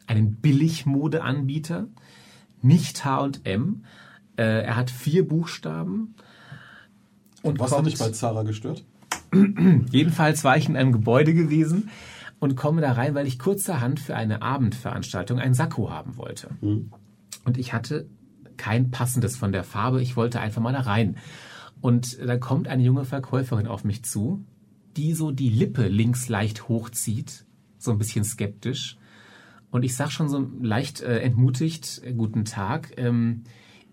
[0.05, 1.87] einen Billigmodeanbieter,
[2.61, 3.85] nicht H&M.
[4.35, 6.15] Äh, er hat vier Buchstaben.
[7.47, 8.83] Und Was kommt, hat dich bei Zara gestört?
[9.91, 11.89] Jedenfalls war ich in einem Gebäude gewesen
[12.39, 16.49] und komme da rein, weil ich kurzerhand für eine Abendveranstaltung ein Sakko haben wollte.
[17.45, 18.07] Und ich hatte
[18.57, 20.01] kein passendes von der Farbe.
[20.01, 21.17] Ich wollte einfach mal da rein.
[21.81, 24.43] Und da kommt eine junge Verkäuferin auf mich zu,
[24.97, 27.45] die so die Lippe links leicht hochzieht,
[27.77, 28.97] so ein bisschen skeptisch.
[29.69, 33.43] Und ich sag schon so leicht äh, entmutigt, äh, guten Tag, ähm,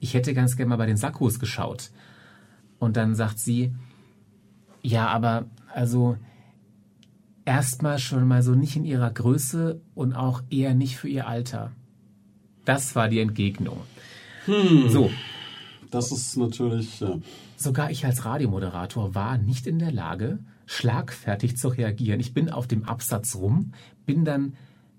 [0.00, 1.90] ich hätte ganz gerne mal bei den Sakkos geschaut.
[2.78, 3.72] Und dann sagt sie,
[4.82, 6.16] ja, aber also
[7.44, 11.72] erstmal schon mal so nicht in ihrer Größe und auch eher nicht für ihr Alter.
[12.64, 13.78] Das war die Entgegnung.
[14.88, 15.10] So,
[15.90, 17.18] Das ist natürlich, ja.
[17.56, 22.20] sogar ich als Radiomoderator war nicht in der Lage, schlagfertig zu reagieren.
[22.20, 23.72] Ich bin auf dem Absatz rum,
[24.04, 24.54] bin dann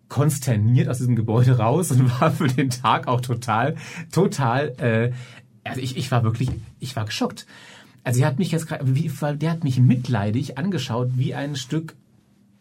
[0.08, 3.76] konsterniert aus diesem Gebäude raus und war für den Tag auch total,
[4.12, 5.12] total, äh,
[5.66, 6.50] also ich, ich war wirklich,
[6.80, 7.46] ich war geschockt.
[8.04, 8.86] Also sie hat mich jetzt gerade,
[9.38, 11.96] der hat mich mitleidig angeschaut wie ein Stück,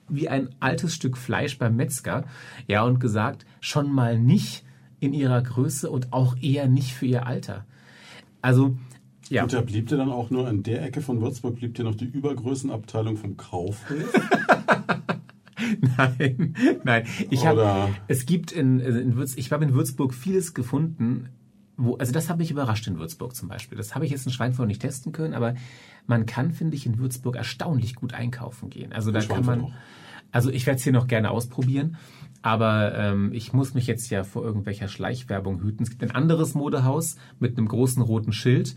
[0.08, 2.24] wie ein altes Stück Fleisch beim Metzger,
[2.66, 4.64] ja, und gesagt, schon mal nicht
[5.00, 7.66] in ihrer Größe und auch eher nicht für ihr Alter.
[8.40, 8.76] Also,
[9.28, 9.42] ja.
[9.42, 11.94] Und da blieb dir dann auch nur an der Ecke von Würzburg, blieb dir noch
[11.94, 14.14] die Übergrößenabteilung vom Kaufhof.
[15.96, 17.06] Nein, nein.
[17.30, 21.28] Ich habe, Oder- es gibt in, in Würz, ich habe in Würzburg vieles gefunden,
[21.76, 23.76] wo, also das hat mich überrascht in Würzburg zum Beispiel.
[23.76, 25.54] Das habe ich jetzt in Schweinfurt nicht testen können, aber
[26.06, 28.92] man kann, finde ich, in Würzburg erstaunlich gut einkaufen gehen.
[28.92, 29.80] Also da kann man, Schweinfurt
[30.34, 31.96] also ich werde es hier noch gerne ausprobieren,
[32.42, 35.84] aber ähm, ich muss mich jetzt ja vor irgendwelcher Schleichwerbung hüten.
[35.84, 38.74] Es gibt ein anderes Modehaus mit einem großen roten Schild.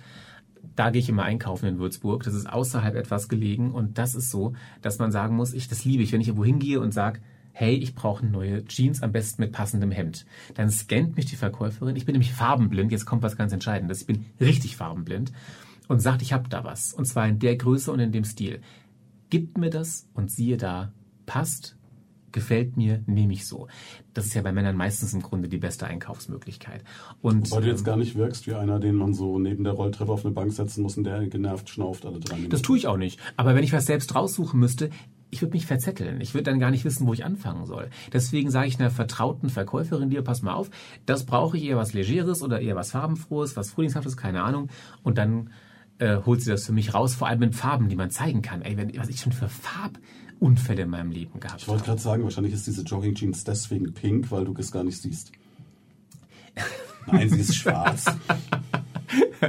[0.76, 2.22] Da gehe ich immer einkaufen in Würzburg.
[2.24, 5.84] Das ist außerhalb etwas gelegen und das ist so, dass man sagen muss, ich das
[5.84, 7.22] liebe ich, wenn ich irgendwo hingehe und sage,
[7.60, 10.28] hey, ich brauche neue Jeans, am besten mit passendem Hemd.
[10.53, 11.95] Dann scannt mich die Verkäuferin.
[11.95, 12.91] Ich bin nämlich farbenblind.
[12.91, 14.01] Jetzt kommt was ganz Entscheidendes.
[14.01, 15.32] Ich bin richtig farbenblind
[15.88, 16.93] und sagt, ich habe da was.
[16.93, 18.62] Und zwar in der Größe und in dem Stil.
[19.32, 20.93] Gibt mir das und siehe da,
[21.26, 21.78] passt,
[22.32, 23.68] gefällt mir, nehme ich so.
[24.14, 26.84] Das ist ja bei Männern meistens im Grunde die beste Einkaufsmöglichkeit.
[27.24, 29.74] Und Weil du jetzt ähm, gar nicht wirkst wie einer, den man so neben der
[29.74, 32.51] Rolltreppe auf eine Bank setzen muss und der genervt schnauft alle drei Minuten.
[32.51, 33.20] Das tue ich auch nicht.
[33.36, 34.91] Aber wenn ich was selbst raussuchen müsste,
[35.30, 36.22] ich würde mich verzetteln.
[36.22, 37.90] Ich würde dann gar nicht wissen, wo ich anfangen soll.
[38.14, 40.70] Deswegen sage ich einer vertrauten Verkäuferin dir, pass mal auf,
[41.06, 44.70] das brauche ich eher was Legeres oder eher was Farbenfrohes, was Frühlingshaftes, keine Ahnung.
[45.04, 45.50] Und dann
[46.00, 48.62] äh, holt sie das für mich raus, vor allem mit Farben, die man zeigen kann.
[48.62, 52.24] Ey, wenn, was ich schon für Farbunfälle in meinem Leben gehabt Ich wollte gerade sagen,
[52.24, 55.32] wahrscheinlich ist diese Jogging Jeans deswegen pink, weil du es gar nicht siehst.
[57.08, 58.06] Nein, sie ist schwarz.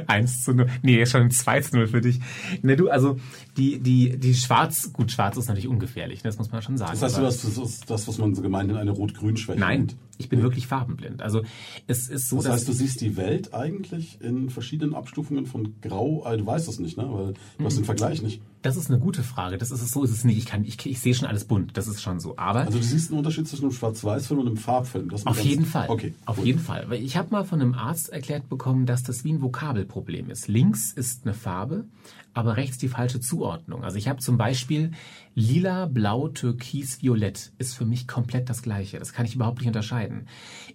[0.06, 0.66] 1 zu 0.
[0.82, 2.20] Nee, schon 2 zu 0 für dich.
[2.62, 3.18] Ne, du, also
[3.56, 6.92] die, die, die Schwarz, gut, Schwarz ist natürlich ungefährlich, ne, das muss man schon sagen.
[6.92, 9.96] Das heißt, das ist das, was man so gemeinhin eine Rot-Grün-Schwäche Nein, nennt.
[10.18, 11.22] ich bin wirklich farbenblind.
[11.22, 11.42] Also
[11.86, 16.24] es ist so, Das heißt, du siehst die Welt eigentlich in verschiedenen Abstufungen von Grau.
[16.26, 17.06] äh, Du weißt es nicht, ne?
[17.10, 18.40] Weil du hast den Vergleich nicht.
[18.68, 19.56] Das ist eine gute Frage.
[19.56, 20.36] Das ist es so, ist es nicht.
[20.36, 21.74] Ich kann, ich, ich sehe schon alles bunt.
[21.78, 22.36] Das ist schon so.
[22.36, 25.08] Aber Also du siehst einen Unterschied zwischen einem Schwarz-Weiß-Film und einem Farbfilm.
[25.08, 25.88] Das auf jeden Fall.
[25.88, 26.12] Okay.
[26.26, 26.44] Auf gut.
[26.44, 26.84] jeden Fall.
[26.90, 30.48] Weil ich habe mal von einem Arzt erklärt bekommen, dass das wie ein Vokabelproblem ist.
[30.48, 31.86] Links ist eine Farbe,
[32.34, 33.84] aber rechts die falsche Zuordnung.
[33.84, 34.90] Also ich habe zum Beispiel
[35.34, 38.98] lila, blau, türkis, violett ist für mich komplett das gleiche.
[38.98, 40.26] Das kann ich überhaupt nicht unterscheiden.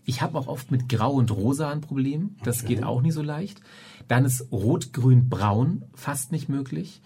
[0.03, 2.37] Ich habe auch oft mit grau und rosa ein Problem.
[2.43, 2.73] Das Okay.
[2.75, 3.61] geht auch nicht so leicht.
[4.07, 7.01] Dann ist rot, grün, braun fast nicht möglich.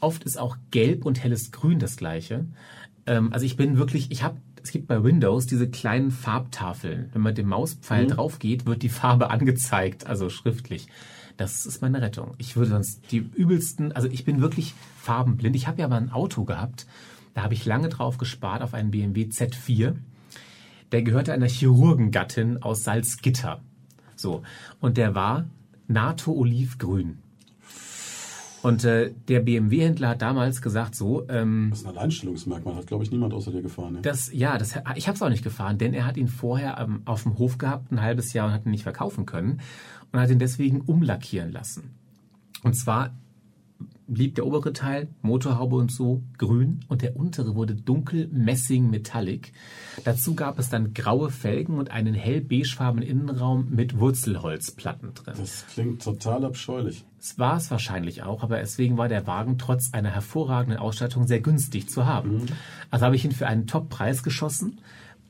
[0.00, 2.46] Oft ist auch gelb und helles Grün das gleiche.
[3.06, 7.10] Ähm, also ich bin wirklich, ich habe, es gibt bei Windows diese kleinen Farbtafeln.
[7.12, 10.86] Wenn man mit dem Mauspfeil drauf geht, wird die Farbe angezeigt, also schriftlich.
[11.36, 12.34] Das ist meine Rettung.
[12.38, 15.54] Ich würde sonst die übelsten, also ich bin wirklich farbenblind.
[15.54, 16.86] Ich habe ja mal ein Auto gehabt,
[17.34, 19.94] da habe ich lange drauf gespart auf einen BMW Z4.
[20.90, 23.60] Der gehörte einer Chirurgengattin aus Salzgitter.
[24.16, 24.42] So.
[24.80, 25.46] Und der war
[25.86, 27.18] NATO-Olivgrün.
[28.62, 32.74] Und äh, der BMW-Händler hat damals gesagt, so, ähm, Das ist ein Alleinstellungsmerkmal.
[32.74, 33.96] Hat, glaube ich, niemand außer dir gefahren.
[33.96, 34.00] Ja?
[34.00, 37.02] das, ja, das, ich habe es auch nicht gefahren, denn er hat ihn vorher ähm,
[37.04, 39.60] auf dem Hof gehabt, ein halbes Jahr und hat ihn nicht verkaufen können
[40.12, 41.94] und hat ihn deswegen umlackieren lassen.
[42.62, 43.14] Und zwar
[44.08, 49.52] blieb der obere Teil, Motorhaube und so, grün und der untere wurde dunkel Messing Metallic.
[50.04, 55.34] Dazu gab es dann graue Felgen und einen hell beigefarbenen Innenraum mit Wurzelholzplatten drin.
[55.36, 57.04] Das klingt total abscheulich.
[57.20, 61.40] Es war es wahrscheinlich auch, aber deswegen war der Wagen trotz einer hervorragenden Ausstattung sehr
[61.40, 62.46] günstig zu haben.
[62.90, 64.80] Also habe ich ihn für einen Top-Preis geschossen,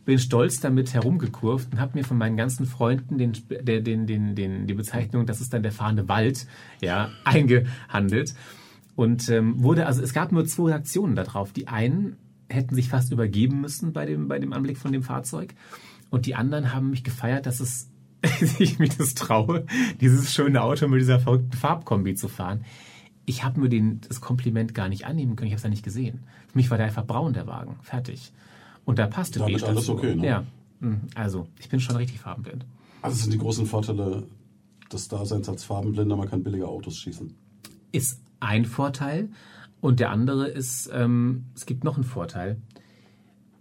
[0.05, 4.35] bin stolz damit herumgekurvt und habe mir von meinen ganzen Freunden den, der, den, den,
[4.35, 6.47] den, die Bezeichnung, das ist dann der fahrende Wald,
[6.81, 8.35] ja, eingehandelt.
[8.99, 11.53] Und ähm, wurde, also es gab nur zwei Reaktionen darauf.
[11.53, 12.16] Die einen
[12.49, 15.55] hätten sich fast übergeben müssen bei dem, bei dem Anblick von dem Fahrzeug.
[16.11, 17.93] Und die anderen haben mich gefeiert, dass es
[18.59, 19.66] ich mich das traue,
[20.01, 22.65] dieses schöne Auto mit dieser verrückten Farbkombi zu fahren.
[23.25, 25.47] Ich habe mir den, das Kompliment gar nicht annehmen können.
[25.47, 26.25] Ich habe es ja nicht gesehen.
[26.49, 27.77] Für mich war der einfach braun, der Wagen.
[27.83, 28.33] Fertig.
[28.85, 29.93] Und da passte Damit alles dazu.
[29.93, 30.27] okay, ne?
[30.27, 30.45] Ja.
[30.81, 31.03] Mhm.
[31.15, 32.66] Also, ich bin schon richtig farbenblind.
[33.03, 34.27] Also das sind die großen Vorteile
[34.93, 36.16] des Daseins als Farbenblinder.
[36.16, 37.33] Man kann billige Autos schießen.
[37.93, 39.28] Ist ein Vorteil.
[39.81, 42.60] Und der andere ist, ähm, es gibt noch einen Vorteil.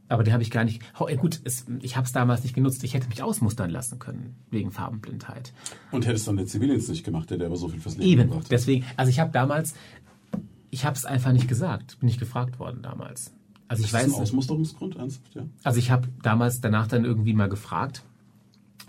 [0.09, 0.81] Aber den habe ich gar nicht.
[0.97, 2.83] Oh, gut, es, ich habe es damals nicht genutzt.
[2.83, 5.53] Ich hätte mich ausmustern lassen können wegen Farbenblindheit.
[5.91, 8.21] Und hättest dann den Zivildienst nicht gemacht, der dir aber so viel fürs Leben Eben,
[8.29, 8.51] gebracht hat.
[8.51, 9.75] deswegen, also ich habe damals,
[10.69, 13.33] ich habe es einfach nicht gesagt, bin nicht gefragt worden damals.
[13.67, 14.95] Also ich Ist das ein weiß, Ausmusterungsgrund?
[14.95, 15.45] Ernsthaft, ja?
[15.63, 18.03] also ich habe damals danach dann irgendwie mal gefragt,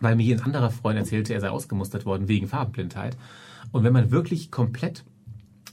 [0.01, 3.17] weil mir hier ein anderer Freund erzählte, er sei ausgemustert worden wegen Farbenblindheit.
[3.73, 5.05] Und wenn man wirklich komplett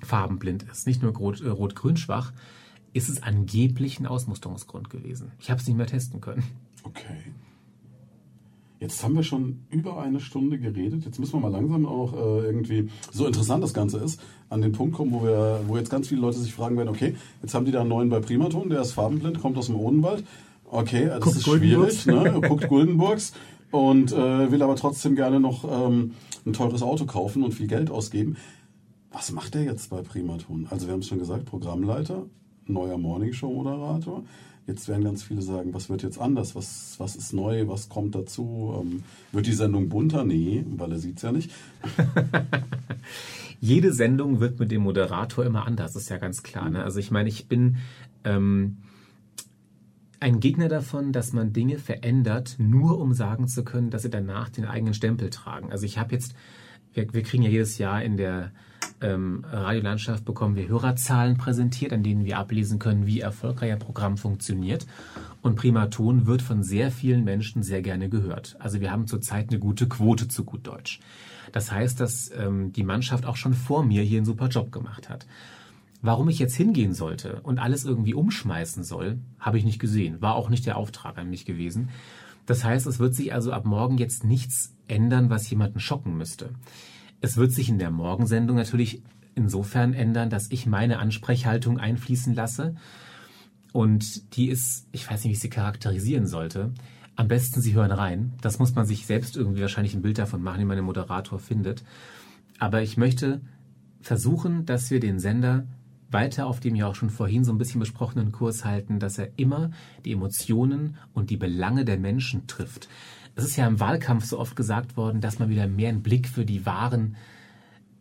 [0.03, 2.33] farbenblind ist, nicht nur äh, rot-grün schwach,
[2.93, 5.31] ist es angeblich ein Ausmusterungsgrund gewesen.
[5.39, 6.43] Ich habe es nicht mehr testen können.
[6.83, 7.17] Okay.
[8.79, 11.05] Jetzt haben wir schon über eine Stunde geredet.
[11.05, 14.73] Jetzt müssen wir mal langsam auch äh, irgendwie, so interessant das Ganze ist, an den
[14.73, 17.65] Punkt kommen, wo wir, wo jetzt ganz viele Leute sich fragen werden, okay, jetzt haben
[17.65, 20.23] die da einen neuen bei Primaton, der ist farbenblind, kommt aus dem Odenwald.
[20.69, 22.41] Okay, das Guckt ist schwierig, ne?
[22.47, 23.33] guckt Guldenburgs
[23.71, 26.11] und äh, will aber trotzdem gerne noch ähm,
[26.45, 28.37] ein teures Auto kaufen und viel Geld ausgeben.
[29.15, 30.67] Was macht er jetzt bei Primaton?
[30.69, 32.25] Also wir haben es schon gesagt, Programmleiter,
[32.65, 34.25] neuer Morningshow-Moderator.
[34.67, 36.53] Jetzt werden ganz viele sagen, was wird jetzt anders?
[36.53, 37.69] Was, was ist neu?
[37.69, 38.77] Was kommt dazu?
[38.77, 40.25] Ähm, wird die Sendung bunter?
[40.25, 41.49] Nee, weil er sieht es ja nicht.
[43.61, 46.69] Jede Sendung wird mit dem Moderator immer anders, ist ja ganz klar.
[46.69, 46.83] Ne?
[46.83, 47.77] Also ich meine, ich bin
[48.25, 48.79] ähm,
[50.19, 54.49] ein Gegner davon, dass man Dinge verändert, nur um sagen zu können, dass sie danach
[54.49, 55.71] den eigenen Stempel tragen.
[55.71, 56.35] Also ich habe jetzt,
[56.91, 58.51] wir, wir kriegen ja jedes Jahr in der
[59.05, 64.17] ähm, Radiolandschaft bekommen wir Hörerzahlen präsentiert, an denen wir ablesen können, wie erfolgreich ein Programm
[64.17, 64.85] funktioniert.
[65.41, 68.55] Und Primaton wird von sehr vielen Menschen sehr gerne gehört.
[68.59, 70.99] Also wir haben zurzeit eine gute Quote zu gut Deutsch.
[71.51, 75.09] Das heißt, dass ähm, die Mannschaft auch schon vor mir hier einen super Job gemacht
[75.09, 75.27] hat.
[76.01, 80.21] Warum ich jetzt hingehen sollte und alles irgendwie umschmeißen soll, habe ich nicht gesehen.
[80.21, 81.89] War auch nicht der Auftrag an mich gewesen.
[82.45, 86.49] Das heißt, es wird sich also ab morgen jetzt nichts ändern, was jemanden schocken müsste.
[87.21, 89.01] Es wird sich in der Morgensendung natürlich
[89.35, 92.75] insofern ändern, dass ich meine Ansprechhaltung einfließen lasse.
[93.73, 96.73] Und die ist, ich weiß nicht, wie ich sie charakterisieren sollte.
[97.17, 98.33] Am besten, Sie hören rein.
[98.41, 101.39] Das muss man sich selbst irgendwie wahrscheinlich ein Bild davon machen, wie man den Moderator
[101.39, 101.83] findet.
[102.59, 103.41] Aber ich möchte
[104.01, 105.65] versuchen, dass wir den Sender
[106.09, 109.37] weiter auf dem ja auch schon vorhin so ein bisschen besprochenen Kurs halten, dass er
[109.37, 109.71] immer
[110.05, 112.87] die Emotionen und die Belange der Menschen trifft.
[113.35, 116.27] Es ist ja im Wahlkampf so oft gesagt worden, dass man wieder mehr einen Blick
[116.27, 117.17] für die wahren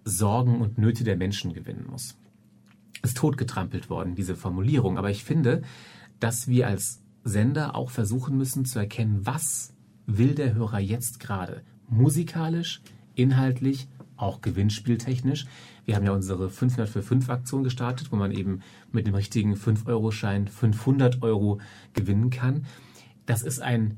[0.04, 2.16] Sorgen und Nöte der Menschen gewinnen muss.
[3.02, 4.96] Ist totgetrampelt worden, diese Formulierung.
[4.96, 5.62] Aber ich finde,
[6.20, 9.74] dass wir als Sender auch versuchen müssen zu erkennen, was
[10.06, 11.62] will der Hörer jetzt gerade?
[11.88, 12.82] Musikalisch,
[13.14, 15.46] inhaltlich, auch gewinnspieltechnisch.
[15.84, 18.60] Wir haben ja unsere 500 für 5 Aktion gestartet, wo man eben
[18.92, 21.60] mit dem richtigen 5-Euro-Schein 500 Euro
[21.92, 22.66] gewinnen kann.
[23.26, 23.96] Das ist ein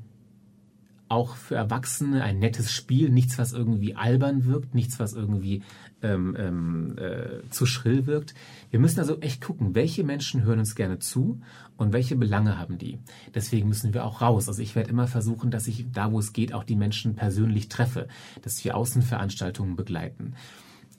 [1.09, 5.63] auch für Erwachsene ein nettes Spiel, nichts, was irgendwie albern wirkt, nichts, was irgendwie
[6.01, 8.33] ähm, ähm, äh, zu schrill wirkt.
[8.69, 11.41] Wir müssen also echt gucken, welche Menschen hören uns gerne zu
[11.77, 12.99] und welche Belange haben die.
[13.33, 14.47] Deswegen müssen wir auch raus.
[14.47, 17.69] Also ich werde immer versuchen, dass ich da, wo es geht, auch die Menschen persönlich
[17.69, 18.07] treffe,
[18.41, 20.33] dass wir Außenveranstaltungen begleiten,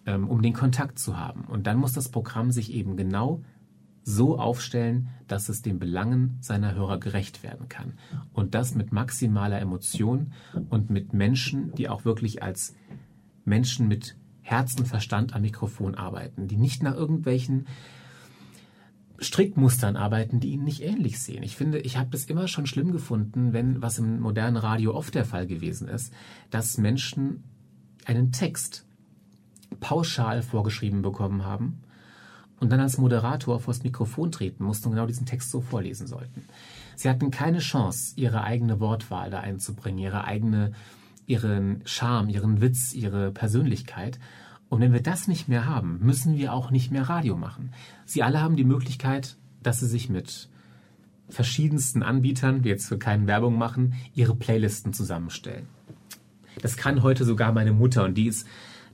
[0.07, 1.43] ähm, um den Kontakt zu haben.
[1.43, 3.43] Und dann muss das Programm sich eben genau
[4.09, 7.93] so aufstellen, dass es den Belangen seiner Hörer gerecht werden kann.
[8.33, 10.33] Und das mit maximaler Emotion
[10.71, 12.75] und mit Menschen, die auch wirklich als
[13.45, 17.67] Menschen mit Herz und Verstand am Mikrofon arbeiten, die nicht nach irgendwelchen
[19.19, 21.43] Strickmustern arbeiten, die ihnen nicht ähnlich sehen.
[21.43, 25.15] Ich finde, ich habe das immer schon schlimm gefunden, wenn, was im modernen Radio oft
[25.15, 26.15] der Fall gewesen ist,
[26.51, 27.43] dass Menschen
[28.07, 28.87] einen Text
[29.81, 31.83] pauschal vorgeschrieben bekommen haben
[32.61, 36.45] und dann als Moderator vors Mikrofon treten mussten und genau diesen Text so vorlesen sollten.
[36.97, 40.73] Sie hatten keine Chance, ihre eigene Wortwahl da einzubringen, ihre eigene,
[41.27, 44.19] ihren Charme, ihren Witz, ihre Persönlichkeit.
[44.69, 47.73] Und wenn wir das nicht mehr haben, müssen wir auch nicht mehr Radio machen.
[48.05, 50.49] Sie alle haben die Möglichkeit, dass sie sich mit
[51.29, 55.69] verschiedensten Anbietern, die jetzt für keinen Werbung machen, ihre Playlisten zusammenstellen.
[56.63, 58.47] Das kann heute sogar meine Mutter und die ist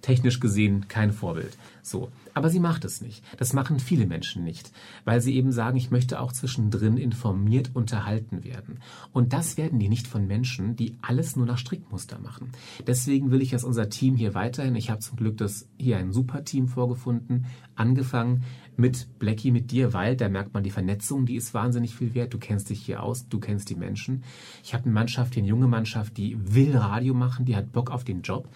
[0.02, 1.56] technisch gesehen kein Vorbild.
[1.82, 2.10] So.
[2.34, 3.24] Aber sie macht es nicht.
[3.38, 4.72] Das machen viele Menschen nicht,
[5.04, 8.80] weil sie eben sagen, ich möchte auch zwischendrin informiert unterhalten werden.
[9.12, 12.50] Und das werden die nicht von Menschen, die alles nur nach Strickmuster machen.
[12.86, 16.12] Deswegen will ich, dass unser Team hier weiterhin, ich habe zum Glück das hier ein
[16.12, 17.46] super Team vorgefunden,
[17.76, 18.42] angefangen
[18.76, 22.34] mit Blackie, mit dir, weil da merkt man die Vernetzung, die ist wahnsinnig viel wert.
[22.34, 24.24] Du kennst dich hier aus, du kennst die Menschen.
[24.64, 28.02] Ich habe eine Mannschaft, eine junge Mannschaft, die will Radio machen, die hat Bock auf
[28.02, 28.48] den Job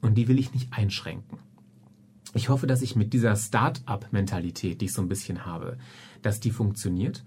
[0.00, 1.38] und die will ich nicht einschränken.
[2.34, 5.78] Ich hoffe, dass ich mit dieser Start-up-Mentalität, die ich so ein bisschen habe,
[6.22, 7.24] dass die funktioniert.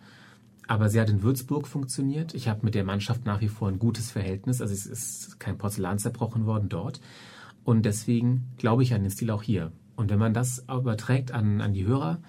[0.68, 2.34] Aber sie hat in Würzburg funktioniert.
[2.34, 4.62] Ich habe mit der Mannschaft nach wie vor ein gutes Verhältnis.
[4.62, 7.00] Also es ist kein Porzellan zerbrochen worden dort.
[7.64, 9.72] Und deswegen glaube ich an den Stil auch hier.
[9.96, 12.20] Und wenn man das überträgt an, an die Hörer,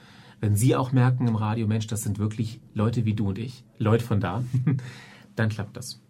[0.40, 3.64] wenn sie auch merken im Radio, Mensch, das sind wirklich Leute wie du und ich,
[3.76, 4.44] Leute von da,
[5.36, 6.00] dann klappt das.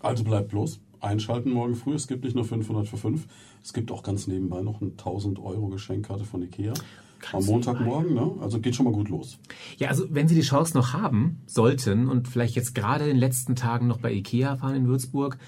[0.00, 1.94] Also bleibt bloß einschalten morgen früh.
[1.94, 3.26] Es gibt nicht nur 500 für 5,
[3.62, 6.74] es gibt auch ganz nebenbei noch eine 1000 Euro Geschenkkarte von Ikea.
[7.20, 8.32] Ganz am Montagmorgen, ne?
[8.40, 9.38] Also geht schon mal gut los.
[9.78, 13.18] Ja, also wenn Sie die Chance noch haben sollten und vielleicht jetzt gerade in den
[13.18, 15.38] letzten Tagen noch bei Ikea fahren in Würzburg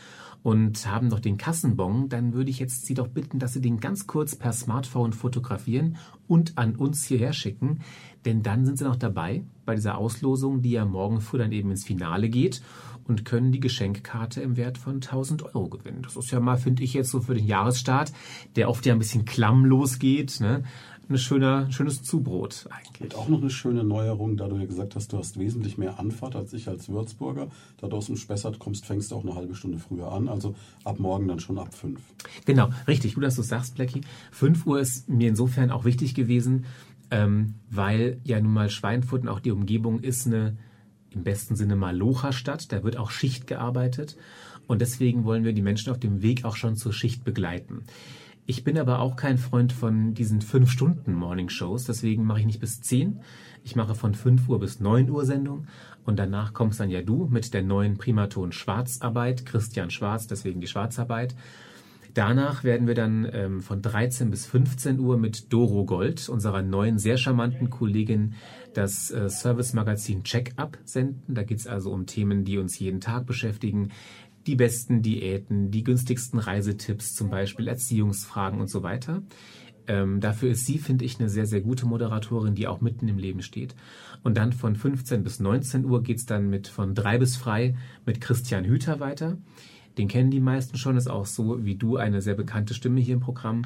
[0.42, 3.80] und haben noch den Kassenbon, dann würde ich jetzt Sie doch bitten, dass Sie den
[3.80, 5.96] ganz kurz per Smartphone fotografieren
[6.26, 7.80] und an uns hierher schicken.
[8.24, 11.70] Denn dann sind Sie noch dabei bei dieser Auslosung, die ja morgen früh dann eben
[11.70, 12.62] ins Finale geht
[13.08, 16.02] und können die Geschenkkarte im Wert von 1000 Euro gewinnen.
[16.02, 18.12] Das ist ja mal, finde ich jetzt so für den Jahresstart,
[18.54, 20.62] der oft ja ein bisschen klamm losgeht, ne?
[21.10, 23.14] ein schöner, schönes Zubrot eigentlich.
[23.14, 25.98] Und auch noch eine schöne Neuerung, da du ja gesagt hast, du hast wesentlich mehr
[25.98, 27.48] Anfahrt als ich als Würzburger.
[27.78, 30.28] Da du aus dem Spessart kommst, fängst du auch eine halbe Stunde früher an.
[30.28, 30.54] Also
[30.84, 32.00] ab morgen dann schon ab fünf.
[32.44, 33.14] Genau, richtig.
[33.14, 34.02] Gut, dass du sagst, Blackie.
[34.30, 36.66] Fünf Uhr ist mir insofern auch wichtig gewesen,
[37.10, 40.58] ähm, weil ja nun mal Schweinfurt und auch die Umgebung ist eine
[41.18, 42.72] im besten Sinne Malocha-Stadt.
[42.72, 44.16] Da wird auch Schicht gearbeitet.
[44.66, 47.82] Und deswegen wollen wir die Menschen auf dem Weg auch schon zur Schicht begleiten.
[48.46, 52.46] Ich bin aber auch kein Freund von diesen fünf Stunden Morning Shows, deswegen mache ich
[52.46, 53.20] nicht bis zehn.
[53.62, 55.66] Ich mache von fünf Uhr bis neun Uhr Sendung
[56.06, 60.66] und danach kommst dann ja du mit der neuen Primaton Schwarzarbeit, Christian Schwarz, deswegen die
[60.66, 61.34] Schwarzarbeit.
[62.18, 66.98] Danach werden wir dann ähm, von 13 bis 15 Uhr mit Doro Gold, unserer neuen,
[66.98, 68.34] sehr charmanten Kollegin,
[68.74, 71.32] das äh, Service-Magazin Check-up senden.
[71.32, 73.92] Da geht es also um Themen, die uns jeden Tag beschäftigen.
[74.48, 79.22] Die besten Diäten, die günstigsten Reisetipps, zum Beispiel Erziehungsfragen und so weiter.
[79.86, 83.18] Ähm, dafür ist sie, finde ich, eine sehr, sehr gute Moderatorin, die auch mitten im
[83.18, 83.76] Leben steht.
[84.24, 87.76] Und dann von 15 bis 19 Uhr geht es dann mit von drei bis frei
[88.06, 89.38] mit Christian Hüter weiter.
[89.98, 93.14] Den kennen die meisten schon, ist auch so wie du eine sehr bekannte Stimme hier
[93.14, 93.62] im Programm.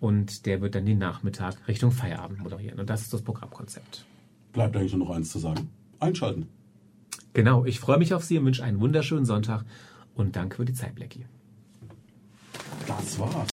[0.00, 2.78] Und der wird dann den Nachmittag Richtung Feierabend moderieren.
[2.78, 4.04] Und das ist das Programmkonzept.
[4.52, 5.70] Bleibt eigentlich nur noch eins zu sagen.
[6.00, 6.48] Einschalten.
[7.32, 9.64] Genau, ich freue mich auf Sie und wünsche einen wunderschönen Sonntag
[10.14, 11.24] und danke für die Zeit, Blackie.
[12.86, 13.50] Das war's.